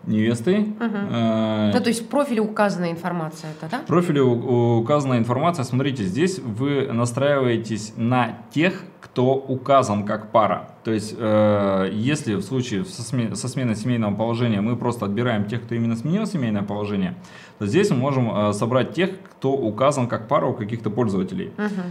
невестой. 0.06 0.60
Угу. 0.60 0.98
Э, 1.12 1.72
ну, 1.74 1.80
то 1.80 1.90
есть 1.90 2.04
в 2.04 2.08
профиле 2.08 2.42
указана 2.42 2.92
информация 2.92 3.52
это, 3.52 3.70
да? 3.70 3.80
В 3.80 3.86
профиле 3.86 4.22
указана 4.22 5.18
информация. 5.18 5.64
Смотрите, 5.64 6.04
здесь 6.04 6.40
вы 6.40 6.90
настраиваетесь 6.92 7.94
на 7.98 8.40
тех, 8.52 8.84
кто 9.02 9.34
указан 9.34 10.06
как 10.06 10.32
пара. 10.32 10.70
То 10.84 10.92
есть, 10.92 11.16
э, 11.18 11.90
если 11.94 12.36
в 12.36 12.42
случае 12.42 12.86
со, 12.86 13.04
сме 13.04 13.36
со 13.36 13.48
сменой 13.48 13.76
семейного 13.76 14.16
положения 14.16 14.62
мы 14.62 14.76
просто 14.76 15.06
отбираем 15.06 15.46
тех, 15.46 15.64
кто 15.64 15.76
именно 15.76 15.96
сменил 15.96 16.26
семейное 16.26 16.64
положение, 16.64 17.16
то 17.60 17.68
здесь 17.68 17.90
мы 17.90 17.98
можем 17.98 18.34
э, 18.34 18.54
собрать 18.54 18.94
тех, 18.94 19.10
кто 19.38 19.52
указан 19.52 20.08
как 20.08 20.28
пара 20.28 20.48
у 20.48 20.54
каких-то 20.54 20.90
пользователей. 20.90 21.52
Угу. 21.58 21.82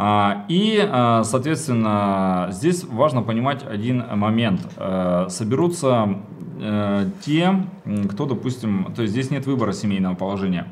А, 0.00 0.44
и, 0.46 0.78
а, 0.80 1.24
соответственно, 1.24 2.50
здесь 2.52 2.84
важно 2.84 3.22
понимать 3.22 3.66
один 3.66 4.04
момент. 4.16 4.60
Э, 4.76 5.26
соберутся 5.28 6.20
э, 6.60 7.10
те, 7.22 7.66
кто, 8.08 8.26
допустим, 8.26 8.92
то 8.94 9.02
есть 9.02 9.12
здесь 9.12 9.32
нет 9.32 9.46
выбора 9.46 9.72
семейного 9.72 10.14
положения. 10.14 10.68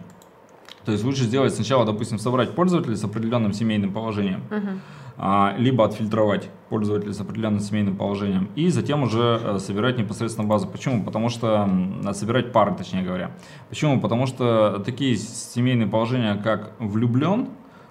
То 0.84 0.92
есть 0.92 1.02
лучше 1.02 1.24
сделать 1.24 1.52
сначала, 1.52 1.84
допустим, 1.84 2.20
собрать 2.20 2.54
пользователей 2.54 2.94
с 2.94 3.02
определенным 3.02 3.52
семейным 3.52 3.92
положением. 3.92 4.42
Uh-huh. 4.48 5.58
либо 5.58 5.84
отфильтровать 5.84 6.48
пользователя 6.68 7.12
с 7.12 7.20
определенным 7.20 7.58
семейным 7.60 7.96
положением, 7.96 8.50
и 8.54 8.68
затем 8.68 9.02
уже 9.02 9.40
э, 9.42 9.58
собирать 9.58 9.98
непосредственно 9.98 10.46
базу. 10.46 10.68
Почему? 10.68 11.02
Потому 11.02 11.30
что 11.30 11.68
собирать 12.12 12.52
пары, 12.52 12.76
точнее 12.76 13.02
говоря. 13.02 13.32
Почему? 13.70 14.00
Потому 14.00 14.26
что 14.26 14.80
такие 14.86 15.16
семейные 15.16 15.88
положения, 15.88 16.36
как 16.36 16.74
влюблен, 16.78 17.48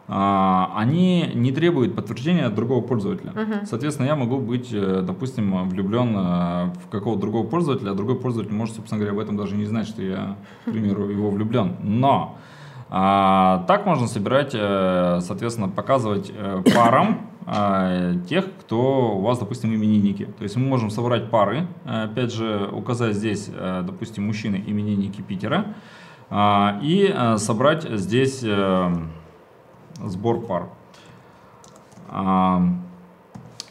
они 0.07 1.31
не 1.33 1.51
требуют 1.51 1.95
подтверждения 1.95 2.45
от 2.45 2.53
другого 2.53 2.81
пользователя. 2.81 3.31
Uh-huh. 3.31 3.65
Соответственно, 3.65 4.05
я 4.05 4.15
могу 4.15 4.37
быть, 4.37 4.69
э, 4.71 5.01
допустим, 5.01 5.67
влюблен 5.67 6.15
э, 6.15 6.65
в 6.85 6.89
какого-то 6.91 7.21
другого 7.21 7.47
пользователя, 7.47 7.91
а 7.91 7.93
другой 7.95 8.19
пользователь 8.19 8.53
может, 8.53 8.75
собственно 8.75 8.99
говоря, 8.99 9.17
об 9.17 9.23
этом 9.23 9.35
даже 9.35 9.55
не 9.55 9.65
знать, 9.65 9.87
что 9.87 10.03
я, 10.03 10.35
к 10.65 10.71
примеру, 10.71 11.09
его 11.09 11.31
влюблен. 11.31 11.77
Но 11.81 12.37
а, 12.89 13.65
так 13.67 13.87
можно 13.87 14.07
собирать, 14.07 14.51
э, 14.53 15.19
соответственно, 15.21 15.69
показывать 15.69 16.31
парам 16.73 17.29
тех, 18.27 18.45
кто 18.61 19.17
у 19.17 19.21
вас, 19.21 19.37
допустим, 19.37 19.71
именинники. 19.71 20.25
То 20.25 20.43
есть 20.43 20.55
мы 20.55 20.65
можем 20.65 20.89
собрать 20.89 21.29
пары, 21.29 21.67
опять 21.85 22.33
же, 22.33 22.67
указать 22.73 23.15
здесь, 23.15 23.51
допустим, 23.83 24.25
мужчины 24.25 24.63
именинники 24.65 25.21
Питера, 25.21 25.75
а, 26.31 26.79
и 26.81 27.13
собрать 27.37 27.83
здесь 27.87 28.43
сбор 30.03 30.41
пар. 30.41 30.69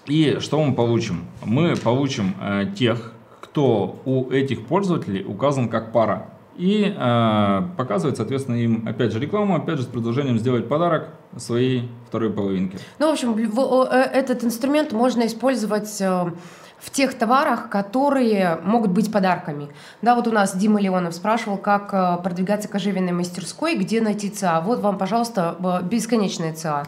И 0.06 0.36
что 0.40 0.62
мы 0.62 0.74
получим? 0.74 1.24
Мы 1.44 1.76
получим 1.76 2.34
э, 2.40 2.66
тех, 2.76 3.12
кто 3.40 4.00
у 4.04 4.30
этих 4.30 4.66
пользователей 4.66 5.24
указан 5.24 5.68
как 5.68 5.92
пара. 5.92 6.28
И 6.56 6.94
э, 6.94 7.62
показывает, 7.76 8.16
соответственно, 8.18 8.56
им, 8.56 8.86
опять 8.86 9.12
же, 9.12 9.18
рекламу, 9.18 9.56
опять 9.56 9.78
же, 9.78 9.84
с 9.84 9.86
предложением 9.86 10.38
сделать 10.38 10.68
подарок 10.68 11.08
своей 11.36 11.88
второй 12.06 12.30
половинке. 12.30 12.78
Ну, 12.98 13.08
в 13.08 13.12
общем, 13.12 13.34
э, 13.36 13.96
этот 14.12 14.44
инструмент 14.44 14.92
можно 14.92 15.26
использовать 15.26 16.02
в 16.84 16.90
тех 16.90 17.14
товарах, 17.14 17.70
которые 17.70 18.58
могут 18.62 18.90
быть 18.90 19.10
подарками. 19.10 19.68
Да, 20.02 20.14
вот 20.14 20.28
у 20.28 20.30
нас 20.30 20.54
Дима 20.54 20.80
Леонов 20.80 21.14
спрашивал, 21.14 21.56
как 21.56 21.94
э, 21.94 22.18
продвигаться 22.22 22.68
к 22.68 22.74
оживенной 22.74 23.12
мастерской, 23.12 23.74
где 23.74 24.02
найти 24.02 24.28
ЦА. 24.28 24.60
Вот 24.60 24.80
вам, 24.80 24.98
пожалуйста, 24.98 25.56
бесконечная 25.82 26.52
ЦА. 26.52 26.84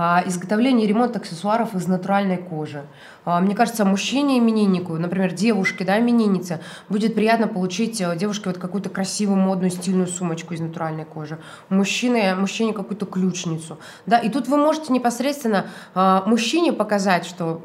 А, 0.00 0.22
изготовление 0.26 0.84
и 0.86 0.88
ремонт 0.88 1.16
аксессуаров 1.16 1.74
из 1.74 1.88
натуральной 1.88 2.36
кожи. 2.36 2.84
А, 3.24 3.40
мне 3.40 3.56
кажется, 3.56 3.84
мужчине-имениннику, 3.84 4.92
например, 4.96 5.32
девушке, 5.32 5.84
да, 5.84 5.98
имениннице, 5.98 6.60
будет 6.88 7.16
приятно 7.16 7.48
получить 7.48 8.00
э, 8.00 8.16
девушке 8.16 8.44
вот 8.50 8.58
какую-то 8.58 8.90
красивую, 8.90 9.38
модную, 9.38 9.72
стильную 9.72 10.06
сумочку 10.06 10.54
из 10.54 10.60
натуральной 10.60 11.04
кожи. 11.04 11.40
Мужчине, 11.68 12.36
мужчине 12.36 12.74
какую-то 12.74 13.06
ключницу. 13.06 13.78
Да, 14.06 14.18
и 14.18 14.28
тут 14.28 14.46
вы 14.46 14.56
можете 14.56 14.92
непосредственно 14.92 15.66
а, 15.96 16.22
мужчине 16.26 16.72
показать, 16.72 17.26
что 17.26 17.60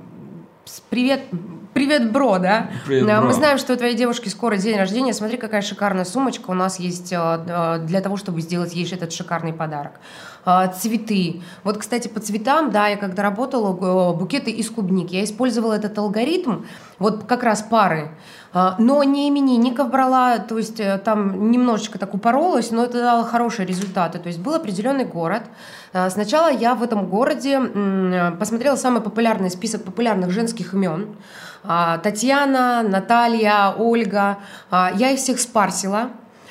привет, 0.90 1.22
Привет, 1.74 2.12
бро, 2.12 2.38
да? 2.38 2.70
Привет, 2.86 3.06
бро. 3.06 3.22
Мы 3.22 3.34
знаем, 3.34 3.58
что 3.58 3.74
у 3.74 3.76
твоей 3.76 3.96
девушки 3.96 4.30
скоро 4.30 4.58
день 4.58 4.78
рождения. 4.78 5.12
Смотри, 5.12 5.38
какая 5.38 5.64
шикарная 5.64 6.06
сумочка 6.06 6.52
у 6.52 6.54
нас 6.54 6.80
есть 6.80 7.12
э, 7.12 7.18
э, 7.18 7.80
для 7.80 8.00
того, 8.02 8.16
чтобы 8.16 8.42
сделать 8.42 8.76
ей 8.76 8.88
этот 8.94 9.12
шикарный 9.12 9.54
подарок. 9.54 9.94
Э, 10.46 10.72
цветы. 10.80 11.42
Вот, 11.64 11.80
кстати, 11.80 12.08
по 12.08 12.20
цветам, 12.20 12.70
да, 12.70 12.90
я 12.90 12.98
когда 12.98 13.24
работала, 13.24 14.14
букеты 14.14 14.52
из 14.52 14.70
клубники. 14.70 15.16
Я 15.16 15.24
использовала 15.24 15.74
этот 15.74 15.98
алгоритм, 15.98 16.62
вот 17.00 17.24
как 17.24 17.42
раз 17.42 17.64
пары. 17.64 18.12
Но 18.54 19.04
не 19.04 19.30
именинников 19.30 19.90
брала, 19.90 20.38
то 20.38 20.58
есть 20.60 20.80
там 21.04 21.50
немножечко 21.50 21.98
так 21.98 22.14
упоролась, 22.14 22.70
но 22.70 22.84
это 22.84 23.00
дало 23.00 23.24
хорошие 23.24 23.66
результаты. 23.66 24.20
То 24.20 24.28
есть 24.28 24.40
был 24.40 24.54
определенный 24.54 25.06
город. 25.06 25.44
Сначала 26.10 26.52
я 26.52 26.76
в 26.76 26.84
этом 26.84 27.08
городе 27.08 27.60
посмотрела 28.38 28.76
самый 28.76 29.02
популярный 29.02 29.50
список 29.50 29.84
популярных 29.84 30.30
женских 30.30 30.74
имен. 30.76 31.16
А, 31.64 31.98
Татьяна, 32.00 32.84
Наталья, 32.84 33.74
Ольга. 33.78 34.40
А, 34.70 34.92
я 34.96 35.12
их 35.12 35.20
всех 35.20 35.40
спарсила. 35.40 36.10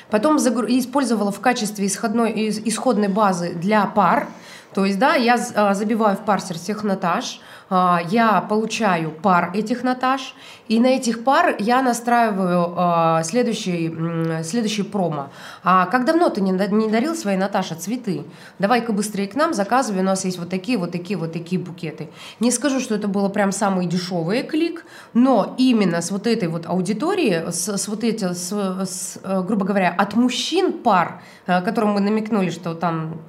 Потом 0.09 0.37
использовала 0.37 1.31
в 1.31 1.39
качестве 1.39 1.87
исходной, 1.87 2.49
исходной 2.65 3.07
базы 3.07 3.53
для 3.53 3.85
пар. 3.85 4.27
То 4.73 4.85
есть, 4.85 4.99
да, 4.99 5.15
я 5.15 5.37
а, 5.55 5.73
забиваю 5.73 6.15
в 6.17 6.21
парсер 6.21 6.57
всех 6.57 6.83
Наташ, 6.83 7.41
а, 7.69 8.01
я 8.09 8.41
получаю 8.41 9.11
пар 9.11 9.51
этих 9.53 9.83
Наташ, 9.83 10.35
и 10.67 10.79
на 10.79 10.87
этих 10.87 11.23
пар 11.23 11.55
я 11.59 11.81
настраиваю 11.81 12.73
а, 12.75 13.23
следующий, 13.23 14.43
следующий 14.43 14.83
промо. 14.83 15.29
А 15.63 15.85
как 15.85 16.05
давно 16.05 16.29
ты 16.29 16.41
не 16.41 16.53
дарил 16.89 17.15
своей 17.15 17.37
Наташе 17.37 17.75
цветы? 17.75 18.23
Давай-ка 18.59 18.93
быстрее 18.93 19.27
к 19.27 19.35
нам, 19.35 19.53
заказывай, 19.53 20.01
у 20.01 20.03
нас 20.03 20.25
есть 20.25 20.39
вот 20.39 20.49
такие, 20.49 20.77
вот 20.77 20.91
такие, 20.91 21.17
вот 21.17 21.33
такие 21.33 21.61
букеты. 21.61 22.09
Не 22.39 22.51
скажу, 22.51 22.79
что 22.79 22.95
это 22.95 23.07
было 23.07 23.29
прям 23.29 23.51
самый 23.51 23.85
дешевый 23.85 24.43
клик, 24.43 24.85
но 25.13 25.55
именно 25.57 26.01
с 26.01 26.11
вот 26.11 26.27
этой 26.27 26.47
вот 26.47 26.65
аудитории, 26.65 27.51
с, 27.51 27.77
с 27.77 27.87
вот 27.87 28.03
эти, 28.03 28.33
с, 28.33 28.51
с, 28.51 29.19
э, 29.23 29.41
грубо 29.41 29.65
говоря, 29.65 29.93
от 29.97 30.15
мужчин 30.15 30.73
пар, 30.73 31.21
э, 31.47 31.61
которым 31.61 31.91
мы 31.91 32.01
намекнули, 32.01 32.49
что 32.49 32.73
там 32.73 33.19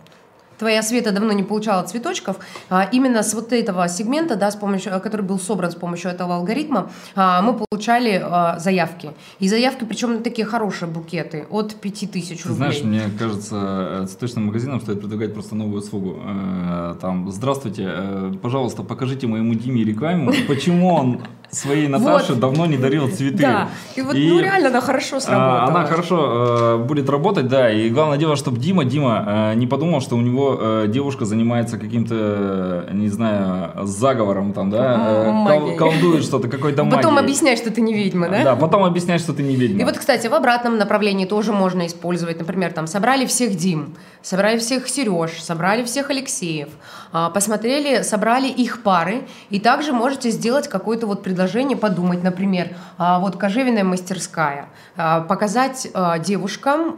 твоя 0.58 0.82
Света 0.82 1.12
давно 1.12 1.32
не 1.32 1.42
получала 1.42 1.82
цветочков, 1.82 2.36
а 2.70 2.88
именно 2.92 3.22
с 3.22 3.34
вот 3.34 3.52
этого 3.52 3.88
сегмента, 3.88 4.36
да, 4.36 4.50
с 4.50 4.56
помощью, 4.56 4.92
который 5.00 5.22
был 5.22 5.38
собран 5.38 5.70
с 5.70 5.74
помощью 5.74 6.10
этого 6.10 6.36
алгоритма, 6.36 6.90
а, 7.14 7.42
мы 7.42 7.54
получали 7.54 8.22
а, 8.22 8.58
заявки. 8.58 9.10
И 9.38 9.48
заявки, 9.48 9.84
причем 9.84 10.14
на 10.14 10.18
такие 10.20 10.46
хорошие 10.46 10.88
букеты, 10.88 11.46
от 11.50 11.74
5000 11.74 12.44
рублей. 12.44 12.56
Знаешь, 12.56 12.82
мне 12.82 13.02
кажется, 13.18 13.56
э, 14.02 14.06
цветочным 14.06 14.46
магазинам 14.46 14.80
стоит 14.80 15.00
предлагать 15.00 15.34
просто 15.34 15.54
новую 15.54 15.80
услугу. 15.80 16.20
Э, 16.24 16.94
там, 17.00 17.30
здравствуйте, 17.30 17.84
э, 17.86 18.32
пожалуйста, 18.42 18.82
покажите 18.82 19.26
моему 19.26 19.54
Диме 19.54 19.84
рекламу, 19.84 20.32
почему 20.48 20.94
он 20.94 21.20
своей 21.54 21.88
Наташе 21.88 22.32
вот. 22.32 22.40
давно 22.40 22.66
не 22.66 22.76
дарил 22.76 23.08
цветы. 23.08 23.42
Да, 23.42 23.68
и 23.96 24.02
вот, 24.02 24.14
и, 24.14 24.28
ну 24.28 24.40
реально 24.40 24.68
она 24.68 24.80
хорошо 24.80 25.20
сработала. 25.20 25.64
Она 25.64 25.86
хорошо 25.86 26.78
э, 26.80 26.84
будет 26.84 27.08
работать, 27.08 27.48
да, 27.48 27.70
и 27.70 27.88
главное 27.90 28.18
дело, 28.18 28.36
чтобы 28.36 28.58
Дима, 28.58 28.84
Дима 28.84 29.52
э, 29.52 29.54
не 29.54 29.66
подумал, 29.66 30.00
что 30.00 30.16
у 30.16 30.20
него 30.20 30.58
э, 30.60 30.86
девушка 30.88 31.24
занимается 31.24 31.78
каким-то, 31.78 32.88
не 32.92 33.08
знаю, 33.08 33.86
заговором 33.86 34.52
там, 34.52 34.70
да, 34.70 35.46
э, 35.48 35.76
колдует 35.76 36.24
что-то, 36.24 36.48
какой-то 36.48 36.84
магией. 36.84 37.02
Потом 37.02 37.18
объяснять, 37.18 37.58
что 37.58 37.70
ты 37.70 37.80
не 37.80 37.94
ведьма, 37.94 38.28
да? 38.28 38.44
Да, 38.44 38.56
потом 38.56 38.84
объяснять, 38.84 39.20
что 39.20 39.32
ты 39.32 39.42
не 39.42 39.56
ведьма. 39.56 39.80
И 39.80 39.84
вот, 39.84 39.98
кстати, 39.98 40.26
в 40.26 40.34
обратном 40.34 40.78
направлении 40.78 41.26
тоже 41.26 41.52
можно 41.52 41.86
использовать, 41.86 42.38
например, 42.38 42.72
там, 42.72 42.86
собрали 42.86 43.26
всех 43.26 43.54
Дим, 43.56 43.94
собрали 44.22 44.58
всех 44.58 44.88
Сереж, 44.88 45.42
собрали 45.42 45.84
всех 45.84 46.10
Алексеев, 46.10 46.68
а, 47.03 47.03
посмотрели, 47.32 48.02
собрали 48.02 48.48
их 48.48 48.82
пары, 48.82 49.26
и 49.48 49.60
также 49.60 49.92
можете 49.92 50.30
сделать 50.30 50.66
какое-то 50.66 51.06
вот 51.06 51.22
предложение, 51.22 51.76
подумать, 51.76 52.24
например, 52.24 52.70
а, 52.98 53.20
вот 53.20 53.36
кожевенная 53.36 53.84
мастерская, 53.84 54.68
а, 54.96 55.20
показать 55.20 55.86
девушкам, 56.20 56.94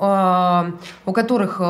у 1.05 1.13
которых 1.13 1.61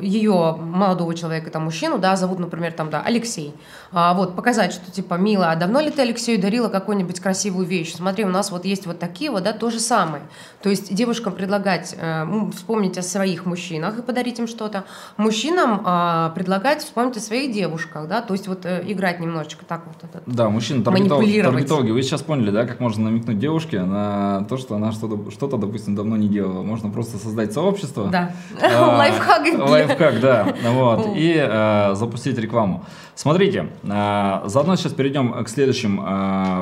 ее 0.00 0.56
молодого 0.60 1.14
человека, 1.14 1.50
там, 1.50 1.64
мужчину, 1.64 1.98
да, 1.98 2.16
зовут, 2.16 2.38
например, 2.38 2.72
там, 2.72 2.90
да, 2.90 3.02
Алексей, 3.04 3.54
вот, 3.92 4.34
показать, 4.34 4.72
что, 4.72 4.90
типа, 4.90 5.14
Мила, 5.14 5.50
а 5.50 5.56
давно 5.56 5.80
ли 5.80 5.90
ты 5.90 6.02
Алексею 6.02 6.40
дарила 6.40 6.68
какую-нибудь 6.68 7.20
красивую 7.20 7.66
вещь? 7.66 7.94
Смотри, 7.94 8.24
у 8.24 8.28
нас 8.28 8.50
вот 8.50 8.64
есть 8.64 8.86
вот 8.86 8.98
такие 8.98 9.30
вот, 9.30 9.44
да, 9.44 9.52
то 9.52 9.70
же 9.70 9.78
самое. 9.78 10.22
То 10.62 10.68
есть 10.68 10.92
девушкам 10.92 11.32
предлагать 11.32 11.94
э, 11.96 12.26
вспомнить 12.54 12.98
о 12.98 13.02
своих 13.02 13.46
мужчинах 13.46 13.98
и 13.98 14.02
подарить 14.02 14.38
им 14.38 14.48
что-то, 14.48 14.84
мужчинам 15.16 16.32
предлагать 16.34 16.82
вспомнить 16.82 17.16
о 17.16 17.20
своих 17.20 17.52
девушках, 17.52 17.83
девушках, 17.84 18.08
да, 18.08 18.22
то 18.22 18.34
есть 18.34 18.48
вот 18.48 18.64
э, 18.64 18.82
играть 18.86 19.20
немножечко 19.20 19.64
так 19.64 19.82
вот 19.86 19.96
этот, 20.02 20.22
Да, 20.26 20.48
мужчина 20.48 20.84
таргетологи, 20.84 21.42
таргетологи. 21.42 21.90
Вы 21.90 22.02
сейчас 22.02 22.22
поняли, 22.22 22.50
да, 22.50 22.66
как 22.66 22.80
можно 22.80 23.04
намекнуть 23.04 23.38
девушке 23.38 23.82
на 23.82 24.44
то, 24.48 24.56
что 24.56 24.76
она 24.76 24.92
что-то, 24.92 25.30
что-то 25.30 25.56
допустим, 25.56 25.94
давно 25.94 26.16
не 26.16 26.28
делала. 26.28 26.62
Можно 26.62 26.90
просто 26.90 27.18
создать 27.18 27.52
сообщество. 27.52 28.08
Да, 28.08 28.32
а, 28.60 28.96
лайфхак. 28.98 29.68
Лайфхак, 29.68 30.20
да, 30.20 30.54
вот, 30.64 31.08
и 31.14 31.34
э, 31.36 31.94
запустить 31.94 32.38
рекламу. 32.38 32.84
Смотрите, 33.14 33.68
э, 33.82 34.40
заодно 34.46 34.76
сейчас 34.76 34.92
перейдем 34.92 35.32
к 35.44 35.48
следующим, 35.48 36.00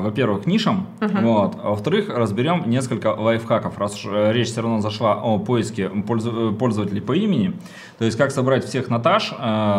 во-первых, 0.02 0.46
нишам, 0.46 0.86
вот, 1.00 1.56
а 1.62 1.70
во-вторых, 1.70 2.08
разберем 2.08 2.64
несколько 2.66 3.08
лайфхаков, 3.08 3.78
раз 3.78 4.00
речь 4.04 4.48
все 4.48 4.62
равно 4.62 4.80
зашла 4.80 5.14
о 5.14 5.38
поиске 5.38 5.88
пользователей 5.88 7.00
по 7.00 7.12
имени, 7.12 7.54
то 8.02 8.06
есть 8.06 8.18
как 8.18 8.32
собрать 8.32 8.64
всех 8.64 8.90
Наташ, 8.90 9.32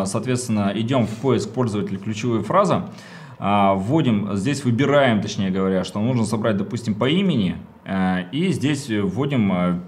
соответственно, 0.05 0.71
идем 0.76 1.07
в 1.07 1.09
поиск 1.17 1.49
пользователя 1.49 1.97
ключевую 1.97 2.41
фразу, 2.41 2.84
а, 3.38 3.74
вводим, 3.74 4.38
здесь 4.38 4.63
выбираем, 4.63 5.21
точнее 5.21 5.49
говоря, 5.49 5.84
что 5.84 5.99
нужно 5.99 6.24
собрать, 6.24 6.55
допустим, 6.55 6.95
по 6.95 7.09
имени, 7.09 7.57
э, 7.84 8.24
и 8.32 8.53
здесь 8.53 8.88
вводим 8.88 9.51
э, 9.51 9.80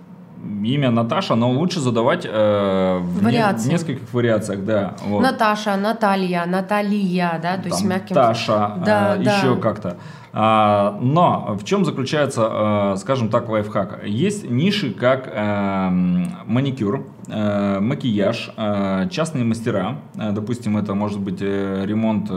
имя 0.66 0.92
Наташа, 0.92 1.36
но 1.36 1.50
лучше 1.50 1.80
задавать 1.80 2.26
э, 2.26 3.00
в, 3.02 3.24
не, 3.24 3.42
в 3.42 3.68
нескольких 3.68 4.14
вариациях, 4.14 4.66
да. 4.66 4.96
Вот. 5.06 5.22
Наташа, 5.22 5.78
Наталья, 5.78 6.46
Наталья, 6.46 7.40
да, 7.42 7.56
то 7.56 7.64
Там 7.64 7.72
есть 7.72 7.86
мягким. 7.86 8.16
Таша, 8.16 8.74
да, 8.86 9.16
э, 9.16 9.24
да. 9.24 9.38
еще 9.38 9.56
как-то. 9.56 9.96
А, 10.38 10.98
но 11.00 11.56
в 11.58 11.64
чем 11.64 11.86
заключается, 11.86 12.94
э, 12.94 12.98
скажем 12.98 13.30
так, 13.30 13.48
лайфхак? 13.48 14.02
Есть 14.06 14.44
ниши, 14.50 14.92
как 14.92 15.30
э, 15.32 15.90
маникюр, 16.46 17.06
э, 17.30 17.80
макияж, 17.80 18.52
частные 19.10 19.46
мастера. 19.46 19.96
Допустим, 20.14 20.76
это 20.76 20.94
может 20.94 21.22
быть 21.22 21.40
ремонт 21.40 22.30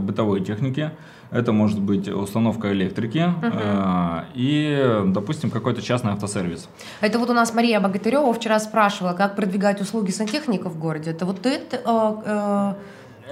бытовой 0.00 0.40
техники, 0.40 0.92
это 1.30 1.52
может 1.52 1.78
быть 1.78 2.08
установка 2.08 2.72
электрики 2.72 3.18
uh 3.18 4.24
и, 4.34 5.02
допустим, 5.06 5.50
какой-то 5.50 5.82
частный 5.82 6.12
автосервис. 6.12 6.68
Это 7.02 7.18
вот 7.18 7.28
у 7.28 7.34
нас 7.34 7.52
Мария 7.54 7.80
Богатырева 7.80 8.32
вчера 8.32 8.58
спрашивала, 8.60 9.12
как 9.12 9.36
продвигать 9.36 9.80
услуги 9.80 10.10
сантехников 10.10 10.72
в 10.72 10.78
городе. 10.78 11.10
Это 11.10 11.26
вот 11.26 11.44
это 11.44 12.76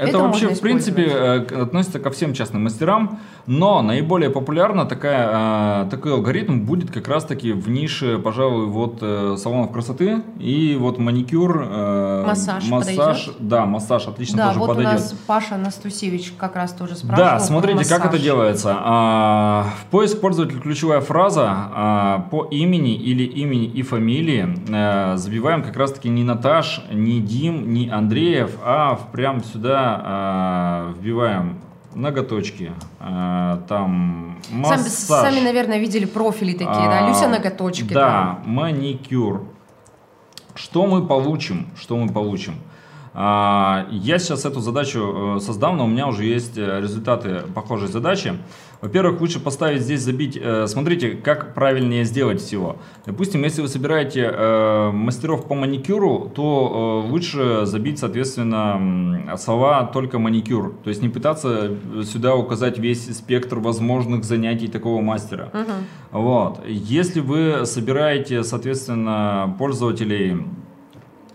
это, 0.00 0.08
это 0.08 0.18
вообще, 0.20 0.48
в 0.48 0.60
принципе, 0.60 1.04
э, 1.04 1.62
относится 1.62 1.98
ко 1.98 2.10
всем 2.10 2.32
частным 2.32 2.64
мастерам, 2.64 3.18
но 3.46 3.82
наиболее 3.82 4.30
популярно 4.30 4.86
такая, 4.86 5.84
э, 5.84 5.90
такой 5.90 6.14
алгоритм 6.14 6.60
будет 6.60 6.90
как 6.90 7.06
раз-таки 7.06 7.52
в 7.52 7.68
нише, 7.68 8.18
пожалуй, 8.18 8.66
вот 8.66 9.00
э, 9.02 9.36
салонов 9.36 9.72
красоты 9.72 10.22
и 10.38 10.74
вот 10.80 10.96
маникюр, 10.98 11.66
массаж, 12.24 12.66
массаж, 12.68 13.26
подойдет? 13.26 13.48
да, 13.48 13.66
массаж 13.66 14.08
отлично 14.08 14.38
да, 14.38 14.46
тоже 14.48 14.58
вот 14.60 14.68
подойдет. 14.68 14.92
у 14.92 14.94
нас 14.94 15.14
Паша 15.26 15.58
Настусевич 15.58 16.32
как 16.38 16.56
раз 16.56 16.72
тоже 16.72 16.94
спрашивал. 16.94 17.30
Да, 17.32 17.38
смотрите, 17.38 17.86
как 17.86 18.06
это 18.06 18.18
делается. 18.18 18.74
А, 18.80 19.66
в 19.82 19.90
поиск 19.90 20.18
пользователя 20.18 20.60
ключевая 20.60 21.02
фраза 21.02 21.46
а, 21.50 22.26
по 22.30 22.46
имени 22.50 22.94
или 22.94 23.24
имени 23.24 23.66
и 23.66 23.82
фамилии 23.82 25.16
забиваем 25.16 25.62
как 25.62 25.76
раз-таки 25.76 26.08
не 26.08 26.24
Наташ, 26.24 26.84
не 26.90 27.20
Дим, 27.20 27.72
не 27.74 27.90
Андреев, 27.90 28.56
а 28.64 28.98
прям 29.12 29.44
сюда 29.44 29.89
э, 29.98 31.00
вбиваем 31.00 31.60
ноготочки, 31.94 32.72
э, 33.00 33.58
там 33.68 34.38
массаж. 34.50 34.80
Сами, 34.80 35.22
сами, 35.22 35.44
наверное, 35.44 35.78
видели 35.78 36.04
профили 36.04 36.52
такие, 36.52 36.68
а, 36.68 37.00
да? 37.00 37.08
Люся 37.08 37.28
ноготочки. 37.28 37.92
Да, 37.92 38.38
там. 38.44 38.50
маникюр. 38.50 39.44
Что 40.54 40.86
мы 40.86 41.06
получим? 41.06 41.68
Что 41.76 41.96
мы 41.96 42.12
получим? 42.12 42.54
А, 43.12 43.86
я 43.90 44.18
сейчас 44.18 44.44
эту 44.44 44.60
задачу 44.60 45.36
э, 45.36 45.40
создам, 45.40 45.76
но 45.76 45.84
у 45.84 45.88
меня 45.88 46.06
уже 46.06 46.24
есть 46.24 46.56
э, 46.56 46.80
результаты 46.80 47.40
похожей 47.54 47.88
задачи. 47.88 48.38
Во-первых, 48.80 49.20
лучше 49.20 49.40
поставить 49.40 49.82
здесь, 49.82 50.00
забить, 50.00 50.38
э, 50.40 50.66
смотрите, 50.66 51.10
как 51.10 51.54
правильнее 51.54 52.04
сделать 52.04 52.40
всего. 52.40 52.76
Допустим, 53.04 53.42
если 53.42 53.60
вы 53.60 53.68
собираете 53.68 54.30
э, 54.32 54.90
мастеров 54.90 55.46
по 55.46 55.54
маникюру, 55.54 56.32
то 56.34 57.04
э, 57.04 57.10
лучше 57.10 57.66
забить, 57.66 57.98
соответственно, 57.98 59.36
слова 59.36 59.84
только 59.84 60.18
маникюр. 60.18 60.74
То 60.82 60.88
есть 60.88 61.02
не 61.02 61.10
пытаться 61.10 61.76
сюда 62.04 62.34
указать 62.34 62.78
весь 62.78 63.16
спектр 63.16 63.58
возможных 63.58 64.24
занятий 64.24 64.68
такого 64.68 65.02
мастера. 65.02 65.50
Угу. 65.52 66.22
Вот. 66.22 66.60
Если 66.66 67.20
вы 67.20 67.66
собираете, 67.66 68.42
соответственно, 68.44 69.54
пользователей 69.58 70.38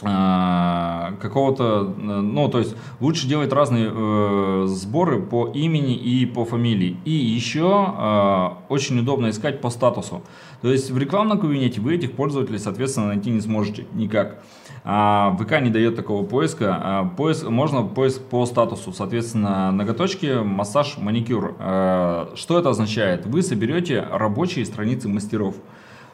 какого-то, 0.02 1.84
ну, 1.98 2.50
то 2.50 2.60
есть 2.60 2.76
лучше 3.00 3.28
делать 3.28 3.54
разные 3.54 3.90
э, 3.94 4.66
сборы 4.68 5.22
по 5.22 5.48
имени 5.48 5.96
и 5.96 6.26
по 6.26 6.44
фамилии. 6.44 6.98
И 7.06 7.12
еще 7.12 7.94
э, 7.98 8.50
очень 8.68 9.00
удобно 9.00 9.30
искать 9.30 9.62
по 9.62 9.70
статусу. 9.70 10.22
То 10.62 10.72
есть 10.72 10.92
в 10.92 10.98
рекламном 10.98 11.40
кабинете 11.40 11.80
вы 11.80 11.96
этих 11.96 12.14
пользователей, 12.14 12.60
соответственно, 12.60 13.08
найти 13.08 13.30
не 13.30 13.42
сможете 13.42 13.86
никак. 13.94 14.44
А 14.84 15.36
ВК 15.40 15.62
не 15.62 15.70
дает 15.70 15.96
такого 15.96 16.26
поиска. 16.26 16.80
А 16.80 17.06
поиск, 17.06 17.48
можно 17.48 17.84
поиск 17.84 18.22
по 18.22 18.46
статусу, 18.46 18.94
соответственно, 18.94 19.72
ноготочки, 19.72 20.44
массаж, 20.44 20.98
маникюр. 20.98 21.56
А, 21.60 22.32
что 22.36 22.60
это 22.60 22.70
означает? 22.70 23.26
Вы 23.26 23.42
соберете 23.42 24.06
рабочие 24.12 24.66
страницы 24.66 25.08
мастеров. 25.08 25.56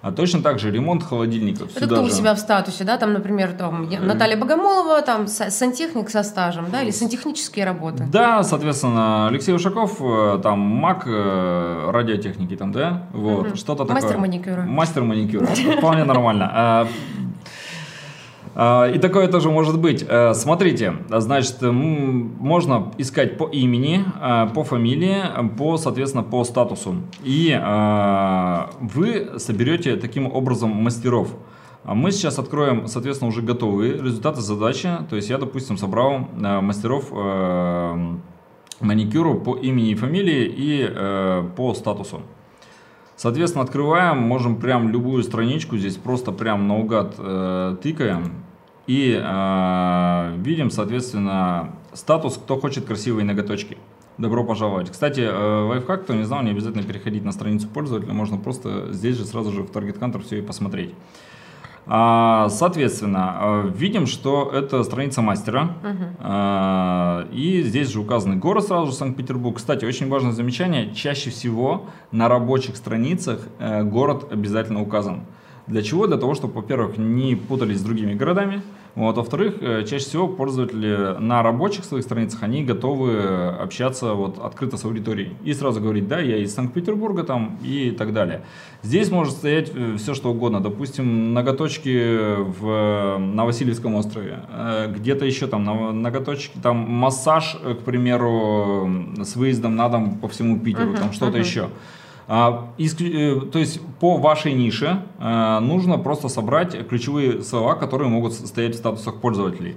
А 0.01 0.11
точно 0.11 0.41
так 0.41 0.57
же 0.57 0.71
ремонт 0.71 1.03
холодильников. 1.03 1.77
Это 1.77 1.85
кто 1.85 1.95
же. 1.97 2.01
у 2.01 2.09
себя 2.09 2.33
в 2.33 2.39
статусе, 2.39 2.83
да, 2.83 2.97
там, 2.97 3.13
например, 3.13 3.51
там, 3.53 3.87
Наталья 4.01 4.35
Богомолова, 4.35 5.01
там, 5.03 5.27
сантехник 5.27 6.09
со 6.09 6.23
стажем, 6.23 6.65
да, 6.71 6.81
или 6.81 6.89
сантехнические 6.91 7.65
работы. 7.65 8.07
Да, 8.11 8.43
соответственно, 8.43 9.27
Алексей 9.27 9.53
Ушаков, 9.53 10.01
э, 10.01 10.39
там, 10.41 10.59
маг 10.59 11.03
э, 11.05 11.91
радиотехники, 11.91 12.55
там, 12.55 12.71
да, 12.71 13.03
вот, 13.13 13.47
угу. 13.49 13.55
что-то 13.55 13.85
такое. 13.85 14.01
Мастер 14.01 14.17
маникюра. 14.17 14.61
Мастер 14.63 15.03
маникюра, 15.03 15.45
вполне 15.77 16.03
нормально. 16.03 16.87
А, 18.63 18.85
и 18.85 18.99
такое 18.99 19.27
тоже 19.27 19.49
может 19.49 19.79
быть. 19.79 20.05
Э, 20.07 20.35
смотрите, 20.35 20.93
значит, 21.09 21.63
можно 21.63 22.91
искать 22.99 23.35
по 23.39 23.47
имени, 23.47 24.05
э, 24.21 24.53
по 24.53 24.63
фамилии, 24.63 25.23
по, 25.57 25.77
соответственно, 25.77 26.23
по 26.23 26.43
статусу. 26.43 26.97
И 27.23 27.59
э, 27.59 28.65
вы 28.79 29.31
соберете 29.37 29.95
таким 29.95 30.31
образом 30.31 30.69
мастеров. 30.69 31.29
А 31.83 31.95
мы 31.95 32.11
сейчас 32.11 32.37
откроем, 32.37 32.85
соответственно, 32.85 33.29
уже 33.29 33.41
готовые 33.41 33.93
результаты 33.93 34.41
задачи. 34.41 34.89
То 35.09 35.15
есть 35.15 35.31
я, 35.31 35.39
допустим, 35.39 35.77
собрал 35.77 36.27
мастеров 36.61 37.11
маникюру 38.79 39.39
по 39.39 39.55
имени 39.55 39.89
и 39.89 39.95
фамилии 39.95 40.45
и 40.55 41.51
по 41.55 41.73
статусу. 41.73 42.21
Соответственно, 43.21 43.63
открываем, 43.63 44.17
можем 44.17 44.55
прям 44.55 44.89
любую 44.89 45.21
страничку 45.21 45.77
здесь 45.77 45.95
просто 45.95 46.31
прям 46.31 46.67
наугад 46.67 47.13
э, 47.19 47.75
тыкаем. 47.79 48.33
И 48.91 49.17
э, 49.17 50.35
видим, 50.39 50.69
соответственно, 50.69 51.69
статус, 51.93 52.35
кто 52.35 52.59
хочет 52.59 52.83
красивые 52.83 53.23
ноготочки. 53.23 53.77
Добро 54.17 54.43
пожаловать. 54.43 54.89
Кстати, 54.89 55.21
э, 55.21 55.63
лайфхак, 55.69 56.03
кто 56.03 56.13
не 56.13 56.25
знал, 56.25 56.43
не 56.43 56.51
обязательно 56.51 56.83
переходить 56.83 57.23
на 57.23 57.31
страницу 57.31 57.69
пользователя, 57.69 58.11
можно 58.11 58.35
просто 58.35 58.91
здесь 58.91 59.15
же 59.15 59.23
сразу 59.23 59.53
же 59.53 59.63
в 59.63 59.71
Target 59.71 59.97
Counter 59.97 60.21
все 60.21 60.39
и 60.39 60.41
посмотреть. 60.41 60.93
А, 61.87 62.49
соответственно, 62.49 63.37
э, 63.39 63.71
видим, 63.73 64.07
что 64.07 64.51
это 64.53 64.83
страница 64.83 65.21
мастера. 65.21 65.69
Uh-huh. 65.83 67.33
И 67.33 67.63
здесь 67.63 67.87
же 67.93 68.01
указаны 68.01 68.35
город 68.35 68.65
сразу 68.65 68.91
же, 68.91 68.97
Санкт-Петербург. 68.97 69.55
Кстати, 69.55 69.85
очень 69.85 70.09
важное 70.09 70.33
замечание. 70.33 70.93
Чаще 70.93 71.29
всего 71.29 71.85
на 72.11 72.27
рабочих 72.27 72.75
страницах 72.75 73.39
э, 73.57 73.83
город 73.83 74.27
обязательно 74.33 74.81
указан. 74.81 75.21
Для 75.67 75.81
чего? 75.81 76.07
Для 76.07 76.17
того, 76.17 76.33
чтобы, 76.33 76.55
во-первых, 76.55 76.97
не 76.97 77.37
путались 77.37 77.79
с 77.79 77.83
другими 77.83 78.13
городами. 78.15 78.61
Вот, 78.95 79.15
во-вторых, 79.15 79.55
э, 79.61 79.83
чаще 79.85 80.05
всего 80.05 80.27
пользователи 80.27 81.15
на 81.19 81.41
рабочих 81.43 81.85
своих 81.85 82.03
страницах, 82.03 82.43
они 82.43 82.63
готовы 82.63 83.47
общаться 83.59 84.13
вот 84.13 84.37
открыто 84.39 84.77
с 84.77 84.83
аудиторией. 84.83 85.33
И 85.43 85.53
сразу 85.53 85.79
говорить, 85.79 86.07
да, 86.07 86.19
я 86.19 86.37
из 86.37 86.53
Санкт-Петербурга 86.53 87.23
там 87.23 87.57
и 87.63 87.91
так 87.91 88.13
далее. 88.13 88.41
Здесь 88.83 89.09
может 89.09 89.33
стоять 89.33 89.71
э, 89.73 89.95
все, 89.97 90.13
что 90.13 90.31
угодно. 90.31 90.59
Допустим, 90.59 91.33
ноготочки 91.33 92.35
в, 92.37 93.17
на 93.17 93.45
Васильевском 93.45 93.95
острове. 93.95 94.39
Э, 94.49 94.93
где-то 94.93 95.25
еще 95.25 95.47
там 95.47 96.01
ноготочки, 96.01 96.57
там 96.61 96.77
массаж, 96.77 97.57
к 97.63 97.83
примеру, 97.85 98.89
с 99.23 99.35
выездом 99.35 99.75
на 99.75 99.87
дом 99.87 100.17
по 100.17 100.27
всему 100.27 100.59
Питеру, 100.59 100.91
uh-huh, 100.91 100.99
там 100.99 101.13
что-то 101.13 101.37
uh-huh. 101.37 101.41
еще. 101.41 101.69
А, 102.33 102.73
э, 102.77 103.41
то 103.51 103.59
есть 103.59 103.81
по 103.99 104.15
вашей 104.15 104.53
нише 104.53 105.01
э, 105.19 105.59
нужно 105.59 105.97
просто 105.97 106.29
собрать 106.29 106.87
ключевые 106.87 107.43
слова, 107.43 107.75
которые 107.75 108.07
могут 108.07 108.31
стоять 108.31 108.75
в 108.75 108.77
статусах 108.77 109.19
пользователей. 109.19 109.75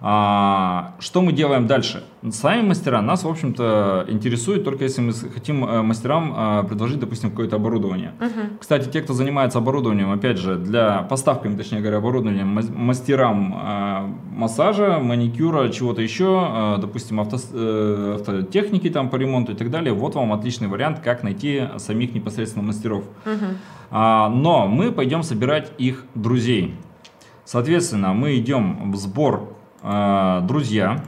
А, 0.00 0.94
что 0.98 1.22
мы 1.22 1.32
делаем 1.32 1.66
дальше? 1.66 2.04
Сами 2.30 2.66
мастера 2.66 3.00
нас, 3.00 3.24
в 3.24 3.28
общем-то, 3.28 4.06
интересуют 4.08 4.64
только 4.64 4.84
если 4.84 5.00
мы 5.00 5.12
хотим 5.12 5.64
э, 5.64 5.82
мастерам 5.82 6.34
э, 6.36 6.64
предложить, 6.68 6.98
допустим, 6.98 7.30
какое-то 7.30 7.56
оборудование. 7.56 8.12
Uh-huh. 8.18 8.58
Кстати, 8.60 8.88
те, 8.88 9.00
кто 9.00 9.14
занимается 9.14 9.58
оборудованием, 9.58 10.10
опять 10.10 10.38
же, 10.38 10.56
для 10.56 11.02
поставками, 11.02 11.56
точнее 11.56 11.80
говоря, 11.80 11.98
оборудования 11.98 12.44
мастерам 12.44 13.54
э, 13.54 14.06
массажа, 14.34 14.98
маникюра, 14.98 15.68
чего-то 15.68 16.02
еще, 16.02 16.76
допустим, 16.80 17.20
авто, 17.20 17.36
автотехники 17.36 18.90
там 18.90 19.08
по 19.08 19.16
ремонту 19.16 19.52
и 19.52 19.54
так 19.54 19.70
далее, 19.70 19.92
вот 19.92 20.14
вам 20.14 20.32
отличный 20.32 20.68
вариант, 20.68 21.00
как 21.00 21.22
найти 21.22 21.68
самих 21.78 22.14
непосредственно 22.14 22.64
мастеров. 22.64 23.04
Uh-huh. 23.24 24.28
Но 24.28 24.66
мы 24.66 24.90
пойдем 24.90 25.22
собирать 25.22 25.70
их 25.78 26.04
друзей. 26.14 26.74
Соответственно, 27.44 28.12
мы 28.12 28.36
идем 28.36 28.90
в 28.90 28.96
сбор 28.96 29.55
друзья. 29.82 31.04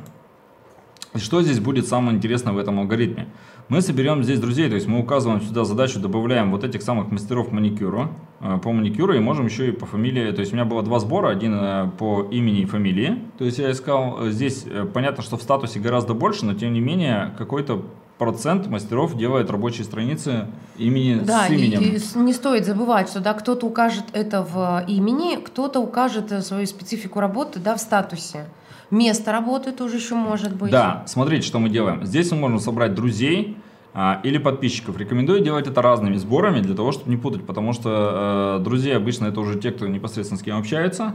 Что 1.14 1.42
здесь 1.42 1.58
будет 1.58 1.86
самое 1.88 2.16
интересное 2.16 2.52
в 2.52 2.58
этом 2.58 2.78
алгоритме? 2.78 3.28
Мы 3.68 3.82
соберем 3.82 4.24
здесь 4.24 4.40
друзей, 4.40 4.70
то 4.70 4.76
есть 4.76 4.86
мы 4.86 4.98
указываем 4.98 5.42
сюда 5.42 5.64
задачу, 5.64 6.00
добавляем 6.00 6.50
вот 6.50 6.64
этих 6.64 6.80
самых 6.80 7.10
мастеров 7.10 7.52
маникюра, 7.52 8.10
э, 8.40 8.58
по 8.62 8.72
маникюру, 8.72 9.12
и 9.12 9.18
можем 9.18 9.44
еще 9.44 9.68
и 9.68 9.72
по 9.72 9.84
фамилии, 9.84 10.32
то 10.32 10.40
есть 10.40 10.52
у 10.52 10.56
меня 10.56 10.64
было 10.64 10.82
два 10.82 10.98
сбора, 11.00 11.28
один 11.28 11.54
э, 11.54 11.90
по 11.98 12.26
имени 12.30 12.62
и 12.62 12.64
фамилии, 12.64 13.18
то 13.36 13.44
есть 13.44 13.58
я 13.58 13.70
искал, 13.70 14.24
э, 14.26 14.30
здесь 14.30 14.64
понятно, 14.94 15.22
что 15.22 15.36
в 15.36 15.42
статусе 15.42 15.80
гораздо 15.80 16.14
больше, 16.14 16.46
но 16.46 16.54
тем 16.54 16.72
не 16.72 16.80
менее 16.80 17.34
какой-то 17.36 17.84
процент 18.16 18.68
мастеров 18.68 19.18
делает 19.18 19.50
рабочие 19.50 19.84
страницы 19.84 20.46
имени 20.78 21.20
да, 21.20 21.46
с 21.46 21.50
именем. 21.50 21.82
И, 21.82 21.98
и 21.98 22.18
не 22.20 22.32
стоит 22.32 22.64
забывать, 22.64 23.10
что 23.10 23.20
да, 23.20 23.34
кто-то 23.34 23.66
укажет 23.66 24.04
это 24.14 24.42
в 24.42 24.82
имени, 24.88 25.36
кто-то 25.36 25.80
укажет 25.80 26.42
свою 26.42 26.66
специфику 26.66 27.20
работы 27.20 27.60
да, 27.60 27.76
в 27.76 27.80
статусе. 27.80 28.46
Место 28.90 29.32
работы 29.32 29.72
тоже 29.72 29.96
еще 29.96 30.14
может 30.14 30.54
быть. 30.54 30.70
Да, 30.70 31.04
смотрите, 31.06 31.46
что 31.46 31.58
мы 31.58 31.68
делаем. 31.68 32.04
Здесь 32.04 32.30
мы 32.32 32.38
можем 32.38 32.58
собрать 32.58 32.94
друзей 32.94 33.56
а, 33.94 34.20
или 34.22 34.38
подписчиков. 34.38 34.96
Рекомендую 34.96 35.40
делать 35.40 35.66
это 35.66 35.82
разными 35.82 36.16
сборами 36.16 36.60
для 36.60 36.74
того, 36.74 36.92
чтобы 36.92 37.10
не 37.10 37.16
путать, 37.16 37.44
потому 37.44 37.72
что 37.72 38.58
э, 38.60 38.64
друзья 38.64 38.96
обычно 38.96 39.26
это 39.26 39.40
уже 39.40 39.58
те, 39.58 39.72
кто 39.72 39.86
непосредственно 39.86 40.38
с 40.38 40.42
кем 40.42 40.58
общается. 40.58 41.14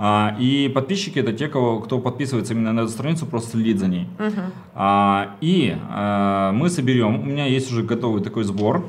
А, 0.00 0.36
и 0.38 0.68
подписчики 0.68 1.18
это 1.18 1.32
те, 1.32 1.48
кого, 1.48 1.80
кто 1.80 1.98
подписывается 1.98 2.54
именно 2.54 2.72
на 2.72 2.80
эту 2.80 2.90
страницу, 2.90 3.26
просто 3.26 3.52
следит 3.52 3.80
за 3.80 3.88
ней. 3.88 4.06
Мгм. 4.18 4.52
А, 4.74 5.36
и 5.40 5.76
а, 5.90 6.52
мы 6.52 6.70
соберем, 6.70 7.20
у 7.20 7.24
меня 7.24 7.46
есть 7.46 7.72
уже 7.72 7.82
готовый 7.82 8.22
такой 8.22 8.44
сбор, 8.44 8.88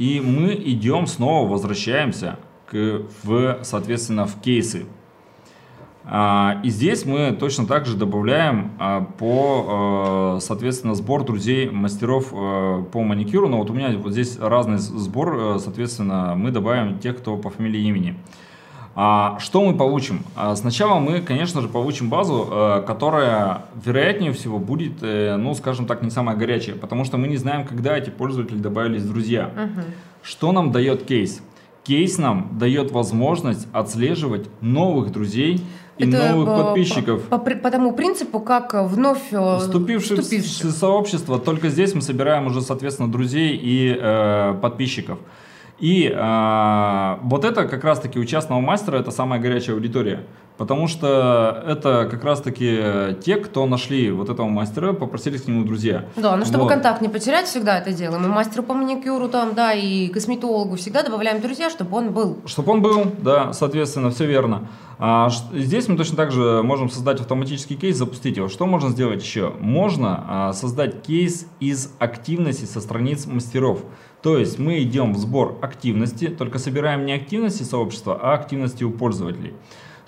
и 0.00 0.20
мы 0.20 0.54
идем 0.54 1.06
снова, 1.06 1.48
возвращаемся 1.48 2.38
к, 2.66 3.02
в, 3.22 3.58
соответственно, 3.62 4.26
в 4.26 4.40
кейсы. 4.40 4.86
А, 6.10 6.60
и 6.62 6.70
здесь 6.70 7.04
мы 7.04 7.36
точно 7.38 7.66
так 7.66 7.84
же 7.84 7.94
добавляем 7.94 8.72
а, 8.78 9.02
по, 9.02 10.36
э, 10.38 10.40
соответственно, 10.40 10.94
сбор 10.94 11.22
друзей 11.22 11.68
мастеров 11.68 12.32
э, 12.32 12.84
по 12.90 13.02
маникюру. 13.02 13.46
Но 13.48 13.58
вот 13.58 13.68
у 13.68 13.74
меня 13.74 13.90
вот 13.98 14.12
здесь 14.12 14.38
разный 14.38 14.78
сбор, 14.78 15.36
э, 15.38 15.58
соответственно, 15.58 16.34
мы 16.34 16.50
добавим 16.50 16.98
тех, 16.98 17.18
кто 17.18 17.36
по 17.36 17.50
фамилии 17.50 17.82
и 17.82 17.88
имени. 17.88 18.14
А, 18.96 19.38
что 19.38 19.62
мы 19.62 19.76
получим? 19.76 20.24
Сначала 20.54 20.98
мы, 20.98 21.20
конечно 21.20 21.60
же, 21.60 21.68
получим 21.68 22.08
базу, 22.08 22.82
которая, 22.86 23.66
вероятнее 23.84 24.32
всего, 24.32 24.58
будет, 24.58 25.02
ну, 25.02 25.54
скажем 25.54 25.86
так, 25.86 26.02
не 26.02 26.10
самая 26.10 26.36
горячая, 26.36 26.74
потому 26.74 27.04
что 27.04 27.16
мы 27.16 27.28
не 27.28 27.36
знаем, 27.36 27.64
когда 27.64 27.96
эти 27.96 28.10
пользователи 28.10 28.56
добавились 28.56 29.02
в 29.02 29.08
друзья. 29.12 29.50
Мгм. 29.54 29.84
Что 30.22 30.50
нам 30.50 30.72
дает 30.72 31.04
кейс? 31.04 31.40
Кейс 31.84 32.18
нам 32.18 32.58
дает 32.58 32.90
возможность 32.90 33.68
отслеживать 33.72 34.48
новых 34.60 35.12
друзей 35.12 35.64
и 35.98 36.08
Это, 36.08 36.32
новых 36.32 36.48
э, 36.48 36.62
подписчиков. 36.64 37.22
По, 37.24 37.38
по- 37.38 37.50
по 37.56 37.70
тому 37.70 37.92
принципу, 37.92 38.40
как 38.40 38.74
э, 38.74 38.82
вновь 38.82 39.32
э, 39.32 39.58
Вступивших 39.58 40.18
в 40.18 40.22
вступивших. 40.22 40.70
с- 40.70 40.76
сообщество, 40.78 41.38
только 41.38 41.68
здесь 41.68 41.94
мы 41.94 42.02
собираем 42.02 42.46
уже, 42.46 42.60
соответственно, 42.60 43.10
друзей 43.10 43.56
и 43.56 43.96
э, 44.00 44.54
подписчиков. 44.62 45.18
И 45.78 46.12
э, 46.12 47.16
вот 47.22 47.44
это 47.44 47.66
как 47.66 47.84
раз-таки 47.84 48.18
у 48.18 48.24
частного 48.24 48.60
мастера 48.60 48.96
это 48.98 49.10
самая 49.10 49.40
горячая 49.40 49.74
аудитория. 49.76 50.24
Потому 50.58 50.88
что 50.88 51.62
это 51.66 52.08
как 52.10 52.24
раз-таки 52.24 53.14
те, 53.24 53.36
кто 53.36 53.64
нашли 53.66 54.10
вот 54.10 54.28
этого 54.28 54.48
мастера, 54.48 54.92
попросились 54.92 55.42
к 55.42 55.46
нему 55.46 55.64
друзья. 55.64 56.06
Да, 56.16 56.36
ну 56.36 56.44
чтобы 56.44 56.64
Вот. 56.64 56.72
контакт 56.72 57.00
не 57.00 57.08
потерять, 57.08 57.46
всегда 57.46 57.78
это 57.78 57.92
делаем. 57.92 58.24
И 58.24 58.28
мастеру 58.28 58.64
по 58.64 58.74
маникюру 58.74 59.28
там, 59.28 59.54
да, 59.54 59.72
и 59.72 60.08
косметологу 60.08 60.76
всегда 60.76 61.04
добавляем 61.04 61.40
друзья, 61.40 61.70
чтобы 61.70 61.96
он 61.96 62.12
был. 62.12 62.38
Чтобы 62.44 62.72
он 62.72 62.82
был, 62.82 63.12
да, 63.22 63.52
соответственно, 63.52 64.10
все 64.10 64.26
верно. 64.26 64.68
А, 64.98 65.30
здесь 65.54 65.86
мы 65.86 65.96
точно 65.96 66.16
так 66.16 66.32
же 66.32 66.62
можем 66.64 66.90
создать 66.90 67.20
автоматический 67.20 67.76
кейс, 67.76 67.96
запустить 67.96 68.36
его. 68.36 68.48
Что 68.48 68.66
можно 68.66 68.90
сделать 68.90 69.22
еще? 69.22 69.52
Можно 69.60 70.24
а, 70.26 70.52
создать 70.52 71.02
кейс 71.02 71.46
из 71.60 71.92
активности 72.00 72.64
со 72.64 72.80
страниц 72.80 73.26
мастеров. 73.26 73.84
То 74.22 74.36
есть 74.36 74.58
мы 74.58 74.82
идем 74.82 75.14
в 75.14 75.18
сбор 75.18 75.56
активности, 75.62 76.26
только 76.26 76.58
собираем 76.58 77.06
не 77.06 77.12
активности 77.12 77.62
сообщества, 77.62 78.18
а 78.20 78.34
активности 78.34 78.82
у 78.82 78.90
пользователей. 78.90 79.54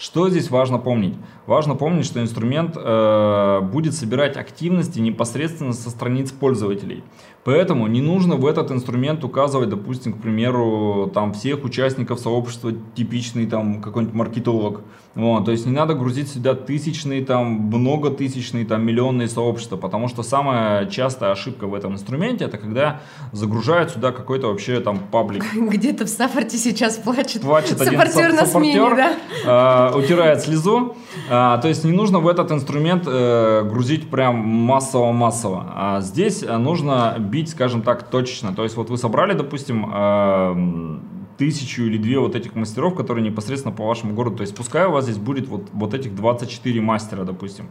Что 0.01 0.31
здесь 0.31 0.49
важно 0.49 0.79
помнить? 0.79 1.15
Важно 1.47 1.75
помнить, 1.75 2.07
что 2.07 2.23
инструмент 2.23 2.75
э, 2.75 3.61
будет 3.61 3.93
собирать 3.93 4.39
активности 4.39 4.99
непосредственно 4.99 5.75
со 5.75 5.91
страниц 5.91 6.33
пользователей. 6.33 7.05
Поэтому 7.45 7.87
не 7.87 8.01
нужно 8.01 8.37
в 8.37 8.47
этот 8.47 8.71
инструмент 8.71 9.25
указывать, 9.25 9.69
допустим, 9.69 10.15
к 10.15 10.23
примеру, 10.23 11.11
там 11.13 11.35
всех 11.35 11.65
участников 11.65 12.19
сообщества, 12.19 12.73
типичный 12.95 13.45
там 13.45 13.83
какой-нибудь 13.83 14.15
маркетолог. 14.15 14.81
Вот, 15.15 15.45
то 15.45 15.51
есть 15.51 15.67
не 15.67 15.73
надо 15.73 15.95
грузить 15.95 16.31
сюда 16.31 16.55
тысячные, 16.55 17.25
там 17.25 17.47
многотысячные, 17.47 18.65
там 18.65 18.87
миллионные 18.87 19.27
сообщества, 19.27 19.77
потому 19.77 20.07
что 20.07 20.23
самая 20.23 20.87
частая 20.87 21.33
ошибка 21.33 21.67
в 21.67 21.75
этом 21.75 21.95
инструменте 21.95 22.45
это 22.45 22.59
когда 22.59 23.01
загружают 23.33 23.91
сюда 23.91 24.13
какой-то 24.13 24.49
вообще 24.49 24.79
там 24.79 24.99
паблик. 24.99 25.45
Где-то 25.55 26.05
в 26.05 26.09
Сафорте 26.09 26.59
сейчас 26.59 26.97
плачет. 26.97 27.43
Плачет 27.43 27.81
один 27.81 27.99
Саппортер 27.99 28.33
на 28.33 28.47
смене, 28.47 28.75
саппортер, 28.75 29.15
да. 29.45 29.91
э, 29.93 29.99
утирает 29.99 30.43
слезу. 30.43 30.97
А, 31.29 31.59
то 31.59 31.67
есть 31.67 31.83
не 31.85 31.93
нужно 31.93 32.21
в 32.21 32.29
этот 32.29 32.53
инструмент 32.53 33.05
э, 33.07 33.63
грузить 33.69 34.11
прям 34.11 34.37
массово-массово. 34.37 35.73
А 35.75 36.01
здесь 36.03 36.45
э, 36.45 36.57
нужно 36.57 37.17
бить, 37.19 37.51
скажем 37.51 37.83
так, 37.83 38.05
точечно. 38.11 38.55
То 38.55 38.63
есть 38.63 38.77
вот 38.77 38.91
вы 38.91 38.97
собрали, 38.97 39.33
допустим, 39.33 39.91
э, 39.93 40.99
тысячу 41.41 41.85
или 41.85 41.97
две 41.97 42.19
вот 42.19 42.37
этих 42.37 42.55
мастеров, 42.55 42.95
которые 42.95 43.25
непосредственно 43.25 43.75
по 43.75 43.87
вашему 43.87 44.13
городу. 44.13 44.37
То 44.37 44.43
есть 44.43 44.55
пускай 44.55 44.87
у 44.87 44.91
вас 44.91 45.05
здесь 45.05 45.17
будет 45.17 45.49
вот, 45.49 45.71
вот 45.73 45.95
этих 45.95 46.15
24 46.15 46.81
мастера, 46.83 47.25
допустим. 47.25 47.69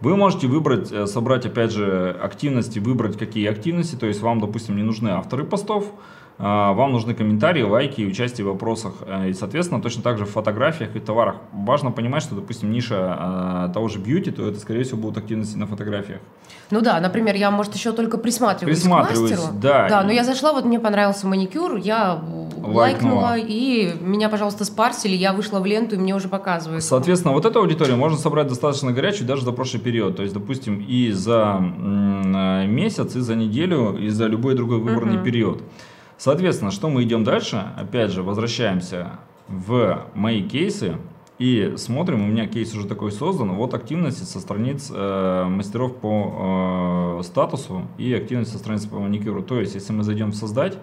Вы 0.00 0.16
можете 0.16 0.46
выбрать, 0.46 0.92
э, 0.92 1.06
собрать, 1.08 1.44
опять 1.44 1.72
же, 1.72 2.16
активности, 2.22 2.78
выбрать 2.78 3.18
какие 3.18 3.48
активности. 3.48 3.96
То 3.96 4.06
есть 4.06 4.22
вам, 4.22 4.38
допустим, 4.38 4.76
не 4.76 4.84
нужны 4.84 5.08
авторы 5.08 5.42
постов, 5.42 5.92
вам 6.38 6.92
нужны 6.92 7.14
комментарии, 7.14 7.62
лайки 7.62 8.00
и 8.02 8.06
участие 8.06 8.44
в 8.46 8.50
вопросах. 8.50 8.92
Э, 9.06 9.28
И, 9.28 9.32
соответственно, 9.32 9.82
точно 9.82 10.02
так 10.02 10.18
же 10.18 10.24
в 10.24 10.30
фотографиях 10.30 10.94
и 10.94 11.00
товарах. 11.00 11.36
Важно 11.52 11.90
понимать, 11.90 12.22
что, 12.22 12.34
допустим, 12.36 12.70
ниша 12.70 13.66
э, 13.68 13.72
того 13.74 13.88
же 13.88 13.98
бьюти, 13.98 14.30
то 14.30 14.46
это, 14.48 14.60
скорее 14.60 14.84
всего, 14.84 14.98
будут 14.98 15.18
активности 15.18 15.56
на 15.56 15.66
фотографиях. 15.66 16.20
Ну 16.70 16.80
да, 16.80 17.00
например, 17.00 17.34
я, 17.34 17.50
может, 17.50 17.74
еще 17.74 17.92
только 17.92 18.18
присматриваюсь, 18.18 18.78
Присматриваюсь, 18.78 19.30
к 19.32 19.36
мастеру. 19.36 19.58
да. 19.60 19.88
Да, 19.88 20.02
но 20.04 20.12
я 20.12 20.22
зашла, 20.22 20.52
вот 20.52 20.64
мне 20.64 20.78
понравился 20.78 21.26
маникюр, 21.26 21.76
я 21.76 22.20
Лайкнула. 22.62 22.74
лайкнула, 22.74 23.36
и 23.38 23.94
меня, 24.00 24.28
пожалуйста, 24.28 24.64
спарсили, 24.64 25.16
я 25.16 25.32
вышла 25.32 25.60
в 25.60 25.66
ленту, 25.66 25.96
и 25.96 25.98
мне 25.98 26.14
уже 26.14 26.28
показывают. 26.28 26.84
Соответственно, 26.84 27.32
вот 27.34 27.46
эту 27.46 27.58
аудиторию 27.60 27.96
можно 27.96 28.18
собрать 28.18 28.48
достаточно 28.48 28.92
горячую 28.92 29.26
даже 29.26 29.42
за 29.44 29.52
прошлый 29.52 29.80
период. 29.82 30.16
То 30.16 30.22
есть, 30.22 30.34
допустим, 30.34 30.84
и 30.86 31.10
за 31.10 31.58
месяц, 32.68 33.16
и 33.16 33.20
за 33.20 33.34
неделю, 33.34 33.96
и 33.98 34.08
за 34.10 34.26
любой 34.26 34.54
другой 34.54 34.78
выбранный 34.78 35.16
Мгм. 35.16 35.24
период. 35.24 35.62
Соответственно, 36.18 36.72
что 36.72 36.90
мы 36.90 37.04
идем 37.04 37.22
дальше? 37.22 37.64
Опять 37.76 38.10
же, 38.10 38.22
возвращаемся 38.24 39.20
в 39.46 40.06
мои 40.14 40.42
кейсы 40.42 40.96
и 41.38 41.74
смотрим. 41.76 42.24
У 42.24 42.26
меня 42.26 42.46
кейс 42.48 42.74
уже 42.74 42.88
такой 42.88 43.12
создан. 43.12 43.52
Вот 43.52 43.72
активности 43.72 44.24
со 44.24 44.40
страниц 44.40 44.90
э, 44.92 45.44
мастеров 45.48 45.96
по 45.96 47.18
э, 47.20 47.22
статусу 47.22 47.82
и 47.98 48.12
активность 48.12 48.50
со 48.50 48.58
страниц 48.58 48.84
по 48.86 48.98
маникюру. 48.98 49.42
То 49.44 49.60
есть, 49.60 49.76
если 49.76 49.92
мы 49.92 50.02
зайдем 50.02 50.32
в 50.32 50.34
создать, 50.34 50.76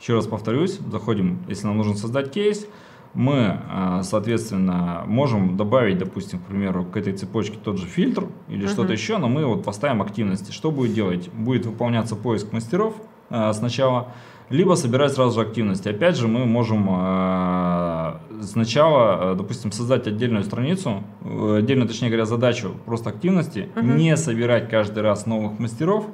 еще 0.00 0.14
раз 0.14 0.26
повторюсь, 0.26 0.78
заходим, 0.90 1.44
если 1.48 1.66
нам 1.66 1.76
нужно 1.76 1.94
создать 1.94 2.32
кейс, 2.32 2.66
мы, 3.12 3.60
э, 3.70 4.00
соответственно, 4.04 5.04
можем 5.06 5.58
добавить, 5.58 5.98
допустим, 5.98 6.38
к 6.38 6.44
примеру, 6.44 6.86
к 6.86 6.96
этой 6.96 7.12
цепочке 7.12 7.58
тот 7.62 7.76
же 7.76 7.86
фильтр 7.86 8.28
или 8.48 8.64
Мгм. 8.64 8.68
что-то 8.72 8.92
еще, 8.94 9.18
но 9.18 9.28
мы 9.28 9.44
вот 9.44 9.64
поставим 9.64 10.00
активности. 10.00 10.50
Что 10.50 10.70
будет 10.70 10.94
делать? 10.94 11.28
Будет 11.30 11.66
выполняться 11.66 12.16
поиск 12.16 12.52
мастеров 12.54 12.94
э, 13.28 13.52
сначала, 13.52 14.08
либо 14.52 14.74
собирать 14.74 15.12
сразу 15.12 15.40
же 15.40 15.46
активности. 15.46 15.88
Опять 15.88 16.16
же, 16.16 16.28
мы 16.28 16.44
можем 16.46 16.86
э, 16.90 18.12
сначала, 18.42 19.32
э, 19.32 19.34
допустим, 19.36 19.72
создать 19.72 20.06
отдельную 20.06 20.44
страницу, 20.44 21.02
э, 21.24 21.56
отдельно, 21.58 21.86
точнее 21.86 22.08
говоря, 22.08 22.26
задачу 22.26 22.72
просто 22.86 23.10
активности, 23.10 23.68
Мгм. 23.74 23.96
не 23.96 24.16
собирать 24.16 24.68
каждый 24.68 25.02
раз 25.02 25.26
новых 25.26 25.58
мастеров, 25.58 26.06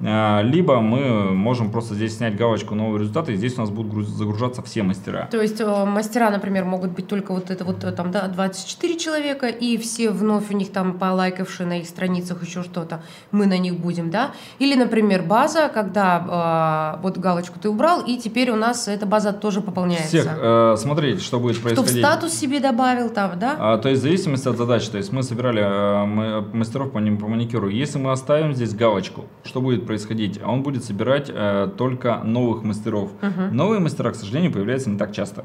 либо 0.00 0.80
мы 0.80 1.32
можем 1.32 1.70
просто 1.70 1.94
здесь 1.94 2.16
снять 2.16 2.36
галочку 2.36 2.74
новые 2.74 3.00
результаты, 3.00 3.32
и 3.32 3.36
здесь 3.36 3.56
у 3.58 3.60
нас 3.60 3.70
будут 3.70 4.08
загружаться 4.08 4.62
все 4.62 4.82
мастера. 4.82 5.28
То 5.30 5.40
есть 5.40 5.60
э, 5.60 5.84
мастера, 5.84 6.30
например, 6.30 6.64
могут 6.64 6.90
быть 6.92 7.06
только 7.06 7.32
вот 7.32 7.50
это 7.50 7.64
вот 7.64 7.84
э, 7.84 7.92
там, 7.92 8.10
да, 8.10 8.28
24 8.28 8.98
человека, 8.98 9.46
и 9.46 9.76
все 9.76 10.10
вновь 10.10 10.50
у 10.50 10.54
них 10.56 10.72
там 10.72 10.98
полайкавшие 10.98 11.66
на 11.66 11.78
их 11.80 11.86
страницах 11.86 12.42
еще 12.42 12.62
что-то, 12.62 13.02
мы 13.30 13.46
на 13.46 13.58
них 13.58 13.78
будем, 13.78 14.10
да? 14.10 14.32
Или, 14.58 14.74
например, 14.74 15.22
база, 15.22 15.68
когда 15.72 16.96
э, 16.98 17.02
вот 17.02 17.18
галочку 17.18 17.58
ты 17.58 17.68
убрал, 17.68 18.02
и 18.02 18.16
теперь 18.16 18.50
у 18.50 18.56
нас 18.56 18.88
эта 18.88 19.06
база 19.06 19.32
тоже 19.32 19.60
пополняется. 19.60 20.08
Всех, 20.08 20.38
э, 20.40 20.76
смотрите, 20.78 21.20
что 21.20 21.38
будет 21.38 21.58
Кто 21.58 21.70
в 21.70 21.74
происходить. 21.74 22.04
статус 22.04 22.32
себе 22.32 22.60
добавил 22.60 23.10
там, 23.10 23.38
да? 23.38 23.56
А, 23.58 23.78
то 23.78 23.88
есть 23.88 24.00
в 24.00 24.02
зависимости 24.02 24.48
от 24.48 24.56
задачи, 24.56 24.90
то 24.90 24.98
есть 24.98 25.12
мы 25.12 25.22
собирали 25.22 25.62
э, 25.62 26.40
мастеров 26.52 26.92
по, 26.92 26.98
по 26.98 27.28
маникюру. 27.28 27.68
Если 27.68 27.98
мы 27.98 28.12
оставим 28.12 28.54
здесь 28.54 28.74
галочку, 28.74 29.26
что 29.44 29.60
будет 29.60 29.81
происходить? 29.82 30.40
А 30.42 30.50
Он 30.50 30.62
будет 30.62 30.84
собирать 30.84 31.30
э, 31.32 31.68
только 31.76 32.18
новых 32.24 32.62
мастеров. 32.62 33.10
Мгм. 33.20 33.56
Новые 33.56 33.80
мастера, 33.80 34.10
к 34.12 34.14
сожалению, 34.14 34.52
появляются 34.52 34.90
не 34.90 34.98
так 34.98 35.12
часто. 35.12 35.44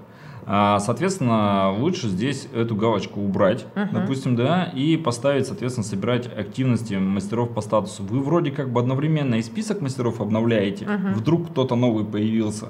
А, 0.49 0.79
соответственно, 0.79 1.73
лучше 1.77 2.07
здесь 2.07 2.47
эту 2.55 2.73
галочку 2.75 3.19
убрать, 3.19 3.65
Мгм. 3.75 3.89
допустим, 3.93 4.35
да, 4.37 4.63
и 4.63 4.95
поставить, 4.95 5.45
соответственно, 5.45 5.85
собирать 5.85 6.27
активности 6.27 6.93
мастеров 6.93 7.53
по 7.53 7.59
статусу. 7.59 8.03
Вы 8.03 8.21
вроде 8.21 8.51
как 8.51 8.71
бы 8.71 8.79
одновременно 8.79 9.35
и 9.35 9.41
список 9.41 9.81
мастеров 9.81 10.21
обновляете, 10.21 10.85
Мгм. 10.85 11.13
вдруг 11.15 11.49
кто-то 11.51 11.75
новый 11.75 12.05
появился. 12.05 12.67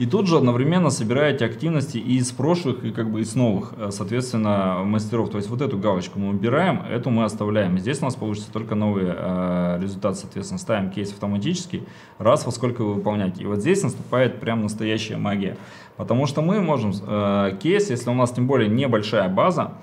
И 0.00 0.06
тут 0.06 0.26
же 0.26 0.38
одновременно 0.38 0.88
собираете 0.88 1.44
активности 1.44 1.98
и 1.98 2.16
из 2.16 2.32
прошлых, 2.32 2.84
и 2.84 2.90
как 2.90 3.10
бы 3.10 3.20
из 3.20 3.34
новых, 3.34 3.74
э, 3.76 3.90
соответственно, 3.90 4.82
мастеров. 4.82 5.28
То 5.28 5.36
есть 5.36 5.50
вот 5.50 5.60
эту 5.60 5.76
галочку 5.76 6.18
мы 6.18 6.30
убираем, 6.30 6.80
эту 6.90 7.10
мы 7.10 7.24
оставляем. 7.24 7.78
Здесь 7.78 8.00
у 8.00 8.06
нас 8.06 8.14
получится 8.14 8.50
только 8.50 8.74
новые 8.74 9.14
э, 9.14 9.78
результаты, 9.82 10.16
соответственно, 10.16 10.58
ставим 10.58 10.90
кейс 10.90 11.12
автоматически, 11.12 11.82
раз 12.16 12.46
во 12.46 12.52
сколько 12.52 12.82
вы 12.82 12.94
выполняете. 12.94 13.42
И 13.42 13.46
вот 13.46 13.58
здесь 13.58 13.82
наступает 13.82 14.40
прям 14.40 14.62
настоящая 14.62 15.18
магия. 15.18 15.58
Потому 15.98 16.24
что 16.24 16.40
мы 16.40 16.62
можем 16.62 16.94
э, 17.06 17.58
кейс, 17.62 17.90
если 17.90 18.08
у 18.08 18.14
нас 18.14 18.30
тем 18.32 18.46
более 18.46 18.70
небольшая 18.70 19.28
база, 19.28 19.74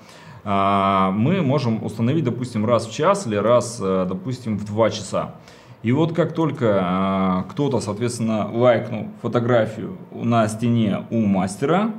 а, 0.42 1.12
мы 1.12 1.42
можем 1.42 1.84
установить, 1.84 2.24
допустим, 2.24 2.66
раз 2.66 2.88
в 2.88 2.92
час 2.92 3.26
или 3.26 3.36
раз, 3.36 3.78
э, 3.80 4.06
допустим, 4.08 4.58
в 4.58 4.64
два 4.64 4.90
часа. 4.90 5.34
И 5.82 5.92
вот 5.92 6.12
как 6.12 6.32
только 6.32 6.78
а, 6.80 7.44
кто-то, 7.50 7.80
соответственно, 7.80 8.50
лайкнул 8.52 9.08
фотографию 9.22 9.96
на 10.12 10.48
стене 10.48 11.04
у 11.10 11.20
мастера, 11.20 11.92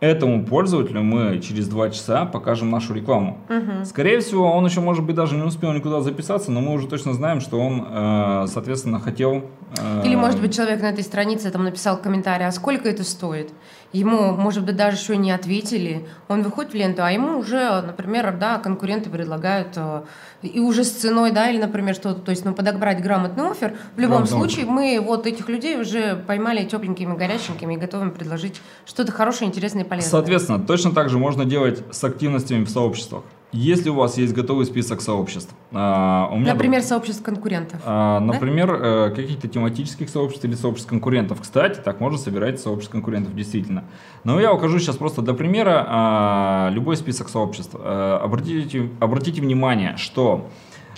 этому 0.00 0.44
пользователю 0.44 1.02
мы 1.02 1.38
через 1.38 1.68
два 1.68 1.88
часа 1.88 2.26
покажем 2.26 2.70
нашу 2.70 2.92
рекламу. 2.92 3.38
Мгм. 3.48 3.84
Скорее 3.84 4.18
всего, 4.20 4.50
он 4.50 4.66
еще, 4.66 4.80
может 4.80 5.04
быть, 5.04 5.14
даже 5.14 5.36
не 5.36 5.42
успел 5.42 5.72
никуда 5.72 6.00
записаться, 6.00 6.50
но 6.50 6.60
мы 6.60 6.74
уже 6.74 6.88
точно 6.88 7.14
знаем, 7.14 7.40
что 7.40 7.60
он, 7.60 7.86
э, 7.88 8.46
соответственно, 8.48 8.98
хотел... 8.98 9.44
э, 9.78 10.02
Или, 10.04 10.16
может 10.16 10.40
быть, 10.40 10.54
человек 10.54 10.82
на 10.82 10.90
этой 10.90 11.04
странице 11.04 11.50
там 11.52 11.62
написал 11.62 11.98
комментарий, 11.98 12.46
а 12.46 12.50
сколько 12.50 12.88
это 12.88 13.04
стоит? 13.04 13.50
Ему, 13.92 14.32
может 14.32 14.64
быть, 14.64 14.76
даже 14.76 14.96
еще 14.96 15.16
не 15.16 15.30
ответили. 15.30 16.06
Он 16.28 16.42
выходит 16.42 16.72
в 16.72 16.74
ленту, 16.74 17.02
а 17.04 17.12
ему 17.12 17.38
уже, 17.38 17.82
например, 17.82 18.34
да, 18.38 18.58
конкуренты 18.58 19.10
предлагают 19.10 19.68
э, 19.76 20.02
и 20.42 20.60
уже 20.60 20.84
с 20.84 20.90
ценой, 20.90 21.30
да, 21.30 21.50
или, 21.50 21.60
например, 21.60 21.94
что-то, 21.94 22.20
то 22.20 22.30
есть, 22.30 22.44
ну, 22.44 22.54
подобрать 22.54 23.02
грамотный 23.02 23.50
офер. 23.50 23.74
В 23.94 24.00
любом 24.00 24.24
Грамотный 24.24 24.38
случае, 24.38 24.66
мы 24.66 24.98
вот 25.00 25.26
этих 25.26 25.48
людей 25.48 25.78
уже 25.78 26.16
поймали 26.26 26.64
тепленькими, 26.64 27.14
горяченькими 27.14 27.74
и 27.74 27.76
готовы 27.76 28.10
предложить 28.10 28.62
что-то 28.86 29.12
хорошее, 29.12 29.48
интересное 29.48 29.84
и 29.84 29.86
полезное. 29.86 30.10
Соответственно, 30.10 30.60
точно 30.60 30.92
так 30.92 31.10
же 31.10 31.18
можно 31.18 31.44
делать 31.44 31.82
с 31.90 32.02
активностями 32.02 32.64
в 32.64 32.70
сообществах. 32.70 33.24
Если 33.52 33.90
у 33.90 33.94
вас 33.94 34.16
есть 34.16 34.32
готовый 34.32 34.64
список 34.64 35.02
сообществ, 35.02 35.54
а, 35.72 36.30
у 36.32 36.38
меня 36.38 36.54
Например, 36.54 36.80
сообщество 36.80 37.22
конкурентов. 37.22 37.80
А, 37.84 38.18
Например, 38.18 38.72
э, 38.72 39.10
каких-то 39.10 39.46
тематических 39.46 40.08
сообществ 40.08 40.46
или 40.46 40.54
сообществ 40.54 40.88
конкурентов. 40.88 41.42
Кстати, 41.42 41.78
так 41.78 42.00
можно 42.00 42.18
собирать 42.18 42.60
сообщество 42.60 42.92
конкурентов, 42.92 43.34
действительно. 43.34 43.84
Но 44.24 44.40
я 44.40 44.54
укажу 44.54 44.78
сейчас 44.78 44.96
просто 44.96 45.20
для 45.20 45.34
примера 45.34 45.84
а, 45.86 46.70
любой 46.72 46.96
список 46.96 47.28
сообществ. 47.28 47.76
Э, 47.78 48.20
Обратите, 48.22 48.88
обратите 49.00 49.42
внимание, 49.42 49.98
что 49.98 50.48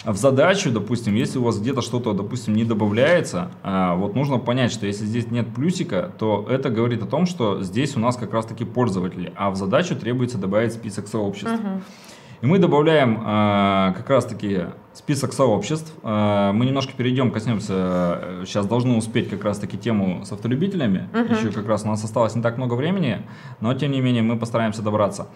в 0.04 0.16
задачу, 0.16 0.70
допустим, 0.70 1.14
если 1.14 1.38
у 1.38 1.42
вас 1.42 1.58
где-то 1.58 1.80
что-то, 1.80 2.12
допустим, 2.12 2.54
не 2.54 2.64
добавляется, 2.64 3.50
вот 3.62 4.14
нужно 4.14 4.38
понять, 4.38 4.72
что 4.72 4.86
если 4.86 5.06
здесь 5.06 5.30
нет 5.30 5.54
плюсика, 5.54 6.12
то 6.18 6.46
это 6.50 6.68
говорит 6.68 7.02
о 7.02 7.06
том, 7.06 7.26
что 7.26 7.62
здесь 7.62 7.96
у 7.96 8.00
нас 8.00 8.16
как 8.16 8.34
раз-таки 8.34 8.64
пользователи, 8.64 9.32
а 9.36 9.50
в 9.50 9.56
задачу 9.56 9.96
требуется 9.96 10.36
добавить 10.36 10.72
список 10.72 11.06
сообществ. 11.08 11.52
Мгм. 11.52 11.82
И 12.42 12.46
мы 12.46 12.58
добавляем 12.58 13.20
э, 13.20 13.94
как 13.96 14.08
раз-таки 14.08 14.66
список 14.92 15.32
сообществ. 15.32 15.92
Э, 16.02 16.52
мы 16.52 16.66
немножко 16.66 16.92
перейдем, 16.96 17.30
коснемся, 17.30 17.72
э, 17.72 18.44
сейчас 18.46 18.66
должны 18.66 18.96
успеть 18.96 19.30
как 19.30 19.44
раз-таки 19.44 19.78
тему 19.78 20.24
с 20.24 20.32
автолюбителями. 20.32 21.08
Мгм. 21.12 21.34
Еще 21.34 21.50
как 21.50 21.66
раз 21.66 21.84
у 21.84 21.88
нас 21.88 22.04
осталось 22.04 22.34
не 22.34 22.42
так 22.42 22.56
много 22.56 22.74
времени, 22.74 23.22
но 23.60 23.72
тем 23.74 23.90
не 23.92 24.00
менее 24.00 24.22
мы 24.22 24.36
постараемся 24.36 24.82
добраться. 24.82 25.28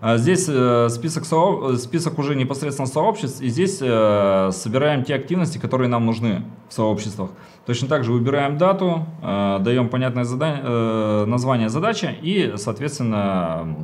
А 0.00 0.18
Здесь 0.18 0.46
э, 0.48 0.88
список, 0.90 1.24
э, 1.30 1.76
список 1.76 2.18
уже 2.18 2.34
непосредственно 2.34 2.86
сообществ, 2.86 3.40
и 3.40 3.48
здесь 3.48 3.78
э, 3.80 4.50
собираем 4.52 5.02
те 5.02 5.14
активности, 5.14 5.56
которые 5.56 5.88
нам 5.88 6.04
нужны 6.04 6.42
в 6.68 6.74
сообществах. 6.74 7.30
Точно 7.64 7.88
так 7.88 8.04
же 8.04 8.12
выбираем 8.12 8.58
дату, 8.58 9.06
э, 9.22 9.58
даем 9.60 9.88
понятное 9.88 10.24
задание, 10.24 10.60
э, 10.62 11.24
название 11.26 11.70
задачи, 11.70 12.14
и, 12.20 12.52
соответственно, 12.56 13.76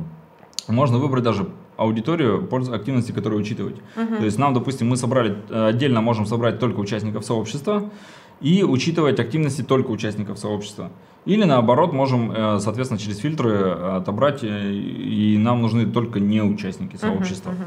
можно 0.67 0.99
выбрать 0.99 1.23
даже 1.23 1.47
аудиторию 1.81 2.47
пользу- 2.47 2.73
активности, 2.73 3.11
которые 3.11 3.39
учитывать. 3.39 3.75
То 3.95 4.25
есть 4.25 4.37
нам, 4.39 4.53
допустим, 4.53 4.87
мы 4.89 4.97
собрали, 4.97 5.35
э, 5.49 5.67
отдельно 5.67 6.01
можем 6.01 6.25
собрать 6.25 6.59
только 6.59 6.79
участников 6.79 7.25
сообщества 7.25 7.89
и 8.41 8.63
учитывать 8.63 9.19
активности 9.19 9.61
только 9.63 9.91
участников 9.91 10.37
сообщества. 10.39 10.89
Или 11.25 11.43
наоборот, 11.43 11.93
можем, 11.93 12.31
э, 12.31 12.59
соответственно, 12.59 12.99
через 12.99 13.17
фильтры 13.19 13.69
отобрать, 13.97 14.43
э, 14.43 14.71
и 14.73 15.37
нам 15.37 15.61
нужны 15.61 15.85
только 15.85 16.19
не 16.19 16.41
участники 16.41 16.95
сообщества. 16.97 17.51
мгм. 17.51 17.63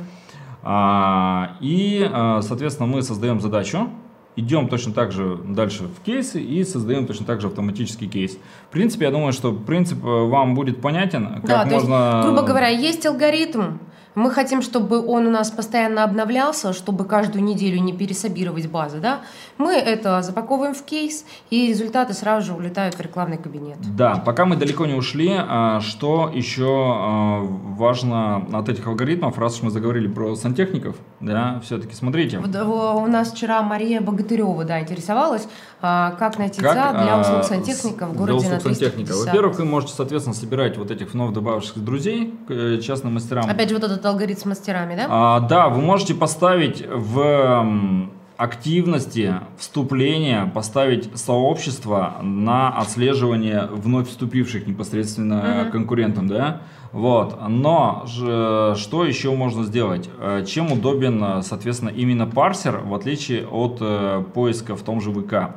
А, 0.67 1.57
И, 1.61 2.09
соответственно, 2.41 2.87
мы 2.89 3.03
создаем 3.03 3.41
задачу, 3.41 3.89
идем 4.37 4.69
точно 4.69 4.93
так 4.93 5.13
же 5.13 5.37
дальше 5.45 5.85
в 5.85 6.01
кейсы 6.05 6.41
и 6.43 6.65
создаем 6.65 7.07
точно 7.07 7.27
так 7.27 7.41
же 7.41 7.47
автоматический 7.49 8.09
кейс. 8.09 8.39
В 8.69 8.73
принципе, 8.73 9.05
я 9.05 9.11
думаю, 9.11 9.33
что 9.33 9.53
принцип 9.53 10.03
вам 10.03 10.55
будет 10.55 10.81
понятен, 10.81 11.27
как 11.27 11.45
Да, 11.45 11.65
то 11.65 11.75
есть, 11.75 11.89
можно... 11.89 12.23
грубо 12.25 12.43
говоря, 12.43 12.69
есть 12.69 13.07
алгоритм. 13.07 13.79
Мы 14.15 14.31
хотим, 14.31 14.63
чтобы 14.63 15.05
он 15.05 15.27
у 15.27 15.31
нас 15.31 15.51
постоянно 15.51 16.05
обновлялся, 16.05 16.73
чтобы 16.73 17.05
каждую 17.05 17.43
неделю 17.43 17.81
не 17.81 17.93
пересобировать 17.93 18.69
базы, 18.69 18.99
да? 19.01 19.23
Мы 19.59 19.75
это 19.75 20.23
запаковываем 20.23 20.75
в 20.75 20.83
кейс, 20.83 21.25
и 21.51 21.69
результаты 21.69 22.13
сразу 22.15 22.47
же 22.47 22.53
улетают 22.55 22.97
в 22.97 23.01
рекламный 23.01 23.39
кабинет. 23.39 23.79
Да, 23.97 24.17
пока 24.17 24.47
мы 24.47 24.57
далеко 24.57 24.87
не 24.87 24.95
ушли, 24.95 25.33
а, 25.37 25.81
что 25.81 26.31
еще 26.33 26.67
а, 26.69 27.41
важно 27.43 28.47
от 28.53 28.69
этих 28.69 28.87
алгоритмов, 28.87 29.39
раз 29.39 29.57
уж 29.57 29.63
мы 29.63 29.71
заговорили 29.71 30.09
про 30.09 30.35
сантехников, 30.35 30.97
да, 31.21 31.61
все-таки 31.65 31.95
смотрите. 31.95 32.39
У 32.39 33.07
нас 33.07 33.33
вчера 33.33 33.63
Мария 33.63 34.01
Богатырева, 34.01 34.65
да, 34.65 34.81
интересовалась, 34.81 35.47
а, 35.81 36.13
как 36.19 36.39
найти 36.39 36.61
Как, 36.61 36.75
ЦА 36.75 37.03
для 37.03 37.21
услуг 37.21 37.45
сантехника 37.45 38.07
в 38.07 38.11
для 38.11 38.19
городе 38.19 38.49
на 38.49 38.57
услуг 38.57 38.63
сантехника. 38.63 39.13
350. 39.13 39.27
Во-первых, 39.27 39.59
вы 39.59 39.65
можете, 39.65 39.95
соответственно, 39.95 40.35
собирать 40.35 40.77
вот 40.77 40.91
этих 40.91 41.13
вновь 41.13 41.33
добавившихся 41.33 41.81
друзей 41.81 42.35
к 42.49 42.51
э, 42.51 42.81
частным 42.81 43.15
мастерам. 43.15 43.49
Опять 43.49 43.69
же, 43.69 43.75
вот 43.75 43.85
этот 43.85 44.05
алгоритм 44.05 44.41
с 44.41 44.45
мастерами, 44.45 44.97
да? 44.97 45.07
А, 45.09 45.41
да, 45.41 45.69
вы 45.69 45.81
можете 45.81 46.15
поставить 46.15 46.85
в 46.89 48.09
активности 48.37 49.35
вступления, 49.59 50.51
поставить 50.55 51.17
сообщество 51.17 52.17
на 52.23 52.69
отслеживание 52.71 53.69
вновь 53.73 54.09
вступивших 54.09 54.67
непосредственно 54.67 55.63
Мгм. 55.63 55.71
конкурентам, 55.73 56.27
да? 56.29 56.63
Вот. 56.93 57.39
Но 57.49 58.05
же, 58.07 58.75
что 58.77 59.05
еще 59.05 59.35
можно 59.35 59.65
сделать? 59.65 60.09
Э, 60.19 60.45
Чем 60.47 60.73
удобен, 60.73 61.23
э, 61.23 61.43
соответственно, 61.43 61.91
именно 61.91 62.27
парсер, 62.27 62.79
в 62.85 62.95
отличие 62.95 63.47
от 63.47 63.79
э, 63.81 64.23
поиска 64.35 64.77
в 64.77 64.83
том 64.83 65.01
же 65.01 65.13
ВК? 65.13 65.57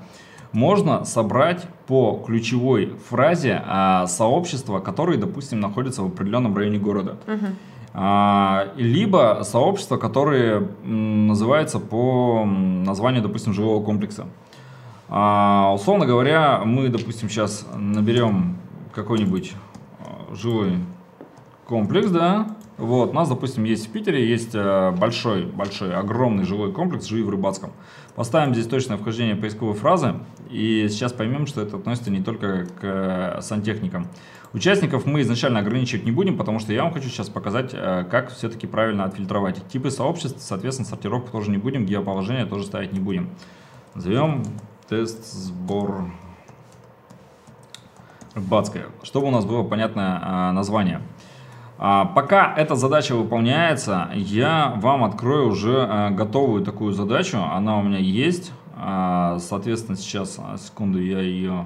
Можно 0.53 1.03
собрать 1.05 1.63
по 1.88 2.23
ключевой 2.25 2.93
фразе 3.09 3.61
а, 3.65 4.07
сообщества, 4.07 4.80
которые, 4.80 5.19
допустим, 5.19 5.59
находятся 5.59 6.01
в 6.03 6.07
определенном 6.07 6.55
районе 6.55 6.80
города. 6.80 7.17
А, 7.28 7.38
либо 7.94 9.42
сообщества, 9.44 9.98
которые 9.98 10.70
называются 10.84 11.80
по 11.80 12.46
названию, 12.46 13.24
допустим, 13.24 13.54
жилого 13.54 13.84
комплекса. 13.84 14.28
А, 15.10 15.72
условно 15.74 16.06
говоря, 16.06 16.62
мы, 16.66 16.90
допустим, 16.90 17.30
сейчас 17.30 17.66
наберем 17.74 18.58
какой-нибудь 18.94 19.54
а, 20.00 20.36
жилой 20.36 20.74
комплекс, 21.66 22.10
да, 22.10 22.57
вот, 22.78 23.09
у 23.09 23.13
нас, 23.13 23.28
допустим, 23.28 23.63
есть 23.63 23.88
в 23.88 23.91
Питере, 23.91 24.28
есть 24.28 24.53
э, 24.53 24.91
большой, 24.91 25.45
большой, 25.45 25.95
огромный 25.95 26.43
жилой 26.43 26.71
комплекс, 26.71 27.07
живи 27.07 27.23
в 27.23 27.30
Рыбацком. 27.30 27.71
Поставим 28.15 28.53
здесь 28.53 28.67
точное 28.67 28.97
вхождение 28.97 29.36
поисковой 29.36 29.73
фразы, 29.73 30.15
и 30.51 30.88
сейчас 30.89 31.11
поймем, 31.11 31.47
что 31.47 31.61
это 31.61 31.78
относится 31.78 32.11
не 32.11 32.21
только 32.21 32.65
к 32.65 32.80
э, 32.84 33.41
сантехникам. 33.41 34.07
Участников 34.53 35.07
мы 35.07 35.21
изначально 35.21 35.59
ограничивать 35.59 36.05
не 36.05 36.11
будем, 36.11 36.38
потому 36.38 36.59
что 36.59 36.71
я 36.71 36.84
вам 36.84 36.93
хочу 36.93 37.09
сейчас 37.09 37.30
показать, 37.30 37.71
э, 37.73 38.05
как 38.11 38.32
все-таки 38.32 38.67
правильно 38.67 39.05
отфильтровать. 39.05 39.67
Типы 39.69 39.89
сообществ, 39.89 40.39
соответственно, 40.39 40.88
сортировку 40.88 41.32
тоже 41.32 41.49
не 41.49 41.57
будем, 41.57 41.84
геоположение 41.84 42.45
тоже 42.45 42.65
ставить 42.65 42.93
не 42.93 42.99
будем. 42.99 43.32
Назовем 43.95 44.43
тест 44.88 45.25
сбор 45.34 46.11
Рыбацкая, 48.36 48.86
чтобы 49.01 49.28
у 49.28 49.32
нас 49.32 49.45
было 49.45 49.63
понятное 49.63 50.51
название. 50.51 51.01
А, 51.80 52.05
пока 52.05 52.53
эта 52.55 52.75
задача 52.75 53.15
выполняется, 53.15 54.09
я 54.13 54.73
вам 54.78 55.03
открою 55.03 55.49
уже 55.49 55.86
а, 55.88 56.09
готовую 56.09 56.63
такую 56.63 56.93
задачу. 56.93 57.38
Она 57.38 57.78
у 57.78 57.84
меня 57.84 57.99
есть. 57.99 58.51
А, 58.75 59.38
соответственно, 59.39 59.97
сейчас, 59.97 60.38
а, 60.39 60.57
секунду, 60.57 61.01
я 61.01 61.19
ее 61.19 61.65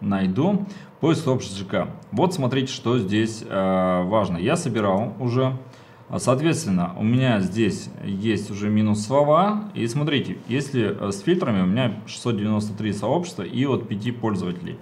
найду. 0.00 0.66
Поиск 1.00 1.24
сообществ 1.24 1.58
ЖК. 1.58 1.88
Вот 2.10 2.34
смотрите, 2.34 2.72
что 2.72 2.98
здесь 2.98 3.44
а, 3.48 4.02
важно. 4.04 4.36
Я 4.36 4.56
собирал 4.56 5.14
уже. 5.20 5.56
А, 6.08 6.18
Соответственно, 6.18 6.92
у 6.98 7.04
меня 7.04 7.40
здесь 7.40 7.88
есть 8.04 8.50
уже 8.50 8.68
минус 8.68 9.06
слова. 9.06 9.70
И 9.74 9.86
смотрите, 9.86 10.38
если 10.46 11.08
э, 11.08 11.10
с 11.10 11.20
фильтрами 11.22 11.62
у 11.62 11.66
меня 11.66 11.94
693 12.06 12.92
сообщества 12.92 13.42
и 13.42 13.64
от 13.64 13.88
5 13.88 14.20
пользователей. 14.20 14.78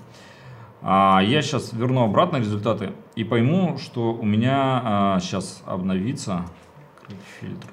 А, 0.83 1.21
Я 1.23 1.43
сейчас 1.43 1.73
верну 1.73 2.05
обратно 2.05 2.39
результаты 2.39 2.93
и 3.15 3.25
пойму, 3.25 3.79
что 3.79 4.13
у 4.13 4.25
меня 4.25 5.19
сейчас 5.21 5.63
обновится 5.67 6.45
фильтр. 7.41 7.69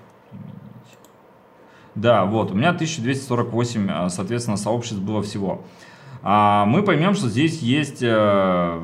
Да, 1.98 2.26
вот, 2.26 2.52
у 2.52 2.54
меня 2.54 2.70
1248, 2.70 3.88
а, 3.90 4.10
соответственно, 4.10 4.56
сообществ 4.56 5.02
было 5.02 5.24
всего. 5.24 5.64
А, 6.22 6.66
Мы 6.66 6.84
поймем, 6.84 7.16
что 7.16 7.28
здесь 7.28 7.60
есть 7.64 8.04
э, 8.04 8.80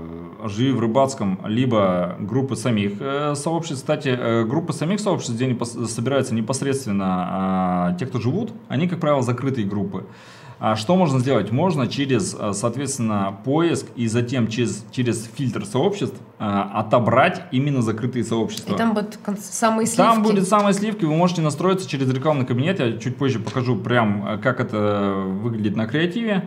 живи 0.45 0.71
в 0.71 0.79
рыбацком, 0.79 1.39
либо 1.45 2.15
группы 2.19 2.55
самих 2.55 2.93
э, 2.99 3.35
сообществ. 3.35 3.81
Кстати, 3.81 4.09
э, 4.09 4.45
группы 4.45 4.73
самих 4.73 4.99
сообществ, 4.99 5.35
где 5.35 5.45
они 5.45 5.59
собираются 5.85 6.33
непосредственно 6.33 7.05
а, 7.07 7.93
те, 7.99 8.07
кто 8.07 8.19
живут, 8.19 8.51
они, 8.67 8.87
как 8.87 8.99
правило, 8.99 9.21
закрытые 9.21 9.67
группы. 9.67 10.05
А 10.65 10.77
что 10.77 10.95
можно 10.95 11.19
сделать? 11.19 11.51
Можно 11.51 11.87
через, 11.87 12.33
э, 12.39 12.53
соответственно, 12.53 13.37
поиск 13.43 13.85
и 13.97 14.07
затем 14.07 14.47
через, 14.47 14.85
через 14.91 15.25
фильтр 15.35 15.65
сообществ 15.65 16.15
а, 16.39 16.79
отобрать 16.79 17.41
именно 17.51 17.81
закрытые 17.81 18.23
сообщества. 18.23 18.73
И 18.73 18.77
там 18.77 18.93
будут 18.93 19.19
самые 19.41 19.87
сливки. 19.87 19.97
Там 19.97 20.23
будет 20.23 20.47
самые 20.47 20.73
сливки, 20.73 21.03
вы 21.03 21.15
можете 21.17 21.41
настроиться 21.41 21.85
через 21.89 22.09
рекламный 22.09 22.45
кабинет. 22.45 22.79
Я 22.79 22.97
чуть 22.97 23.17
позже 23.17 23.39
покажу 23.39 23.75
прям, 23.75 24.39
как 24.41 24.61
это 24.61 25.25
выглядит 25.41 25.75
на 25.75 25.85
креативе. 25.85 26.45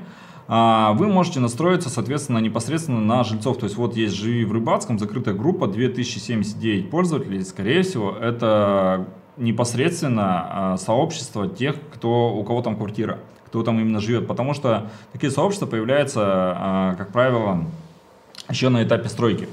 А, 0.48 0.94
вы 0.94 1.08
можете 1.08 1.40
настроиться, 1.40 1.90
соответственно, 1.90 2.38
непосредственно 2.38 3.02
на 3.02 3.22
жильцов. 3.22 3.58
То 3.58 3.64
есть 3.64 3.76
вот 3.76 3.98
есть 3.98 4.14
«Живи 4.14 4.46
в 4.46 4.52
Рыбацком», 4.52 4.98
закрытая 4.98 5.34
группа, 5.34 5.66
2079 5.66 6.88
пользователей. 6.88 7.44
Скорее 7.44 7.82
всего, 7.82 8.12
это 8.12 9.08
непосредственно 9.36 10.76
сообщество 10.78 11.46
тех, 11.46 11.76
кто, 11.92 12.34
у 12.34 12.42
кого 12.44 12.62
там 12.62 12.76
квартира, 12.76 13.18
кто 13.46 13.62
там 13.62 13.80
именно 13.80 14.00
живет. 14.00 14.26
Потому 14.26 14.54
что 14.54 14.90
такие 15.12 15.30
сообщества 15.30 15.66
появляются, 15.66 16.22
а, 16.22 16.94
как 16.96 17.12
правило, 17.12 17.64
еще 18.48 18.68
на 18.68 18.82
этапе 18.82 19.08
стройки. 19.08 19.48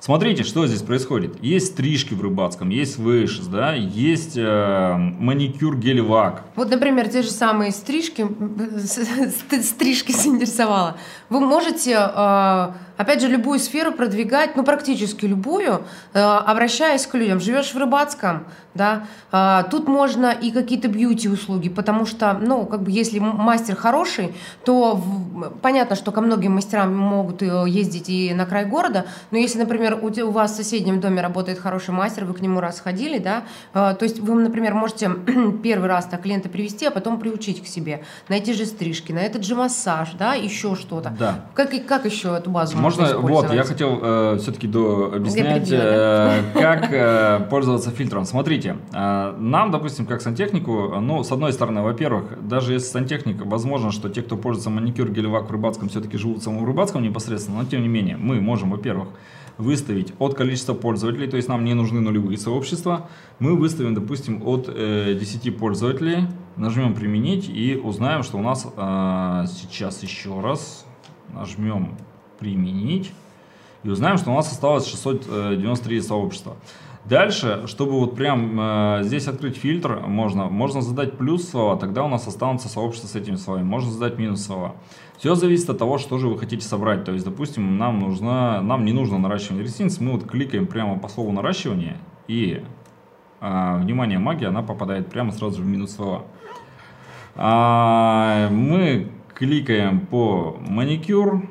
Смотрите, 0.00 0.44
что 0.44 0.66
здесь 0.66 0.82
происходит. 0.82 1.42
Есть 1.42 1.72
стрижки 1.72 2.14
в 2.14 2.22
Рыбацком, 2.22 2.68
есть 2.68 2.98
вышес, 2.98 3.46
да, 3.46 3.74
есть 3.74 4.36
э, 4.36 4.94
маникюр 4.96 5.76
гелевак. 5.76 6.44
Вот, 6.54 6.70
например, 6.70 7.08
те 7.08 7.22
же 7.22 7.30
самые 7.30 7.72
стрижки, 7.72 8.24
стрижки 9.62 10.12
заинтересовала. 10.12 10.96
Вы 11.28 11.40
можете, 11.40 11.96
э, 11.98 12.72
опять 12.98 13.22
же, 13.22 13.28
любую 13.28 13.58
сферу 13.60 13.92
продвигать, 13.92 14.56
ну, 14.56 14.64
практически 14.64 15.24
любую, 15.24 15.82
э, 16.12 16.20
обращаясь 16.20 17.06
к 17.06 17.14
людям. 17.14 17.40
Живешь 17.40 17.72
в 17.72 17.78
Рыбацком, 17.78 18.44
да, 18.74 19.04
э, 19.32 19.62
тут 19.70 19.88
можно 19.88 20.32
и 20.32 20.50
какие-то 20.50 20.88
бьюти-услуги, 20.88 21.68
потому 21.68 22.04
что, 22.04 22.34
ну, 22.34 22.66
как 22.66 22.82
бы, 22.82 22.90
если 22.90 23.18
мастер 23.20 23.76
хороший, 23.76 24.34
то 24.64 25.00
понятно, 25.62 25.96
что 25.96 26.12
ко 26.12 26.20
многим 26.20 26.52
мастерам 26.52 26.96
могут 26.96 27.40
ездить 27.42 28.08
и 28.08 28.34
на 28.34 28.46
край 28.46 28.66
города, 28.66 29.06
но 29.30 29.38
если, 29.38 29.58
например, 29.58 29.98
у, 30.02 30.30
вас 30.30 30.52
в 30.52 30.56
соседнем 30.56 31.00
доме 31.00 31.22
работает 31.22 31.58
хороший 31.58 31.94
мастер, 31.94 32.24
вы 32.24 32.34
к 32.34 32.40
нему 32.40 32.60
раз 32.60 32.80
ходили, 32.80 33.18
да, 33.18 33.44
э, 33.74 33.94
то 33.98 34.02
есть 34.02 34.18
вы, 34.18 34.34
например, 34.34 34.74
можете 34.74 35.10
первый 35.62 35.88
раз 35.88 36.06
так 36.06 36.22
клиента 36.22 36.48
привести, 36.48 36.86
а 36.86 36.90
потом 36.90 37.20
приучить 37.20 37.62
к 37.62 37.66
себе, 37.66 38.02
на 38.28 38.34
эти 38.34 38.50
же 38.50 38.66
стрижки, 38.66 39.12
на 39.12 39.20
этот 39.20 39.44
же 39.44 39.54
массаж, 39.54 40.10
да, 40.18 40.34
еще 40.34 40.74
что-то. 40.74 41.14
Да. 41.16 41.44
Как, 41.54 41.70
как 41.86 42.04
еще 42.04 42.36
эту 42.36 42.50
базу 42.50 42.76
можно, 42.96 43.18
Вот, 43.18 43.52
я 43.52 43.64
хотел 43.64 43.98
э, 44.02 44.38
все-таки 44.40 44.66
до 44.66 45.12
объяснять, 45.14 45.68
э, 45.70 46.42
как 46.54 46.92
э, 46.92 47.46
пользоваться 47.50 47.90
фильтром. 47.90 48.24
Смотрите, 48.24 48.76
э, 48.92 49.34
нам, 49.38 49.70
допустим, 49.70 50.06
как 50.06 50.22
сантехнику, 50.22 51.00
ну, 51.00 51.22
с 51.22 51.32
одной 51.32 51.52
стороны, 51.52 51.82
во-первых, 51.82 52.46
даже 52.46 52.72
если 52.72 52.86
сантехник, 52.86 53.44
возможно, 53.44 53.92
что 53.92 54.08
те, 54.08 54.22
кто 54.22 54.36
пользуется 54.36 54.70
маникюр, 54.70 55.10
гелевак 55.10 55.48
в 55.48 55.52
Рыбацком, 55.52 55.88
все-таки 55.88 56.18
живут 56.18 56.38
в 56.38 56.42
самом 56.42 56.64
Рыбацком 56.64 57.02
непосредственно, 57.02 57.62
но 57.62 57.64
тем 57.64 57.82
не 57.82 57.88
менее, 57.88 58.16
мы 58.16 58.40
можем, 58.40 58.70
во-первых, 58.70 59.08
выставить 59.58 60.14
от 60.18 60.34
количества 60.34 60.72
пользователей, 60.72 61.28
то 61.28 61.36
есть 61.36 61.48
нам 61.48 61.64
не 61.64 61.74
нужны 61.74 62.00
нулевые 62.00 62.38
сообщества. 62.38 63.08
Мы 63.40 63.56
выставим, 63.56 63.94
допустим, 63.94 64.46
от 64.46 64.68
э, 64.68 65.16
10 65.18 65.58
пользователей, 65.58 66.28
нажмем 66.56 66.94
«Применить» 66.94 67.48
и 67.48 67.76
узнаем, 67.76 68.22
что 68.22 68.38
у 68.38 68.42
нас 68.42 68.66
э, 68.66 69.44
сейчас 69.48 70.02
еще 70.02 70.40
раз 70.40 70.86
нажмем 71.34 71.96
«Применить» 72.38 73.12
и 73.84 73.88
узнаем, 73.88 74.18
что 74.18 74.30
у 74.30 74.34
нас 74.34 74.50
осталось 74.50 74.86
693 74.88 76.00
сообщества. 76.00 76.56
Дальше, 77.04 77.62
чтобы 77.66 77.92
вот 77.92 78.16
прям 78.16 78.60
э, 78.60 78.98
здесь 79.02 79.28
открыть 79.28 79.56
фильтр, 79.56 80.00
можно, 80.00 80.44
можно 80.44 80.82
задать 80.82 81.16
плюс 81.16 81.48
слова, 81.48 81.78
тогда 81.78 82.04
у 82.04 82.08
нас 82.08 82.26
останутся 82.26 82.68
сообщества 82.68 83.08
с 83.08 83.14
этими 83.16 83.36
словами. 83.36 83.64
Можно 83.64 83.90
задать 83.90 84.18
минус 84.18 84.44
слова. 84.44 84.74
Все 85.16 85.34
зависит 85.34 85.70
от 85.70 85.78
того, 85.78 85.96
что 85.96 86.18
же 86.18 86.28
вы 86.28 86.38
хотите 86.38 86.66
собрать. 86.66 87.04
То 87.04 87.12
есть, 87.12 87.24
допустим, 87.24 87.78
нам, 87.78 87.98
нужно, 87.98 88.60
нам 88.60 88.84
не 88.84 88.92
нужно 88.92 89.18
наращивание 89.18 89.64
ресниц, 89.64 90.00
мы 90.00 90.12
вот 90.12 90.24
кликаем 90.24 90.66
прямо 90.66 90.98
по 90.98 91.08
слову 91.08 91.32
наращивание, 91.32 91.96
и, 92.26 92.62
а, 93.40 93.78
внимание, 93.78 94.18
магия, 94.18 94.48
она 94.48 94.62
попадает 94.62 95.08
прямо 95.08 95.32
сразу 95.32 95.56
же 95.56 95.62
в 95.62 95.66
минус 95.66 95.94
слова. 95.94 96.24
А, 97.36 98.50
мы 98.50 99.08
кликаем 99.34 100.00
по 100.00 100.58
маникюр, 100.60 101.48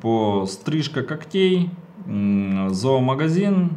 по 0.00 0.46
стрижка 0.46 1.02
когтей, 1.02 1.70
зоомагазин 2.06 3.72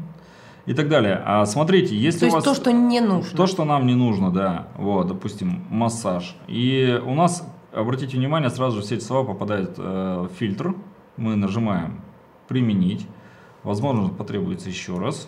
и 0.66 0.74
так 0.74 0.88
далее. 0.88 1.22
А 1.26 1.46
смотрите, 1.46 1.96
если 1.96 2.22
то 2.22 2.28
у 2.28 2.36
вас... 2.36 2.44
то, 2.44 2.54
что 2.54 2.72
не 2.72 3.00
нужно. 3.00 3.36
То, 3.36 3.48
что 3.48 3.66
нам 3.66 3.88
не 3.88 3.96
нужно, 3.96 4.32
да. 4.32 4.68
Вот, 4.78 5.08
допустим, 5.08 5.64
массаж. 5.70 6.36
И 6.48 7.02
у 7.06 7.14
нас 7.16 7.48
обратите 7.74 8.18
внимание, 8.18 8.50
сразу 8.50 8.78
же 8.78 8.84
все 8.84 8.96
эти 8.96 9.04
слова 9.04 9.26
попадают 9.26 9.76
э, 9.78 10.28
в 10.30 10.38
фильтр. 10.38 10.76
Мы 11.18 11.36
нажимаем 11.36 12.02
«Применить». 12.48 13.08
Возможно, 13.64 14.10
потребуется 14.10 14.70
еще 14.70 14.98
раз. 14.98 15.28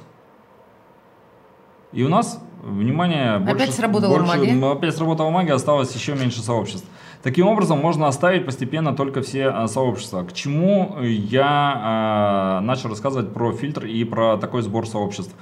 И 1.92 2.04
у 2.04 2.08
нас, 2.08 2.42
внимание, 2.64 3.34
опять 3.34 3.58
больше, 3.58 3.74
сработала 3.74 4.18
больше, 4.18 4.38
магия. 4.38 4.72
Опять 4.72 4.96
сработала 4.96 5.30
магия, 5.30 5.54
осталось 5.54 5.94
еще 5.94 6.16
меньше 6.16 6.42
сообществ. 6.42 6.88
Таким 7.24 7.48
образом, 7.48 7.80
можно 7.80 8.08
оставить 8.08 8.46
постепенно 8.46 8.96
только 8.96 9.22
все 9.22 9.48
а, 9.48 9.68
сообщества. 9.68 10.24
К 10.24 10.34
чему 10.34 10.98
я 11.02 11.74
а, 11.76 12.62
начал 12.62 12.90
рассказывать 12.90 13.34
про 13.34 13.52
фильтр 13.52 13.86
и 13.86 14.04
про 14.04 14.38
такой 14.38 14.64
сбор 14.64 14.88
сообществ. 14.88 15.36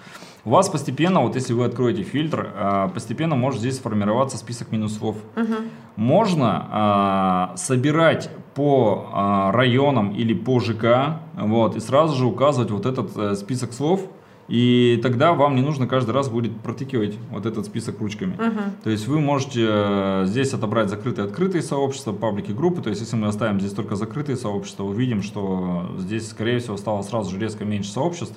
У 0.45 0.51
вас 0.51 0.69
постепенно, 0.69 1.21
вот 1.21 1.35
если 1.35 1.53
вы 1.53 1.65
откроете 1.65 2.03
фильтр, 2.03 2.51
а, 2.53 2.87
постепенно 2.89 3.35
может 3.35 3.61
здесь 3.61 3.77
сформироваться 3.77 4.37
список 4.37 4.71
минусов. 4.71 5.15
Угу. 5.35 5.55
Можно 5.95 6.67
а, 6.69 7.53
собирать 7.55 8.29
по 8.55 9.51
районам 9.53 10.13
или 10.13 10.33
по 10.33 10.59
ЖК, 10.59 11.21
вот, 11.35 11.77
и 11.77 11.79
сразу 11.79 12.17
же 12.17 12.25
указывать 12.25 12.71
вот 12.71 12.85
этот 12.85 13.11
а, 13.15 13.35
список 13.35 13.71
слов, 13.71 14.01
и 14.49 14.99
тогда 15.03 15.33
вам 15.33 15.55
не 15.55 15.61
нужно 15.61 15.87
каждый 15.87 16.11
раз 16.11 16.27
будет 16.27 16.59
протыкивать 16.61 17.15
вот 17.29 17.45
этот 17.45 17.67
список 17.67 17.99
ручками. 17.99 18.33
Угу. 18.33 18.61
То 18.83 18.89
есть 18.89 19.07
вы 19.07 19.19
можете 19.19 19.65
э, 19.69 20.23
здесь 20.25 20.53
отобрать 20.53 20.89
закрытые 20.89 21.27
открытые 21.27 21.61
сообщества, 21.61 22.13
паблики, 22.13 22.51
группы. 22.51 22.81
То 22.81 22.89
есть 22.89 23.01
если 23.01 23.15
мы 23.15 23.27
оставим 23.27 23.59
здесь 23.59 23.73
только 23.73 23.95
закрытые 23.95 24.37
сообщества, 24.37 24.83
увидим, 24.83 25.21
что 25.21 25.91
здесь, 25.99 26.29
скорее 26.29 26.59
всего, 26.59 26.77
стало 26.77 27.03
сразу 27.03 27.29
же 27.29 27.39
резко 27.39 27.63
меньше 27.63 27.91
сообществ. 27.91 28.35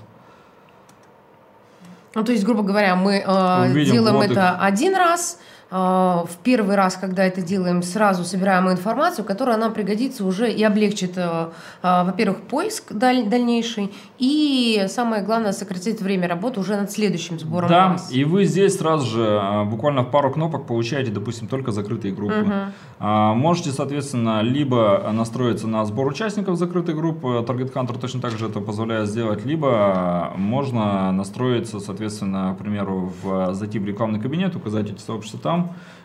Ну, 2.14 2.24
то 2.24 2.32
есть, 2.32 2.44
грубо 2.44 2.62
говоря, 2.62 2.94
мы 2.94 3.24
э, 3.26 3.84
делаем 3.84 4.16
вот 4.16 4.26
это 4.26 4.58
их. 4.58 4.64
один 4.66 4.94
раз, 4.94 5.40
в 5.72 6.36
первый 6.42 6.76
раз, 6.76 6.96
когда 6.96 7.24
это 7.24 7.40
делаем, 7.40 7.82
сразу 7.82 8.24
собираем 8.24 8.70
информацию, 8.70 9.24
которая 9.24 9.56
нам 9.56 9.72
пригодится 9.72 10.26
уже 10.26 10.52
и 10.52 10.62
облегчит, 10.62 11.16
э, 11.16 11.48
а, 11.82 12.04
во-первых, 12.04 12.42
поиск 12.42 12.92
дальнейший, 12.92 13.90
и 14.18 14.84
самое 14.88 15.22
главное, 15.22 15.52
сократит 15.52 16.02
время 16.02 16.28
работы 16.28 16.60
уже 16.60 16.76
над 16.76 16.90
следующим 16.90 17.38
сбором. 17.38 17.70
Да, 17.70 17.88
масс. 17.88 18.12
и 18.12 18.24
вы 18.24 18.44
здесь 18.44 18.76
сразу 18.76 19.06
же 19.06 19.38
а, 19.40 19.64
буквально 19.64 20.02
в 20.02 20.10
пару 20.10 20.30
кнопок 20.30 20.66
получаете, 20.66 21.10
допустим, 21.10 21.48
только 21.48 21.72
закрытые 21.72 22.12
группы. 22.12 22.40
Угу. 22.42 23.06
Можете, 23.34 23.70
соответственно, 23.70 24.42
либо 24.42 25.10
настроиться 25.12 25.66
на 25.66 25.84
сбор 25.84 26.06
участников 26.06 26.56
закрытой 26.56 26.94
группы, 26.94 27.44
Target 27.46 27.72
Hunter 27.72 27.98
точно 27.98 28.20
так 28.20 28.32
же 28.32 28.46
это 28.46 28.60
позволяет 28.60 29.08
сделать, 29.08 29.44
либо 29.44 30.32
можно 30.36 31.10
настроиться, 31.12 31.80
соответственно, 31.80 32.54
к 32.56 32.62
примеру, 32.62 33.12
в, 33.22 33.54
зайти 33.54 33.78
в 33.78 33.86
рекламный 33.86 34.20
кабинет, 34.20 34.54
указать 34.54 34.90
эти 34.90 35.00
сообщества 35.00 35.40
там, 35.40 35.61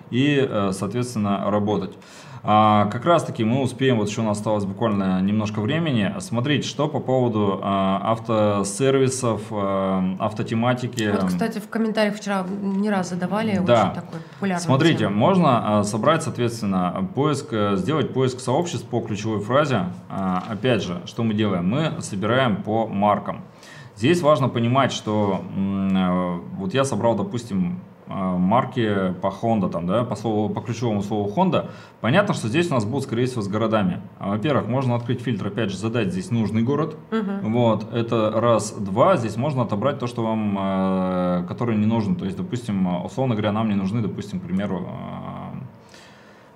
и, 0.10 0.46
э, 0.48 0.72
соответственно, 0.74 1.50
работать. 1.50 1.98
А, 2.50 2.86
как 2.86 3.04
раз 3.04 3.26
таки 3.26 3.44
мы 3.44 3.62
успеем, 3.62 3.98
вот 3.98 4.08
еще 4.08 4.22
у 4.22 4.24
нас 4.24 4.38
осталось 4.38 4.64
буквально 4.64 5.22
немножко 5.22 5.60
времени, 5.60 6.14
смотреть, 6.20 6.64
что 6.64 6.88
по 6.88 7.02
поводу 7.02 7.60
а, 7.62 8.14
автосервисов, 8.14 9.42
а, 9.52 10.16
автотематики. 10.18 11.12
Вот, 11.12 11.26
кстати, 11.26 11.60
в 11.60 11.68
комментариях 11.68 12.16
вчера 12.16 12.46
не 12.50 12.90
раз 12.90 13.10
задавали, 13.10 13.60
да. 13.66 13.92
очень 13.92 14.02
такой 14.02 14.20
популярный. 14.34 14.64
Смотрите, 14.64 15.00
тема. 15.00 15.16
можно 15.16 15.80
а, 15.80 15.84
собрать, 15.84 16.24
соответственно, 16.24 17.10
поиск, 17.16 17.54
сделать 17.74 18.14
поиск 18.14 18.40
сообществ 18.40 18.88
по 18.88 19.02
ключевой 19.02 19.42
фразе. 19.42 19.88
А, 20.10 20.44
опять 20.50 20.84
же, 20.84 21.02
что 21.06 21.24
мы 21.24 21.34
делаем? 21.34 21.70
Мы 21.70 22.02
собираем 22.02 22.64
по 22.64 22.88
маркам. 22.88 23.42
Здесь 23.98 24.22
важно 24.22 24.48
понимать, 24.48 24.94
что 24.94 25.42
вот 26.56 26.74
я 26.76 26.86
собрал, 26.86 27.16
допустим, 27.16 27.82
марки 28.10 29.14
по 29.22 29.28
Honda, 29.28 29.70
там, 29.70 29.86
да, 29.86 30.04
по, 30.04 30.16
слову, 30.16 30.50
по 30.50 30.62
ключевому 30.62 31.02
слову 31.02 31.32
Honda, 31.36 31.70
понятно, 32.02 32.34
что 32.34 32.48
здесь 32.48 32.72
у 32.72 32.74
нас 32.74 32.86
будут, 32.86 33.04
скорее 33.04 33.26
всего, 33.26 33.42
с 33.42 33.48
городами. 33.48 34.02
А, 34.20 34.30
во-первых, 34.30 34.68
можно 34.68 34.96
открыть 34.96 35.22
фильтр, 35.22 35.48
опять 35.48 35.72
же, 35.72 35.78
задать 35.78 36.12
здесь 36.12 36.32
нужный 36.32 36.64
город. 36.64 36.96
Угу. 37.12 37.50
Вот, 37.50 37.94
это 37.94 38.32
раз. 38.32 38.72
Два, 38.72 39.18
здесь 39.18 39.38
можно 39.38 39.64
отобрать 39.64 40.00
то, 40.00 40.08
что 40.08 40.24
вам, 40.24 40.58
э, 40.60 41.46
который 41.48 41.78
не 41.78 41.86
нужен. 41.86 42.16
То 42.16 42.26
есть, 42.26 42.38
допустим, 42.38 43.04
условно 43.04 43.36
говоря, 43.36 43.52
нам 43.52 43.70
не 43.70 43.76
нужны, 43.76 44.02
допустим, 44.02 44.40
к 44.40 44.44
примеру, 44.44 44.88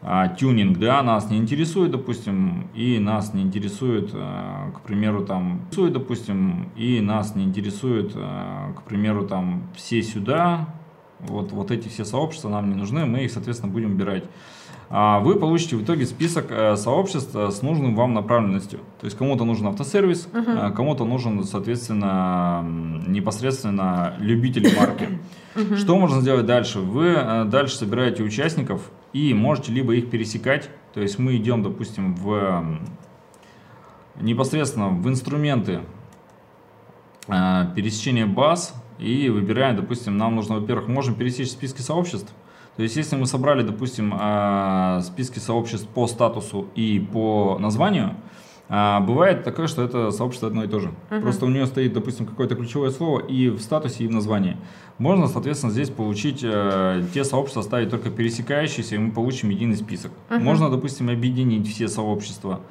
э, 0.01 0.35
тюнинг, 0.39 0.79
да, 0.79 1.03
нас 1.03 1.29
не 1.29 1.37
интересует, 1.37 1.91
допустим, 1.91 2.69
и 2.73 2.97
нас 2.97 3.33
не 3.35 3.43
интересует, 3.43 4.11
к 4.11 4.81
примеру, 4.81 5.23
там, 5.23 5.59
интересует, 5.67 5.93
допустим, 5.93 6.71
и 6.75 7.01
нас 7.01 7.35
не 7.35 7.43
интересует, 7.43 8.13
к 8.13 8.81
примеру, 8.87 9.27
там, 9.27 9.61
все 9.75 10.01
сюда, 10.01 10.69
вот, 11.27 11.51
вот 11.51 11.71
эти 11.71 11.87
все 11.87 12.05
сообщества 12.05 12.49
нам 12.49 12.69
не 12.69 12.75
нужны, 12.75 13.05
мы 13.05 13.23
их, 13.23 13.31
соответственно, 13.31 13.71
будем 13.71 13.93
убирать. 13.93 14.23
А 14.93 15.19
вы 15.21 15.35
получите 15.35 15.77
в 15.77 15.83
итоге 15.83 16.05
список 16.05 16.47
э, 16.49 16.75
сообществ 16.75 17.33
э, 17.33 17.49
с 17.49 17.61
нужным 17.61 17.95
вам 17.95 18.13
направленностью. 18.13 18.79
То 18.99 19.05
есть 19.05 19.17
кому-то 19.17 19.45
нужен 19.45 19.67
автосервис, 19.67 20.27
uh-huh. 20.33 20.73
кому-то 20.73 21.05
нужен, 21.05 21.45
соответственно, 21.45 22.61
непосредственно 23.07 24.15
любители 24.19 24.69
марки. 24.77 25.07
Uh-huh. 25.55 25.77
Что 25.77 25.97
можно 25.97 26.19
сделать 26.19 26.45
дальше? 26.45 26.79
Вы 26.79 27.13
дальше 27.45 27.77
собираете 27.77 28.21
участников 28.23 28.91
и 29.13 29.33
можете 29.33 29.71
либо 29.71 29.95
их 29.95 30.09
пересекать, 30.09 30.69
то 30.93 30.99
есть 30.99 31.17
мы 31.17 31.37
идем, 31.37 31.63
допустим, 31.63 32.13
в 32.15 32.79
непосредственно 34.19 34.89
в 34.89 35.07
инструменты 35.07 35.81
пересечения 37.27 38.25
баз 38.25 38.73
и 39.01 39.29
выбираем, 39.29 39.75
допустим, 39.75 40.17
нам 40.17 40.35
нужно, 40.35 40.59
во-первых, 40.59 40.87
можем 40.87 41.15
пересечь 41.15 41.51
списки 41.51 41.81
сообществ, 41.81 42.31
то 42.77 42.83
есть, 42.83 42.95
если 42.95 43.15
мы 43.15 43.25
собрали, 43.25 43.63
допустим, 43.63 44.13
а, 44.17 45.01
списки 45.01 45.39
сообществ 45.39 45.87
по 45.89 46.07
статусу 46.07 46.67
и 46.73 47.05
по 47.11 47.57
названию, 47.59 48.15
а, 48.69 49.01
бывает 49.01 49.43
такое, 49.43 49.67
что 49.67 49.83
это 49.83 50.11
сообщество 50.11 50.47
одно 50.47 50.63
и 50.63 50.67
то 50.67 50.79
же. 50.79 50.91
Uh-huh. 51.09 51.21
Просто 51.21 51.45
у 51.45 51.49
нее 51.49 51.65
стоит, 51.65 51.91
допустим, 51.91 52.25
какое-то 52.25 52.55
ключевое 52.55 52.89
слово 52.91 53.19
и 53.19 53.49
в 53.49 53.59
статусе, 53.59 54.05
и 54.05 54.07
в 54.07 54.11
названии. 54.11 54.55
Можно, 54.97 55.27
соответственно, 55.27 55.73
здесь 55.73 55.89
получить 55.89 56.39
э, 56.43 57.03
те 57.13 57.25
сообщества, 57.25 57.63
ставить 57.63 57.89
только 57.89 58.09
пересекающиеся, 58.09 58.95
и 58.95 58.97
мы 58.97 59.11
получим 59.11 59.49
единый 59.49 59.75
список. 59.75 60.13
Uh-huh. 60.29 60.39
Можно, 60.39 60.69
допустим, 60.69 61.09
объединить 61.09 61.67
все 61.67 61.89
сообщества, 61.89 62.61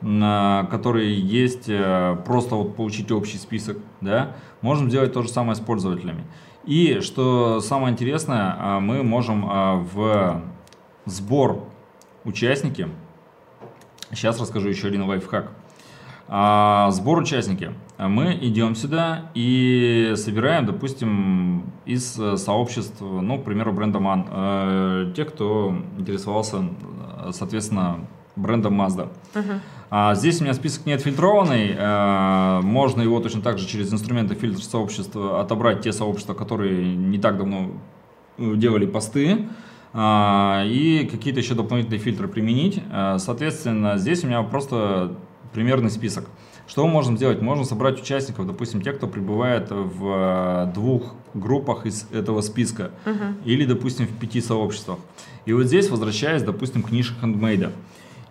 которые 0.00 1.20
есть, 1.20 1.68
э, 1.68 2.16
просто 2.24 2.54
вот 2.54 2.76
получить 2.76 3.10
общий 3.10 3.36
список. 3.36 3.78
Да? 4.00 4.36
Можем 4.60 4.90
сделать 4.90 5.12
то 5.12 5.22
же 5.22 5.28
самое 5.28 5.56
с 5.56 5.60
пользователями. 5.60 6.24
И 6.64 7.00
что 7.00 7.60
самое 7.60 7.92
интересное, 7.92 8.54
а, 8.58 8.80
мы 8.80 9.02
можем 9.02 9.46
а, 9.48 9.76
в 9.76 10.42
сбор 11.06 11.64
участники, 12.24 12.88
сейчас 14.10 14.38
расскажу 14.38 14.68
еще 14.68 14.88
один 14.88 15.04
лайфхак. 15.04 15.50
А, 16.28 16.90
сбор 16.90 17.20
участники. 17.20 17.72
Мы 17.96 18.34
идем 18.34 18.74
сюда 18.74 19.30
и 19.34 20.12
собираем, 20.16 20.66
допустим, 20.66 21.72
из 21.84 22.16
э, 22.20 22.36
сообществ, 22.36 23.00
ну, 23.00 23.40
к 23.40 23.44
примеру, 23.44 23.72
бренда 23.72 23.98
MAN, 23.98 24.28
э, 24.30 25.12
те, 25.16 25.24
кто 25.24 25.74
интересовался, 25.96 26.62
соответственно, 27.32 28.06
брендом 28.38 28.80
Mazda. 28.80 29.08
Uh-huh. 29.34 29.60
А 29.90 30.14
здесь 30.14 30.40
у 30.40 30.44
меня 30.44 30.52
список 30.52 30.84
не 30.84 30.92
отфильтрованный, 30.92 31.74
э, 31.76 32.60
можно 32.62 33.00
его 33.00 33.20
точно 33.20 33.40
так 33.40 33.58
же 33.58 33.66
через 33.66 33.92
инструменты 33.92 34.34
фильтр 34.34 34.62
сообщества 34.62 35.40
отобрать 35.40 35.80
те 35.80 35.92
сообщества, 35.92 36.34
которые 36.34 36.94
не 36.94 37.18
так 37.18 37.38
давно 37.38 37.70
э, 38.36 38.54
делали 38.56 38.84
посты, 38.84 39.48
э, 39.94 40.62
и 40.66 41.08
какие-то 41.10 41.40
еще 41.40 41.54
дополнительные 41.54 42.00
фильтры 42.00 42.28
применить. 42.28 42.82
Э, 42.92 43.16
соответственно, 43.18 43.96
здесь 43.96 44.24
у 44.24 44.26
меня 44.26 44.42
просто 44.42 45.14
примерный 45.54 45.90
список. 45.90 46.26
Что 46.66 46.86
мы 46.86 46.92
можем 46.92 47.16
сделать? 47.16 47.40
Можем 47.40 47.64
собрать 47.64 47.98
участников, 47.98 48.46
допустим, 48.46 48.82
тех, 48.82 48.98
кто 48.98 49.06
пребывает 49.06 49.68
в 49.70 50.70
двух 50.74 51.14
группах 51.32 51.86
из 51.86 52.06
этого 52.12 52.42
списка, 52.42 52.90
uh-huh. 53.06 53.42
или, 53.46 53.64
допустим, 53.64 54.06
в 54.06 54.10
пяти 54.18 54.42
сообществах. 54.42 54.98
И 55.46 55.54
вот 55.54 55.64
здесь 55.64 55.88
возвращаясь, 55.88 56.42
допустим, 56.42 56.82
к 56.82 56.90
нише 56.90 57.14
хендмейда. 57.18 57.72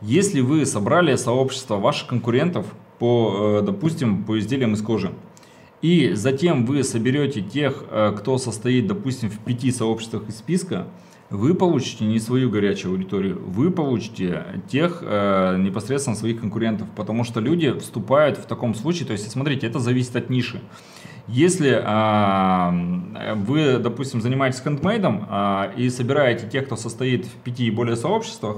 Если 0.02 0.42
вы 0.42 0.66
собрали 0.66 1.16
сообщество 1.16 1.78
ваших 1.78 2.08
конкурентов 2.08 2.66
по, 3.00 3.60
э, 3.60 3.66
допустим, 3.66 4.24
по 4.24 4.38
изделиям 4.38 4.74
из 4.74 4.82
кожи, 4.82 5.12
и 5.82 6.14
затем 6.14 6.66
вы 6.66 6.84
соберете 6.84 7.42
тех, 7.42 7.84
э, 7.90 8.14
кто 8.18 8.38
состоит, 8.38 8.88
допустим, 8.88 9.30
в 9.30 9.40
пяти 9.40 9.72
сообществах 9.72 10.30
из 10.30 10.38
списка, 10.38 10.88
вы 11.30 11.56
получите 11.56 12.06
не 12.06 12.20
свою 12.20 12.50
горячую 12.50 12.94
аудиторию, 12.94 13.42
вы 13.46 13.70
получите 13.70 14.62
тех 14.70 15.00
э, 15.02 15.58
непосредственно 15.58 16.16
своих 16.16 16.40
конкурентов, 16.40 16.88
потому 16.96 17.24
что 17.24 17.40
люди 17.40 17.78
вступают 17.80 18.38
в 18.38 18.46
таком 18.46 18.76
случае, 18.76 19.08
то 19.08 19.14
есть, 19.14 19.30
смотрите, 19.30 19.68
это 19.68 19.80
зависит 19.80 20.16
от 20.16 20.30
ниши. 20.30 20.62
Если 21.28 21.72
э, 21.72 23.34
вы, 23.36 23.78
допустим, 23.80 24.22
занимаетесь 24.22 24.62
хендмейдом 24.62 25.28
э, 25.30 25.74
и 25.76 25.90
собираете 25.90 26.48
тех, 26.48 26.68
кто 26.68 26.78
состоит 26.78 27.26
в 27.26 27.32
пяти 27.44 27.66
и 27.66 27.72
более 27.72 27.98
сообществах, 27.98 28.58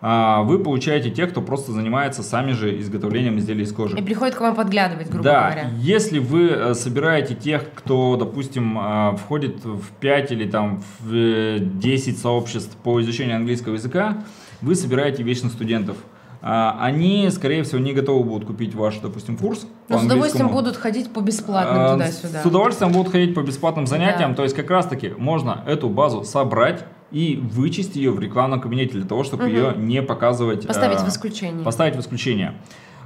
вы 0.00 0.58
получаете 0.58 1.10
тех, 1.10 1.30
кто 1.30 1.42
просто 1.42 1.72
занимается 1.72 2.22
сами 2.22 2.52
же 2.52 2.80
изготовлением 2.80 3.38
изделий 3.38 3.64
из 3.64 3.72
кожи. 3.72 3.98
И 3.98 4.02
приходит 4.02 4.34
к 4.34 4.40
вам 4.40 4.54
подглядывать, 4.54 5.08
грубо 5.08 5.24
да, 5.24 5.50
говоря. 5.50 5.70
Если 5.78 6.18
вы 6.18 6.48
э, 6.48 6.74
собираете 6.74 7.34
тех, 7.34 7.64
кто, 7.74 8.16
допустим, 8.16 8.78
э, 8.78 9.16
входит 9.16 9.64
в 9.64 9.90
5 10.00 10.32
или 10.32 10.48
там 10.48 10.82
в 11.00 11.58
10 11.58 12.18
сообществ 12.18 12.76
по 12.82 13.00
изучению 13.02 13.36
английского 13.36 13.74
языка, 13.74 14.24
вы 14.62 14.74
собираете 14.74 15.22
вечных 15.22 15.52
студентов 15.52 15.96
а, 16.42 16.78
они, 16.80 17.28
скорее 17.30 17.62
всего, 17.64 17.78
не 17.80 17.92
готовы 17.92 18.24
будут 18.24 18.46
купить 18.46 18.74
ваш, 18.74 18.98
допустим, 18.98 19.36
курс. 19.36 19.66
Но 19.88 19.98
с 19.98 20.04
удовольствием 20.04 20.48
будут 20.48 20.76
ходить 20.76 21.12
по 21.12 21.20
бесплатным 21.20 21.82
а, 21.82 21.92
туда-сюда. 21.92 22.42
С 22.42 22.46
удовольствием 22.46 22.92
будут 22.92 23.12
ходить 23.12 23.34
по 23.34 23.40
бесплатным 23.40 23.86
занятиям. 23.86 24.30
Да. 24.30 24.36
То 24.36 24.42
есть, 24.44 24.56
как 24.56 24.70
раз-таки 24.70 25.12
можно 25.16 25.62
эту 25.66 25.90
базу 25.90 26.24
собрать 26.24 26.86
и 27.10 27.36
вычесть 27.36 27.96
ее 27.96 28.10
в 28.12 28.20
рекламном 28.20 28.60
кабинете 28.60 28.92
для 28.92 29.06
того, 29.06 29.24
чтобы 29.24 29.44
угу. 29.44 29.52
ее 29.52 29.74
не 29.76 30.02
показывать. 30.02 30.66
Поставить 30.66 31.00
э, 31.00 31.04
в 31.04 31.08
исключение. 31.08 31.64
Поставить 31.64 31.96
в 31.96 32.00
исключение. 32.00 32.54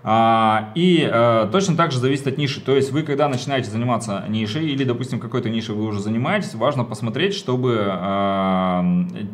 А, 0.06 0.72
и 0.74 1.08
а, 1.10 1.48
точно 1.50 1.76
так 1.76 1.90
же 1.90 1.98
зависит 1.98 2.26
от 2.26 2.36
ниши. 2.36 2.60
То 2.60 2.76
есть 2.76 2.92
вы, 2.92 3.02
когда 3.02 3.26
начинаете 3.26 3.70
заниматься 3.70 4.24
нишей, 4.28 4.68
или, 4.68 4.84
допустим, 4.84 5.18
какой-то 5.18 5.48
нишей 5.48 5.74
вы 5.74 5.86
уже 5.86 6.00
занимаетесь, 6.00 6.54
важно 6.54 6.84
посмотреть, 6.84 7.34
чтобы 7.34 7.86
а, 7.88 8.84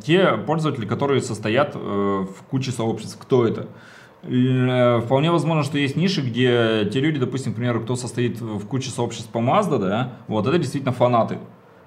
те 0.04 0.36
пользователи, 0.46 0.86
которые 0.86 1.22
состоят 1.22 1.72
а, 1.74 2.24
в 2.24 2.44
куче 2.48 2.70
сообществ, 2.70 3.18
кто 3.20 3.46
это. 3.46 3.66
Вполне 4.22 5.30
возможно, 5.32 5.64
что 5.64 5.78
есть 5.78 5.96
ниши, 5.96 6.20
где 6.20 6.88
те 6.92 7.00
люди, 7.00 7.18
допустим, 7.18 7.52
к 7.52 7.56
примеру, 7.56 7.80
кто 7.80 7.96
состоит 7.96 8.38
в 8.40 8.66
куче 8.66 8.90
сообществ 8.90 9.30
по 9.30 9.38
Mazda, 9.38 9.78
да, 9.78 10.12
вот 10.28 10.46
это 10.46 10.58
действительно 10.58 10.92
фанаты. 10.92 11.38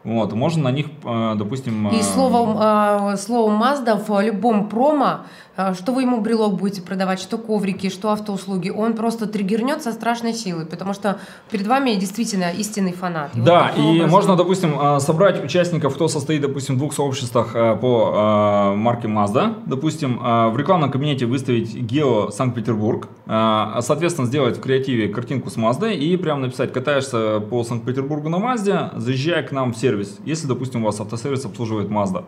Вот, 0.04 0.34
можно 0.34 0.64
на 0.64 0.72
них, 0.72 0.88
э, 1.04 1.36
допустим... 1.36 1.88
И 1.90 2.02
словом, 2.02 3.18
словом 3.18 3.62
Mazda 3.62 3.96
в 3.96 4.22
любом 4.22 4.68
промо 4.68 5.22
что 5.56 5.94
вы 5.94 6.02
ему 6.02 6.22
брелок 6.22 6.58
будете 6.58 6.82
продавать, 6.82 7.20
что 7.20 7.38
коврики, 7.38 7.90
что 7.90 8.12
автоуслуги, 8.12 8.70
он 8.70 8.94
просто 8.96 9.28
триггернет 9.28 9.84
со 9.84 9.92
страшной 9.92 10.34
силой, 10.34 10.66
потому 10.66 10.94
что 10.94 11.20
перед 11.52 11.68
вами 11.68 11.96
действительно 11.96 12.52
истинный 12.52 12.94
фанат. 12.94 13.36
И 13.36 13.42
да, 13.42 13.72
вот 13.76 13.84
и 13.84 13.88
образом... 13.88 14.10
можно, 14.10 14.36
допустим, 14.36 14.76
а, 14.80 15.00
собрать 15.00 15.44
участников, 15.44 15.94
кто 15.96 16.08
состоит, 16.08 16.42
допустим, 16.42 16.76
в 16.76 16.78
двух 16.80 16.94
сообществах 16.94 17.52
а, 17.54 17.76
по 17.76 18.76
марке 18.76 19.08
Mazda, 19.08 19.62
допустим, 19.66 20.20
в 20.20 20.58
рекламном 20.58 20.92
кабинете 20.92 21.26
выставить 21.26 21.76
Гео 21.76 22.32
Санкт-Петербург, 22.32 23.08
соответственно, 23.26 24.28
сделать 24.28 24.58
в 24.58 24.62
креативе 24.62 25.08
картинку 25.08 25.50
с 25.50 25.58
Mazda 25.58 25.94
и 25.94 26.16
прямо 26.18 26.42
написать, 26.42 26.74
катаешься 26.74 27.40
по 27.40 27.64
Санкт-Петербургу 27.64 28.30
на 28.30 28.38
Mazda, 28.38 28.98
заезжай 29.00 29.44
к 29.44 29.52
нам 29.52 29.74
в 29.74 29.78
сервис, 29.78 30.18
если, 30.26 30.48
допустим, 30.48 30.84
у 30.84 30.86
вас 30.86 31.00
автосервис 31.00 31.46
обслуживает 31.46 31.90
Mazda. 31.90 32.24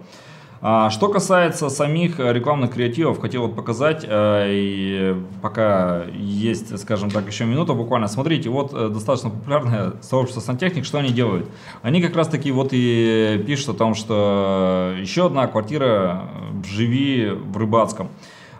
А, 0.68 0.90
что 0.90 1.10
касается 1.10 1.70
самих 1.70 2.20
э, 2.20 2.34
рекламных 2.34 2.74
креативов, 2.74 3.20
хотел 3.20 3.44
вот 3.44 3.56
показать, 3.56 4.04
э, 4.04 4.48
и 4.50 5.16
пока 5.44 6.06
есть, 6.06 6.80
скажем 6.80 7.12
так, 7.12 7.28
еще 7.28 7.46
минута 7.46 7.74
буквально. 7.74 8.08
Смотрите, 8.08 8.50
вот 8.50 8.74
э, 8.74 8.90
достаточно 8.90 9.30
популярное 9.30 9.94
сообщество 10.02 10.42
сантехник, 10.42 10.84
что 10.84 10.98
они 10.98 11.10
делают? 11.10 11.48
Они 11.84 12.02
как 12.02 12.16
раз 12.16 12.30
таки 12.30 12.52
вот 12.52 12.70
и 12.72 13.44
пишут 13.46 13.70
о 13.70 13.74
том, 13.74 13.94
что 13.94 14.96
еще 15.00 15.28
одна 15.28 15.46
квартира 15.46 16.30
живи 16.68 17.30
в 17.30 17.56
Рыбацком. 17.58 18.10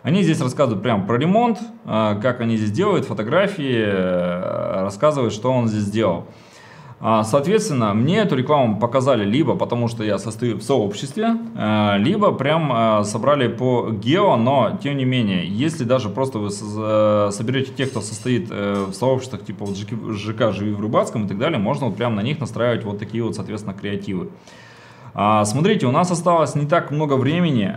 Они 0.04 0.22
здесь 0.22 0.40
рассказывают 0.40 0.84
прямо 0.84 1.04
про 1.04 1.16
ремонт, 1.16 1.58
как 1.84 2.40
они 2.40 2.56
здесь 2.56 2.70
делают, 2.70 3.06
фотографии, 3.06 4.84
рассказывают, 4.84 5.34
что 5.34 5.50
он 5.50 5.66
здесь 5.66 5.82
сделал. 5.82 6.26
А, 6.98 7.24
соответственно, 7.24 7.92
мне 7.92 8.18
эту 8.18 8.36
рекламу 8.36 8.78
показали 8.78 9.22
либо 9.24 9.54
потому, 9.54 9.86
что 9.86 10.02
я 10.02 10.18
состою 10.18 10.56
в 10.56 10.62
сообществе, 10.62 11.36
э, 11.54 11.98
либо 11.98 12.32
прям 12.32 12.72
э, 12.72 13.04
собрали 13.04 13.48
по 13.48 13.90
гео, 13.90 14.36
но 14.36 14.78
тем 14.82 14.96
не 14.96 15.04
менее, 15.04 15.46
если 15.46 15.84
даже 15.84 16.08
просто 16.08 16.38
вы 16.38 16.48
э, 16.48 17.30
соберете 17.32 17.72
тех, 17.72 17.90
кто 17.90 18.00
состоит 18.00 18.48
в 18.48 18.94
сообществах 18.94 19.44
типа 19.44 19.66
вот 19.66 19.76
ЖК 19.76 20.52
«Живи 20.52 20.72
в 20.72 20.80
Рыбацком» 20.80 21.26
и 21.26 21.28
так 21.28 21.38
далее, 21.38 21.58
можно 21.58 21.86
вот 21.86 21.96
прям 21.96 22.14
на 22.14 22.22
них 22.22 22.40
настраивать 22.40 22.84
вот 22.84 22.98
такие 22.98 23.22
вот, 23.22 23.34
соответственно, 23.34 23.74
креативы. 23.74 24.30
А, 25.12 25.44
смотрите, 25.44 25.86
у 25.86 25.90
нас 25.90 26.10
осталось 26.10 26.54
не 26.54 26.66
так 26.66 26.90
много 26.90 27.14
времени. 27.14 27.74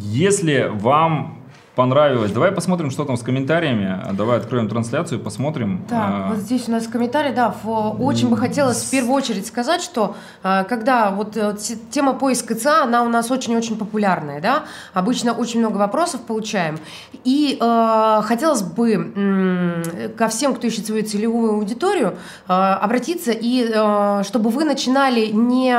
Если 0.00 0.70
вам 0.74 1.37
понравилось. 1.78 2.32
Давай 2.32 2.50
посмотрим, 2.50 2.90
что 2.90 3.04
там 3.04 3.16
с 3.16 3.22
комментариями. 3.22 4.02
Давай 4.14 4.38
откроем 4.38 4.68
трансляцию, 4.68 5.20
посмотрим. 5.20 5.84
Так, 5.88 5.98
А, 6.10 6.28
вот 6.30 6.38
здесь 6.38 6.66
у 6.68 6.72
нас 6.72 6.88
комментарий, 6.88 7.32
да, 7.32 7.54
очень 7.64 8.28
бы 8.28 8.36
хотелось 8.36 8.82
в 8.82 8.90
первую 8.90 9.14
очередь 9.14 9.46
сказать, 9.46 9.80
что 9.80 10.16
а, 10.42 10.64
когда 10.64 11.12
вот 11.12 11.36
э, 11.36 11.54
те- 11.56 11.76
тема 11.92 12.14
поиска 12.14 12.56
ЦА, 12.56 12.82
она 12.82 13.04
у 13.04 13.08
нас 13.08 13.30
очень-очень 13.30 13.76
популярная, 13.78 14.40
да, 14.40 14.64
обычно 14.92 15.32
очень 15.32 15.60
много 15.60 15.76
вопросов 15.76 16.22
получаем, 16.22 16.80
и 17.22 17.56
э, 17.60 18.20
хотелось 18.24 18.62
бы 18.62 18.94
м, 18.94 19.82
ко 20.18 20.26
всем, 20.26 20.56
кто 20.56 20.66
ищет 20.66 20.84
свою 20.86 21.04
целевую 21.04 21.52
аудиторию, 21.52 22.14
э, 22.48 22.52
обратиться 22.52 23.30
и 23.30 23.70
э, 23.72 24.22
чтобы 24.24 24.50
вы 24.50 24.64
начинали 24.64 25.26
не 25.26 25.76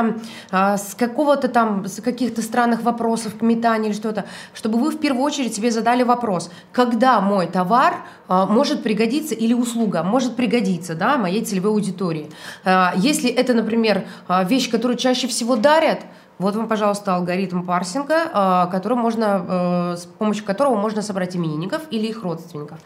э, 0.50 0.76
с 0.78 0.94
какого-то 0.94 1.48
там, 1.48 1.84
с 1.84 2.00
каких-то 2.00 2.40
странных 2.40 2.84
вопросов, 2.84 3.42
метаний 3.42 3.88
или 3.90 3.94
что-то, 3.94 4.24
чтобы 4.54 4.78
вы 4.78 4.90
в 4.92 4.98
первую 4.98 5.24
очередь 5.24 5.54
себе 5.54 5.70
задали 5.70 5.89
вопрос, 6.04 6.50
когда 6.72 7.20
мой 7.20 7.46
товар 7.46 7.94
э, 8.28 8.46
может 8.48 8.82
пригодиться 8.82 9.34
или 9.34 9.52
услуга 9.52 10.02
может 10.02 10.36
пригодиться, 10.36 10.94
да, 10.94 11.18
моей 11.18 11.44
целевой 11.44 11.72
аудитории. 11.72 12.30
Э, 12.64 12.90
Если 12.96 13.30
это, 13.30 13.54
например, 13.54 14.04
э, 14.28 14.44
вещь, 14.46 14.70
которую 14.70 14.96
чаще 14.96 15.26
всего 15.26 15.56
дарят, 15.56 16.00
вот 16.40 16.56
вам, 16.56 16.68
пожалуйста, 16.68 17.16
алгоритм 17.16 17.62
парсинга, 17.62 18.14
э, 18.14 18.70
который 18.72 18.96
можно, 18.96 19.44
э, 19.48 19.96
с 19.98 20.06
помощью 20.06 20.44
которого 20.46 20.74
можно 20.74 21.02
собрать 21.02 21.36
именинников 21.36 21.82
или 21.90 22.06
их 22.06 22.22
родственников. 22.22 22.78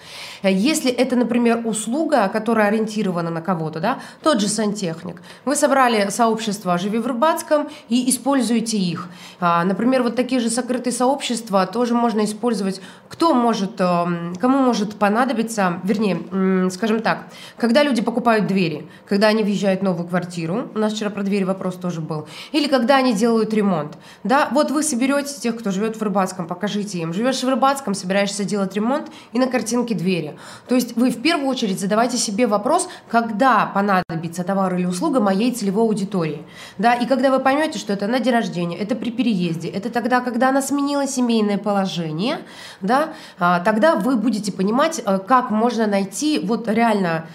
Э, 0.43 0.53
Если 0.53 0.91
это, 0.91 1.15
например, 1.15 1.61
услуга, 1.65 2.29
которая 2.29 2.67
ориентирована 2.67 3.31
на 3.31 3.41
кого-то, 3.41 3.79
да, 3.79 3.99
тот 4.23 4.41
же 4.41 4.49
сантехник, 4.49 5.23
вы 5.45 5.55
собрали 5.55 6.11
сообщество 6.11 6.77
«Живи 6.79 6.99
в 6.99 7.07
Рыбацком» 7.07 7.69
и 7.89 8.11
используете 8.11 8.77
их. 8.77 9.09
А, 9.41 9.65
Например, 9.65 10.03
вот 10.03 10.17
такие 10.17 10.41
же 10.41 10.51
сокрытые 10.51 10.93
сообщества 10.93 11.67
тоже 11.67 11.95
можно 11.95 12.25
использовать. 12.25 12.81
Кто 13.09 13.35
может, 13.35 13.81
эм, 13.81 14.35
кому 14.41 14.59
может 14.59 14.97
понадобиться, 14.97 15.81
вернее, 15.85 16.71
скажем 16.71 17.01
так, 17.01 17.19
когда 17.57 17.85
люди 17.85 18.03
покупают 18.03 18.49
двери, 18.49 18.89
когда 19.09 19.29
они 19.29 19.45
въезжают 19.45 19.81
в 19.81 19.85
новую 19.85 20.09
квартиру, 20.09 20.71
у 20.75 20.79
нас 20.79 20.93
вчера 20.93 21.11
про 21.11 21.23
двери 21.23 21.45
вопрос 21.45 21.77
тоже 21.77 22.01
был, 22.01 22.27
или 22.51 22.67
когда 22.67 22.97
они 22.97 23.15
делают 23.15 23.44
ремонт. 23.53 23.99
Да, 24.23 24.49
вот 24.53 24.71
вы 24.71 24.83
соберете 24.83 25.39
тех, 25.41 25.57
кто 25.59 25.71
живет 25.71 25.97
в 25.97 26.03
Рыбацком, 26.03 26.47
покажите 26.47 26.99
им. 26.99 27.13
Живешь 27.13 27.43
в 27.43 27.49
Рыбацком, 27.49 27.95
собираешься 27.95 28.45
делать 28.45 28.75
ремонт, 28.75 29.09
и 29.33 29.39
на 29.39 29.49
картинке 29.49 29.95
двери. 29.95 30.37
То 30.69 30.75
есть 30.75 30.97
вы 30.97 31.11
в 31.11 31.21
первую 31.21 31.49
очередь 31.49 31.81
задавайте 31.81 32.17
себе 32.17 32.47
вопрос, 32.47 32.89
когда 33.09 33.67
понадобится 33.67 34.45
товар 34.45 34.75
или 34.77 34.87
услуга 34.87 35.21
моей 35.21 35.53
целевой 35.53 35.85
аудитории. 35.85 36.43
Да, 36.79 36.95
и 36.95 37.07
когда 37.07 37.31
вы 37.31 37.41
поймете, 37.41 37.79
что 37.79 37.93
это 37.93 38.07
на 38.07 38.21
день 38.21 38.33
рождения, 38.33 38.79
это 38.79 38.95
при 38.95 39.11
переезде, 39.11 39.69
это 39.69 39.91
тогда, 39.91 40.21
когда 40.21 40.49
она 40.49 40.63
сменила 40.63 41.07
семейное 41.07 41.59
положение, 41.59 42.39
да, 42.81 43.15
а, 43.39 43.61
тогда 43.61 43.97
вы 43.97 44.17
будете 44.17 44.53
понимать, 44.53 45.03
э, 45.05 45.19
как 45.19 45.51
можно 45.51 45.87
найти 45.87 46.39
вот 46.39 46.69
реально 46.69 47.27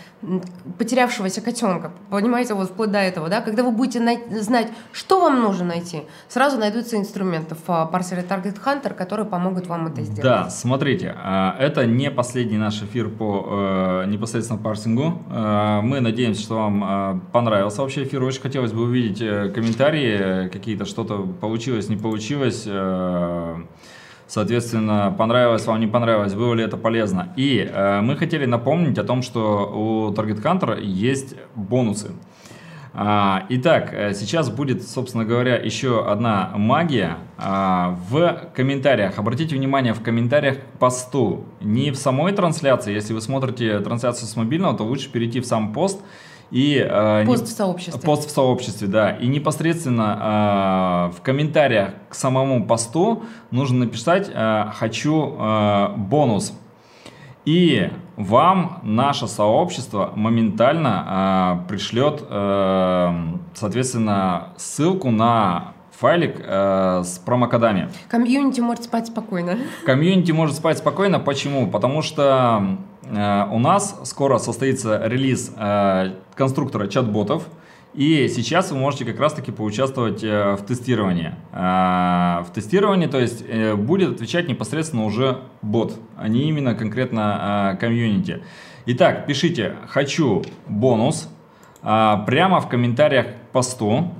потерявшегося 0.77 1.41
котенка, 1.41 1.91
понимаете, 2.09 2.53
вот 2.53 2.69
вплоть 2.69 2.91
до 2.91 2.99
этого, 2.99 3.29
да, 3.29 3.41
когда 3.41 3.63
вы 3.63 3.71
будете 3.71 3.99
знать, 4.41 4.67
что 4.91 5.21
вам 5.21 5.41
нужно 5.41 5.65
найти, 5.65 6.03
сразу 6.27 6.57
найдутся 6.57 6.97
инструменты 6.97 7.55
в 7.55 7.89
парсере 7.91 8.25
Target 8.27 8.57
Hunter, 8.63 8.93
которые 8.93 9.25
помогут 9.25 9.67
вам 9.67 9.87
это 9.87 10.01
сделать. 10.01 10.23
Да, 10.23 10.49
смотрите, 10.49 11.15
а, 11.17 11.55
это 11.59 11.85
не 11.85 12.11
последний 12.11 12.57
наш 12.57 12.81
эфир 12.81 13.09
по 13.09 14.03
э, 14.03 14.05
непосредственно 14.07 14.59
парсингу. 14.61 15.23
Э, 15.29 15.81
Мы 15.81 16.01
надеемся, 16.01 16.41
что 16.41 16.55
вам 16.55 16.83
э, 16.83 17.19
понравился 17.31 17.81
вообще 17.81 18.03
эфир. 18.03 18.23
Очень 18.23 18.41
хотелось 18.41 18.73
бы 18.73 18.83
увидеть 18.83 19.21
э, 19.21 19.49
комментарии, 19.49 20.49
какие-то 20.49 20.85
что-то 20.85 21.19
получилось, 21.39 21.89
не 21.89 21.97
получилось. 21.97 22.67
Соответственно, 24.29 25.13
понравилось 25.17 25.65
вам, 25.65 25.79
не 25.79 25.87
понравилось, 25.87 26.35
было 26.35 26.53
ли 26.53 26.63
это 26.63 26.77
полезно. 26.77 27.33
И 27.35 27.67
э, 27.67 28.01
мы 28.01 28.15
хотели 28.15 28.45
напомнить 28.45 28.99
о 28.99 29.03
том, 29.03 29.23
что 29.23 29.65
у 29.73 30.13
Target 30.13 30.43
Hunter 30.43 30.79
есть 30.79 31.33
бонусы. 31.55 32.11
А, 32.93 33.45
Итак, 33.49 33.89
э, 33.91 34.13
сейчас 34.13 34.51
будет, 34.51 34.87
собственно 34.87 35.25
говоря, 35.25 35.55
еще 35.55 36.07
одна 36.07 36.51
магия. 36.55 37.17
А, 37.39 37.97
В 38.11 38.51
комментариях, 38.55 39.17
обратите 39.17 39.55
внимание, 39.55 39.95
в 39.95 40.03
комментариях 40.03 40.59
к 40.59 40.77
посту, 40.77 41.45
не 41.59 41.89
в 41.89 41.95
самой 41.95 42.31
трансляции, 42.31 42.93
если 42.93 43.13
вы 43.15 43.21
смотрите 43.21 43.79
трансляцию 43.79 44.27
с 44.27 44.35
мобильного, 44.35 44.77
то 44.77 44.83
лучше 44.83 45.11
перейти 45.11 45.39
в 45.39 45.47
сам 45.47 45.73
пост 45.73 45.99
и... 46.51 46.77
э, 46.89 47.21
не- 47.23 47.27
Пост 47.27 47.47
в 47.47 47.51
сообществе. 47.51 48.01
Пост 48.01 48.27
в 48.29 48.31
сообществе, 48.31 48.87
да. 48.87 49.11
И 49.11 49.27
непосредственно 49.27 51.09
э, 51.11 51.17
в 51.17 51.21
комментариях 51.21 51.91
к 52.09 52.15
самому 52.15 52.65
посту 52.65 53.23
нужно 53.51 53.79
написать 53.85 54.29
э, 54.33 54.65
«хочу 54.73 55.35
э, 55.39 55.87
бонус». 55.97 56.53
И 57.45 57.89
вам 58.15 58.79
наше 58.83 59.27
сообщество 59.27 60.11
моментально 60.15 61.61
э, 61.65 61.67
пришлет, 61.69 62.23
э, 62.29 63.13
соответственно, 63.53 64.49
ссылку 64.57 65.09
на 65.09 65.73
файлик 65.91 66.35
э, 66.39 67.01
с 67.03 67.17
промокодами. 67.19 67.89
Комьюнити 68.09 68.61
может 68.61 68.83
спать 68.83 69.07
спокойно. 69.07 69.57
Комьюнити 69.85 70.31
может 70.31 70.55
спать 70.57 70.77
спокойно. 70.77 71.19
Почему? 71.19 71.67
Потому 71.67 72.01
что 72.01 72.77
у 73.11 73.59
нас 73.59 73.99
скоро 74.03 74.37
состоится 74.37 75.01
релиз 75.07 75.51
э, 75.57 76.13
конструктора 76.35 76.87
чат-ботов. 76.87 77.43
И 77.95 78.27
сейчас 78.27 78.71
вы 78.71 78.77
можете 78.77 79.03
как 79.03 79.19
раз-таки 79.19 79.51
поучаствовать 79.51 80.23
э, 80.23 80.55
в 80.55 80.63
тестировании. 80.63 81.33
Э, 81.51 82.43
в 82.43 82.51
тестировании, 82.53 83.07
то 83.07 83.19
есть 83.19 83.43
э, 83.47 83.73
будет 83.75 84.11
отвечать 84.15 84.47
непосредственно 84.47 85.05
уже 85.05 85.39
бот, 85.63 85.97
а 86.15 86.27
не 86.27 86.47
именно 86.49 86.75
конкретно 86.75 87.73
э, 87.73 87.77
комьюнити. 87.77 88.43
Итак, 88.85 89.25
пишите 89.25 89.75
«хочу 89.87 90.43
бонус» 90.67 91.29
э, 91.81 92.15
прямо 92.27 92.61
в 92.61 92.69
комментариях 92.69 93.25
к 93.25 93.51
посту. 93.51 94.13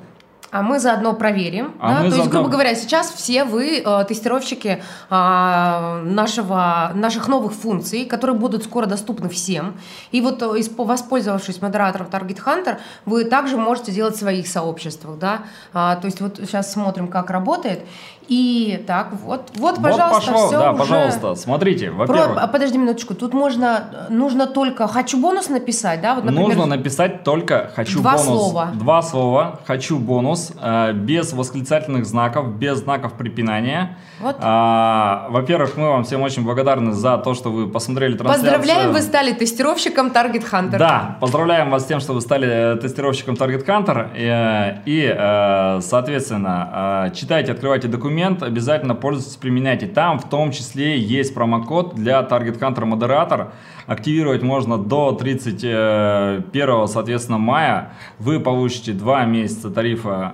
А 0.52 0.64
мы 0.64 0.80
заодно 0.80 1.14
проверим. 1.14 1.76
А 1.80 1.89
да? 1.89 1.93
мы 1.95 2.00
То 2.00 2.06
есть, 2.06 2.18
заодно- 2.18 2.30
грубо 2.32 2.50
говоря, 2.50 2.74
сейчас 2.76 3.12
все 3.12 3.43
вы 3.43 3.84
э, 3.86 4.06
тестировщики 4.08 4.82
а, 5.10 6.02
нашего, 6.04 6.91
наших 6.95 7.28
новых 7.28 7.54
функций, 7.54 8.06
которые 8.06 8.36
будут 8.36 8.64
скоро 8.64 8.88
доступны 8.88 9.30
всем. 9.30 9.78
И 10.12 10.22
вот, 10.22 10.41
э, 10.41 10.62
воспользовавшись 10.78 11.62
модератором 11.62 12.08
Target 12.08 12.43
Hunter, 12.43 12.78
вы 13.06 13.26
также 13.26 13.58
можете 13.58 13.91
делать 13.91 14.16
в 14.16 14.20
своих 14.20 14.47
сообществах. 14.47 15.20
Да? 15.20 15.43
А, 15.74 15.95
то 15.97 16.06
есть 16.06 16.20
вот 16.20 16.38
сейчас 16.38 16.72
смотрим, 16.72 17.08
как 17.08 17.30
работает. 17.30 17.82
И 18.30 18.84
так, 18.86 19.08
вот, 19.24 19.50
вот, 19.56 19.78
пожалуйста, 19.82 20.14
вот 20.14 20.26
пошел, 20.26 20.48
все 20.48 20.60
да, 20.60 20.72
уже... 20.72 20.80
пожалуйста, 20.80 21.36
смотрите, 21.36 21.90
Про- 21.90 22.06
во-первых, 22.06 22.38
а, 22.40 22.48
подожди 22.48 22.78
минуточку, 22.78 23.16
тут 23.16 23.34
можно, 23.34 24.08
нужно 24.10 24.46
только 24.46 24.88
«хочу 24.88 25.20
бонус» 25.20 25.50
написать, 25.50 26.02
да? 26.02 26.14
Вот, 26.14 26.26
например, 26.26 26.48
Нужно 26.50 26.66
написать 26.68 27.24
только 27.24 27.72
«хочу 27.76 28.00
Два 28.02 28.12
бонус». 28.18 28.26
слова. 28.26 28.70
Два 28.76 29.02
слова 29.02 29.60
«хочу 29.66 29.98
бонус», 29.98 30.52
э, 30.62 30.94
без 30.94 31.34
восклицательных 31.34 32.06
знаков, 32.06 32.56
без 32.56 32.78
знаков 32.78 33.14
препинания. 33.14 33.98
Вот. 34.22 34.36
А, 34.42 35.26
во-первых, 35.32 35.76
мы 35.76 35.88
вам 35.90 36.04
всем 36.04 36.22
очень 36.22 36.44
благодарны 36.44 36.92
за 36.92 37.18
то, 37.18 37.34
что 37.34 37.50
вы 37.52 37.68
посмотрели 37.68 38.16
трансляцию. 38.16 38.60
Поздравляем, 38.60 38.94
вы 38.94 39.02
стали 39.02 39.34
тестировщиком 39.34 40.10
Target 40.10 40.46
Hunter. 40.52 40.78
Да, 40.78 41.18
поздравляем 41.20 41.72
вас 41.72 41.82
с 41.84 41.86
тем, 41.88 42.00
что 42.00 42.14
вы 42.14 42.22
стали 42.22 42.76
э, 42.76 42.76
тестировщиком 42.78 43.34
Target 43.34 43.66
Hunter. 43.66 44.10
э, 44.16 44.82
И, 44.86 45.02
э, 45.18 45.80
соответственно, 45.82 47.12
читайте, 47.16 47.54
открывайте 47.54 47.88
документ, 48.20 48.43
обязательно 48.43 48.95
пользуйтесь, 48.95 49.38
применяйте. 49.38 49.88
Там 49.88 50.20
в 50.20 50.30
том 50.30 50.51
числе 50.51 50.99
есть 50.99 51.34
промокод 51.34 51.95
для 51.95 52.20
Target 52.22 52.59
Hunter 52.59 52.86
модератор. 52.86 53.53
Активировать 53.88 54.43
можно 54.43 54.78
до 54.78 55.13
31, 55.13 56.88
соответственно, 56.88 57.38
мая. 57.38 57.93
Вы 58.20 58.39
получите 58.39 58.91
2 58.91 59.26
месяца 59.26 59.70
тарифа 59.70 60.34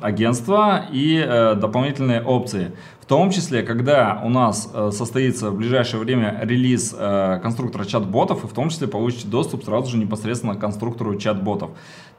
э, 0.00 0.04
агентства 0.06 0.86
и 0.90 1.16
э, 1.24 1.54
дополнительные 1.54 2.22
опции. 2.22 2.72
В 3.00 3.04
том 3.08 3.30
числе, 3.30 3.62
когда 3.62 4.20
у 4.24 4.28
нас 4.28 4.68
э, 4.74 4.90
состоится 4.90 5.50
в 5.50 5.56
ближайшее 5.56 6.00
время 6.00 6.40
релиз 6.42 6.92
э, 6.98 7.38
конструктора 7.40 7.84
чат-ботов, 7.84 8.42
и 8.42 8.48
в 8.48 8.52
том 8.52 8.68
числе 8.68 8.88
получите 8.88 9.28
доступ 9.28 9.64
сразу 9.64 9.92
же 9.92 9.98
непосредственно 9.98 10.56
к 10.56 10.58
конструктору 10.58 11.14
чат-ботов. 11.14 11.70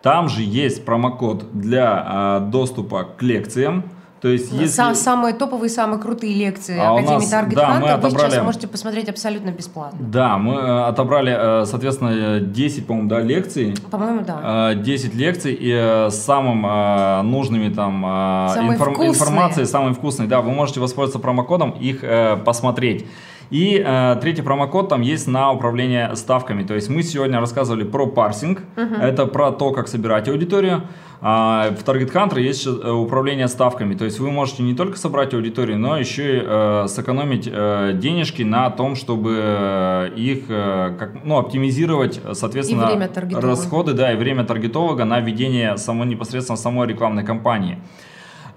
Там 0.01 0.29
же 0.29 0.43
есть 0.43 0.85
промокод 0.85 1.51
для 1.51 2.39
э, 2.39 2.49
доступа 2.49 3.03
к 3.03 3.21
лекциям. 3.21 3.83
То 4.21 4.29
есть, 4.29 4.51
если... 4.51 4.65
Са- 4.83 4.95
Самые 4.95 5.33
топовые, 5.35 5.69
самые 5.69 5.99
крутые 5.99 6.33
лекции 6.33 6.77
А 6.79 6.93
Академии 6.93 7.15
нас- 7.15 7.33
Target 7.33 7.53
да, 7.55 7.67
мы 7.79 7.87
Hunter 7.87 8.01
вы 8.01 8.09
сейчас 8.09 8.21
отобрали- 8.23 8.45
можете 8.45 8.67
посмотреть 8.67 9.09
абсолютно 9.09 9.49
бесплатно. 9.51 9.99
Да, 10.01 10.37
мы 10.37 10.53
э, 10.55 10.87
отобрали, 10.87 11.35
э, 11.61 11.65
соответственно, 11.65 12.09
э, 12.13 12.39
10, 12.41 12.87
по-моему, 12.87 13.09
да, 13.09 13.19
лекций. 13.21 13.75
По-моему, 13.91 14.21
да. 14.25 14.71
Э, 14.71 14.75
10 14.75 15.13
лекций 15.13 15.53
и 15.53 15.71
э, 15.71 16.09
самым 16.09 16.65
э, 16.65 17.21
нужными 17.21 17.71
там 17.73 18.03
э, 18.05 18.49
Самые 18.55 18.79
вкусные. 18.79 19.09
информацией, 19.09 19.65
самые 19.67 19.93
вкусные, 19.93 20.27
да, 20.27 20.41
вы 20.41 20.51
можете 20.51 20.79
воспользоваться 20.79 21.19
промокодом, 21.19 21.71
их 21.71 21.99
э, 22.03 22.37
посмотреть. 22.37 23.05
И 23.49 23.81
э, 23.85 24.17
третий 24.19 24.41
промокод 24.41 24.89
там 24.89 25.01
есть 25.01 25.25
на 25.27 25.51
управление 25.51 26.15
ставками. 26.17 26.63
То 26.63 26.73
есть 26.73 26.89
мы 26.89 27.01
сегодня 27.03 27.39
рассказывали 27.39 27.83
про 27.85 28.05
парсинг, 28.07 28.61
это 28.75 29.25
про 29.25 29.51
то, 29.51 29.71
как 29.71 29.87
собирать 29.87 30.27
аудиторию. 30.27 30.81
А 31.19 31.71
в 31.71 31.83
Target 31.83 32.13
Hunter 32.13 32.39
есть 32.39 32.67
э, 32.67 32.69
управление 32.69 33.47
ставками, 33.47 33.95
то 33.95 34.05
есть 34.05 34.19
вы 34.19 34.29
можете 34.29 34.61
не 34.61 34.75
только 34.75 34.97
собрать 34.97 35.33
аудиторию, 35.33 35.79
но 35.79 35.97
еще 35.97 36.37
и 36.37 36.41
э, 36.43 36.85
сэкономить 36.87 37.49
э, 37.51 37.93
денежки 37.95 38.43
на 38.43 38.69
том, 38.69 38.95
чтобы 38.95 40.11
их 40.15 40.43
э, 40.47 40.95
как, 40.99 41.23
ну, 41.23 41.37
оптимизировать, 41.37 42.21
соответственно, 42.33 43.09
расходы, 43.31 43.93
да, 43.93 44.13
и 44.13 44.15
время 44.15 44.45
таргетолога 44.45 45.05
на 45.05 45.19
ведение 45.19 45.77
само, 45.77 46.05
непосредственно 46.05 46.57
самой 46.57 46.87
рекламной 46.87 47.23
кампании. 47.23 47.79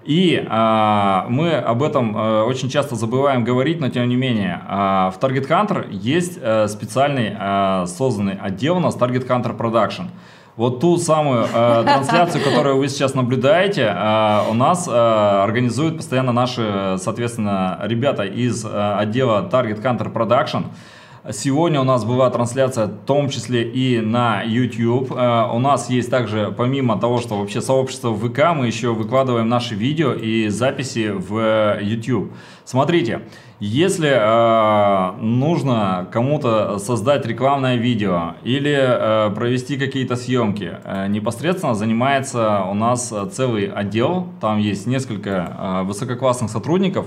И 0.04 0.34
э, 0.34 1.24
мы 1.28 1.54
об 1.54 1.82
этом 1.82 2.16
э, 2.16 2.42
очень 2.42 2.70
часто 2.70 2.96
забываем 2.96 3.44
говорить, 3.44 3.80
но 3.80 3.88
тем 3.90 4.08
не 4.08 4.16
менее, 4.16 4.60
э, 4.66 5.10
в 5.14 5.18
Target 5.20 5.48
Hunter 5.48 5.88
есть 5.90 6.38
э, 6.40 6.68
специальный 6.68 7.36
э, 7.38 7.86
созданный 7.86 8.34
отдел 8.34 8.78
у 8.78 8.80
нас 8.80 8.96
Target 8.96 9.26
Hunter 9.26 9.56
Production. 9.56 10.06
Вот 10.60 10.78
ту 10.78 10.98
самую 10.98 11.46
э, 11.50 11.82
трансляцию, 11.86 12.44
которую 12.44 12.76
вы 12.76 12.88
сейчас 12.88 13.14
наблюдаете, 13.14 13.84
э, 13.96 14.40
у 14.50 14.52
нас 14.52 14.86
э, 14.86 14.90
организуют 14.92 15.96
постоянно 15.96 16.32
наши, 16.32 16.96
соответственно, 16.98 17.78
ребята 17.84 18.24
из 18.24 18.62
э, 18.66 18.68
отдела 18.68 19.48
Target 19.50 19.82
Hunter 19.82 20.12
Production. 20.12 20.64
Сегодня 21.32 21.80
у 21.80 21.84
нас 21.84 22.04
была 22.04 22.28
трансляция, 22.28 22.88
в 22.88 23.06
том 23.06 23.30
числе 23.30 23.62
и 23.62 24.00
на 24.00 24.42
YouTube. 24.42 25.12
Э, 25.12 25.48
у 25.50 25.58
нас 25.60 25.88
есть 25.88 26.10
также, 26.10 26.54
помимо 26.54 27.00
того, 27.00 27.20
что 27.20 27.38
вообще 27.38 27.62
сообщество 27.62 28.10
в 28.10 28.28
ВК, 28.28 28.54
мы 28.54 28.66
еще 28.66 28.92
выкладываем 28.92 29.48
наши 29.48 29.74
видео 29.74 30.12
и 30.12 30.48
записи 30.48 31.10
в 31.10 31.78
YouTube. 31.80 32.34
Смотрите, 32.66 33.22
если 33.60 34.08
э, 34.10 35.20
нужно 35.20 36.08
кому-то 36.10 36.78
создать 36.78 37.26
рекламное 37.26 37.76
видео 37.76 38.34
или 38.42 38.74
э, 38.74 39.30
провести 39.34 39.76
какие-то 39.76 40.16
съемки, 40.16 40.78
э, 40.82 41.06
непосредственно 41.08 41.74
занимается 41.74 42.64
у 42.64 42.74
нас 42.74 43.12
целый 43.32 43.66
отдел, 43.66 44.26
там 44.40 44.58
есть 44.58 44.86
несколько 44.86 45.30
э, 45.30 45.82
высококлассных 45.84 46.50
сотрудников, 46.50 47.06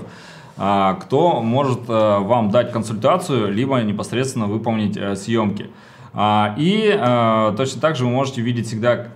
а, 0.56 0.94
кто 0.94 1.42
может 1.42 1.80
э, 1.88 2.18
вам 2.18 2.50
дать 2.50 2.70
консультацию, 2.70 3.52
либо 3.52 3.80
непосредственно 3.80 4.46
выполнить 4.46 4.96
э, 4.96 5.16
съемки. 5.16 5.70
А, 6.16 6.54
и 6.56 6.96
э, 6.96 7.54
точно 7.56 7.80
так 7.80 7.96
же 7.96 8.04
вы 8.04 8.10
можете 8.10 8.40
видеть 8.40 8.68
всегда, 8.68 9.08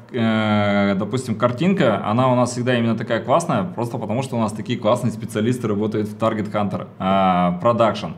допустим, 0.96 1.36
картинка, 1.36 2.04
она 2.04 2.32
у 2.32 2.34
нас 2.34 2.52
всегда 2.52 2.76
именно 2.76 2.96
такая 2.96 3.22
классная, 3.22 3.62
просто 3.62 3.98
потому 3.98 4.22
что 4.22 4.36
у 4.36 4.40
нас 4.40 4.52
такие 4.52 4.78
классные 4.78 5.12
специалисты 5.12 5.68
работают 5.68 6.08
в 6.08 6.16
Target 6.16 6.50
Hunter 6.50 6.88
Production. 7.62 8.14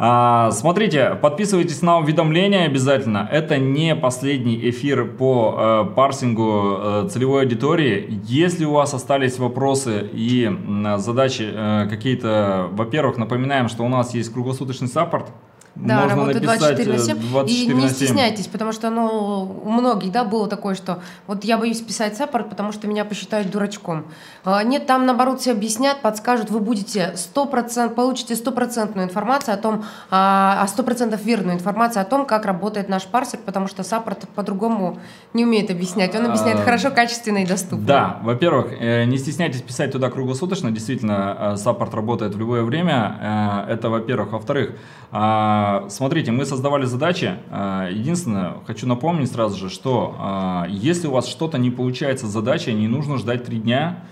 А, 0.00 0.52
смотрите, 0.52 1.18
подписывайтесь 1.20 1.82
на 1.82 1.98
уведомления 1.98 2.66
обязательно. 2.66 3.28
Это 3.32 3.58
не 3.58 3.96
последний 3.96 4.70
эфир 4.70 5.04
по 5.04 5.56
э, 5.58 5.94
парсингу 5.96 6.76
э, 6.78 7.08
целевой 7.10 7.42
аудитории. 7.42 8.20
Если 8.22 8.64
у 8.64 8.74
вас 8.74 8.94
остались 8.94 9.40
вопросы 9.40 10.08
и 10.12 10.48
э, 10.48 10.98
задачи 10.98 11.50
э, 11.52 11.88
какие-то, 11.90 12.68
во-первых, 12.70 13.16
напоминаем, 13.16 13.68
что 13.68 13.82
у 13.82 13.88
нас 13.88 14.14
есть 14.14 14.32
круглосуточный 14.32 14.86
support. 14.86 15.32
Да, 15.74 16.00
Можно 16.00 16.16
работаю 16.16 16.40
24 16.42 16.92
на 16.92 16.98
7. 16.98 17.18
24 17.30 17.46
и 17.46 17.66
не 17.66 17.82
на 17.82 17.88
7. 17.88 17.94
стесняйтесь, 17.94 18.46
потому 18.48 18.72
что 18.72 18.90
ну, 18.90 19.60
у 19.64 19.70
многих 19.70 20.10
да, 20.10 20.24
было 20.24 20.48
такое, 20.48 20.74
что 20.74 21.00
вот 21.26 21.44
я 21.44 21.56
боюсь 21.56 21.80
писать 21.80 22.16
support, 22.16 22.50
потому 22.50 22.72
что 22.72 22.88
меня 22.88 23.04
посчитают 23.04 23.50
дурачком. 23.50 24.06
А, 24.44 24.62
нет, 24.64 24.86
там 24.86 25.06
наоборот 25.06 25.40
все 25.40 25.52
объяснят, 25.52 26.00
подскажут, 26.02 26.50
вы 26.50 26.58
будете 26.60 27.14
100%, 27.14 27.94
получите 27.94 28.34
стопроцентную 28.34 29.06
информацию 29.06 29.54
о 29.54 29.56
том, 29.56 29.84
а 30.10 30.66
100% 30.66 31.22
верную 31.22 31.56
информацию 31.56 32.02
о 32.02 32.04
том, 32.04 32.26
как 32.26 32.44
работает 32.44 32.88
наш 32.88 33.06
парсер, 33.06 33.38
потому 33.44 33.68
что 33.68 33.84
саппорт 33.84 34.28
по-другому 34.34 34.98
не 35.32 35.44
умеет 35.44 35.70
объяснять. 35.70 36.14
Он 36.16 36.26
объясняет 36.26 36.58
а, 36.58 36.62
хорошо, 36.62 36.90
качественно 36.90 37.38
и 37.38 37.46
доступно. 37.46 37.86
Да, 37.86 38.18
во-первых, 38.22 38.72
э, 38.72 39.04
не 39.04 39.16
стесняйтесь 39.18 39.62
писать 39.62 39.92
туда 39.92 40.10
круглосуточно, 40.10 40.72
действительно, 40.72 41.52
э, 41.54 41.56
саппорт 41.56 41.94
работает 41.94 42.34
в 42.34 42.38
любое 42.38 42.62
время, 42.64 43.64
э, 43.68 43.72
это 43.74 43.90
во-первых. 43.90 44.32
Во-вторых, 44.32 44.72
а, 45.10 45.57
смотрите, 45.88 46.32
мы 46.32 46.44
создавали 46.44 46.84
задачи. 46.84 47.34
А, 47.50 47.88
единственное, 47.90 48.54
хочу 48.66 48.86
напомнить 48.86 49.30
сразу 49.30 49.56
же, 49.56 49.70
что 49.70 50.14
а, 50.18 50.66
если 50.68 51.06
у 51.06 51.12
вас 51.12 51.26
что-то 51.26 51.58
не 51.58 51.70
получается 51.70 52.26
с 52.26 52.30
задачей, 52.30 52.72
не 52.74 52.88
нужно 52.88 53.18
ждать 53.18 53.44
три 53.44 53.58
дня, 53.58 54.04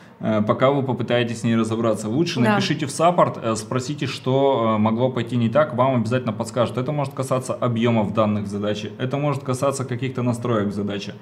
пока 0.47 0.71
вы 0.71 0.83
попытаетесь 0.83 1.41
с 1.41 1.45
ней 1.45 1.57
разобраться. 1.57 2.09
Лучше 2.09 2.41
да. 2.41 2.55
напишите 2.55 2.87
в 2.87 2.91
support, 2.91 3.39
спросите, 3.59 4.07
что 4.07 4.77
могло 4.79 5.11
пойти 5.11 5.37
не 5.37 5.51
так, 5.51 5.75
вам 5.75 5.97
обязательно 5.97 6.33
подскажут. 6.33 6.79
Это 6.79 6.91
может 6.91 7.13
касаться 7.13 7.53
объемов 7.53 8.15
данных 8.15 8.45
в 8.45 8.47
задаче, 8.47 8.93
это 8.99 9.19
может 9.19 9.43
касаться 9.43 9.85
каких-то 9.85 10.23
настроек 10.23 10.69
в 10.69 10.73
задаче. 10.73 11.15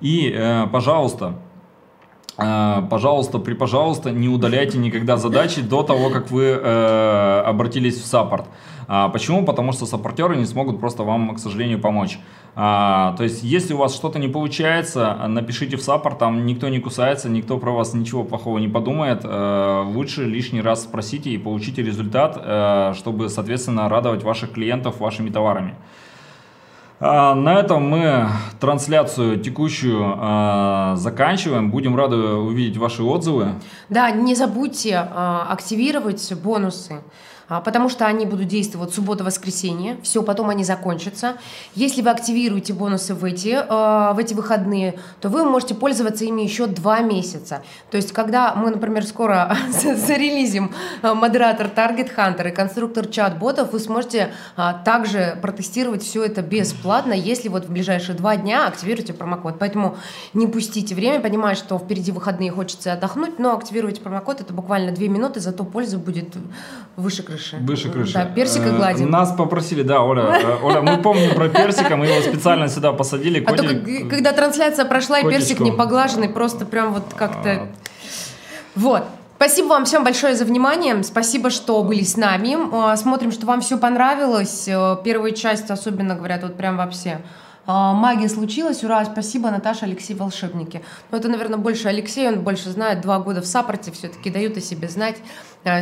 И, 0.00 0.64
пожалуйста, 0.70 1.34
пожалуйста, 2.38 3.38
при 3.38 3.54
пожалуйста, 3.54 4.10
не 4.10 4.28
удаляйте 4.28 4.78
никогда 4.78 5.16
задачи 5.16 5.60
до 5.60 5.82
того, 5.82 6.10
как 6.10 6.30
вы 6.30 6.44
э, 6.44 7.42
обратились 7.44 8.00
в 8.00 8.06
support. 8.06 8.46
А, 8.90 9.10
почему? 9.10 9.44
Потому 9.44 9.72
что 9.72 9.84
саппортеры 9.84 10.36
не 10.36 10.46
смогут 10.46 10.80
просто 10.80 11.02
вам, 11.02 11.34
к 11.34 11.38
сожалению, 11.38 11.78
помочь. 11.78 12.18
А, 12.54 13.14
то 13.18 13.22
есть, 13.22 13.42
если 13.42 13.74
у 13.74 13.76
вас 13.76 13.94
что-то 13.94 14.18
не 14.18 14.28
получается, 14.28 15.14
напишите 15.28 15.76
в 15.76 15.82
support, 15.82 16.18
там 16.18 16.46
никто 16.46 16.68
не 16.68 16.80
кусается, 16.80 17.28
никто 17.28 17.58
про 17.58 17.70
вас 17.70 17.92
ничего 17.92 18.24
плохого 18.24 18.58
не 18.58 18.68
подумает. 18.68 19.20
А, 19.24 19.82
лучше 19.82 20.24
лишний 20.24 20.62
раз 20.62 20.84
спросите 20.84 21.30
и 21.30 21.38
получите 21.38 21.82
результат, 21.82 22.40
а, 22.40 22.94
чтобы, 22.94 23.28
соответственно, 23.28 23.88
радовать 23.88 24.22
ваших 24.22 24.52
клиентов 24.52 25.00
вашими 25.00 25.28
товарами. 25.28 25.74
А, 27.00 27.34
на 27.34 27.54
этом 27.60 27.88
мы 27.88 28.28
трансляцию 28.60 29.40
текущую 29.40 30.14
а, 30.16 30.96
заканчиваем. 30.96 31.70
Будем 31.70 31.96
рады 31.96 32.16
увидеть 32.16 32.76
ваши 32.76 33.02
отзывы. 33.02 33.52
Да, 33.88 34.10
не 34.10 34.34
забудьте 34.34 34.96
а, 34.96 35.46
активировать 35.50 36.32
бонусы. 36.42 37.00
А, 37.48 37.60
потому 37.60 37.88
что 37.88 38.06
они 38.06 38.26
будут 38.26 38.48
действовать 38.48 38.92
суббота-воскресенье, 38.92 39.98
все, 40.02 40.22
потом 40.22 40.50
они 40.50 40.64
закончатся. 40.64 41.38
Если 41.74 42.02
вы 42.02 42.10
активируете 42.10 42.74
бонусы 42.74 43.14
в 43.14 43.24
эти, 43.24 43.58
а, 43.68 44.12
в 44.12 44.18
эти 44.18 44.34
выходные, 44.34 44.98
то 45.20 45.30
вы 45.30 45.44
можете 45.44 45.74
пользоваться 45.74 46.24
ими 46.24 46.42
еще 46.42 46.66
два 46.66 47.00
месяца. 47.00 47.62
То 47.90 47.96
есть, 47.96 48.12
когда 48.12 48.54
мы, 48.54 48.70
например, 48.70 49.04
скоро 49.06 49.56
зарелизим 49.70 50.72
а, 51.02 51.14
модератор 51.14 51.68
Target 51.74 52.14
Hunter 52.14 52.48
и 52.48 52.54
конструктор 52.54 53.06
чат-ботов, 53.06 53.72
вы 53.72 53.78
сможете 53.78 54.32
также 54.84 55.38
протестировать 55.40 56.02
все 56.02 56.24
это 56.24 56.42
бесплатно, 56.42 57.12
если 57.12 57.48
вот 57.48 57.66
в 57.66 57.70
ближайшие 57.70 58.16
два 58.16 58.36
дня 58.36 58.66
активируете 58.66 59.14
промокод. 59.14 59.58
Поэтому 59.58 59.96
не 60.34 60.46
пустите 60.46 60.94
время, 60.94 61.20
понимаю, 61.20 61.56
что 61.56 61.78
впереди 61.78 62.12
выходные 62.12 62.50
хочется 62.50 62.92
отдохнуть, 62.92 63.38
но 63.38 63.56
активируйте 63.56 64.00
промокод, 64.00 64.40
это 64.40 64.52
буквально 64.52 64.92
две 64.92 65.08
минуты, 65.08 65.40
зато 65.40 65.64
польза 65.64 65.98
будет 65.98 66.34
выше 66.96 67.22
крыши 67.22 67.37
крыши. 67.38 67.56
Выше 67.56 67.90
крыши. 67.90 68.12
Да, 68.14 68.24
персика 68.24 68.66
э, 68.66 68.76
гладим. 68.76 69.10
Нас 69.10 69.32
попросили, 69.32 69.82
да, 69.82 70.02
Оля, 70.02 70.22
э, 70.22 70.56
Оля, 70.62 70.80
мы 70.80 70.98
помним 70.98 71.34
про 71.34 71.48
персика, 71.48 71.96
мы 71.96 72.06
его 72.06 72.20
специально 72.20 72.68
сюда 72.68 72.92
посадили. 72.92 73.42
А 73.44 73.52
то, 73.54 73.64
когда 74.08 74.32
трансляция 74.32 74.84
прошла, 74.84 75.20
и 75.20 75.28
персик 75.28 75.60
не 75.60 75.72
поглаженный, 75.72 76.28
просто 76.28 76.64
прям 76.64 76.92
вот 76.92 77.14
как-то... 77.16 77.50
А. 77.50 77.68
Вот. 78.74 79.04
Спасибо 79.36 79.68
вам 79.68 79.84
всем 79.84 80.02
большое 80.02 80.34
за 80.34 80.44
внимание. 80.44 81.00
Спасибо, 81.04 81.50
что 81.50 81.82
были 81.84 82.02
с 82.02 82.16
нами. 82.16 82.56
Э, 82.92 82.96
смотрим, 82.96 83.30
что 83.32 83.46
вам 83.46 83.60
все 83.60 83.78
понравилось. 83.78 84.68
Первая 85.04 85.32
часть 85.32 85.70
особенно, 85.70 86.16
говорят, 86.16 86.42
вот 86.42 86.56
прям 86.56 86.76
вообще 86.76 87.18
магия 87.66 88.30
случилась, 88.30 88.82
ура, 88.82 89.04
спасибо, 89.04 89.50
Наташа, 89.50 89.84
Алексей, 89.84 90.14
волшебники. 90.14 90.82
Но 91.10 91.18
это, 91.18 91.28
наверное, 91.28 91.58
больше 91.58 91.88
Алексей, 91.88 92.26
он 92.26 92.40
больше 92.40 92.70
знает, 92.70 93.02
два 93.02 93.18
года 93.18 93.42
в 93.42 93.46
саппорте 93.46 93.92
все-таки 93.92 94.30
дают 94.30 94.56
о 94.56 94.62
себе 94.62 94.88
знать, 94.88 95.16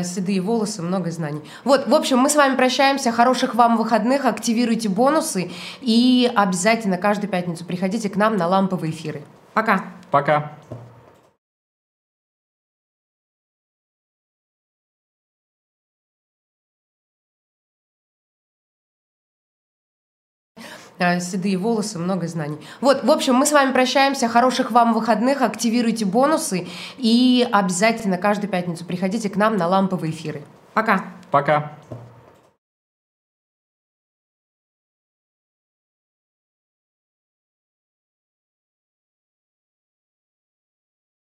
седые 0.04 0.40
волосы, 0.40 0.82
много 0.82 1.10
знаний. 1.10 1.42
Вот, 1.64 1.86
в 1.86 1.94
общем, 1.94 2.18
мы 2.18 2.28
с 2.28 2.36
вами 2.36 2.56
прощаемся, 2.56 3.12
хороших 3.12 3.54
вам 3.54 3.76
выходных, 3.76 4.24
активируйте 4.24 4.88
бонусы 4.88 5.50
и 5.80 6.30
обязательно 6.34 6.96
каждую 6.96 7.30
пятницу 7.30 7.64
приходите 7.64 8.08
к 8.08 8.16
нам 8.16 8.36
на 8.36 8.46
ламповые 8.46 8.92
эфиры. 8.92 9.22
Пока. 9.52 9.84
Пока. 10.10 10.52
Седые 21.20 21.56
волосы, 21.58 21.98
много 21.98 22.26
знаний. 22.28 22.58
Вот, 22.80 23.04
в 23.04 23.10
общем, 23.10 23.34
мы 23.34 23.46
с 23.46 23.52
вами 23.52 23.72
прощаемся. 23.72 24.28
Хороших 24.28 24.70
вам 24.70 24.94
выходных, 24.94 25.42
активируйте 25.42 26.04
бонусы 26.04 26.68
и 26.98 27.46
обязательно 27.50 28.18
каждую 28.18 28.50
пятницу 28.50 28.84
приходите 28.84 29.28
к 29.28 29.36
нам 29.36 29.56
на 29.56 29.66
ламповые 29.66 30.12
эфиры. 30.12 30.42
Пока. 30.74 31.04
Пока. 31.30 31.72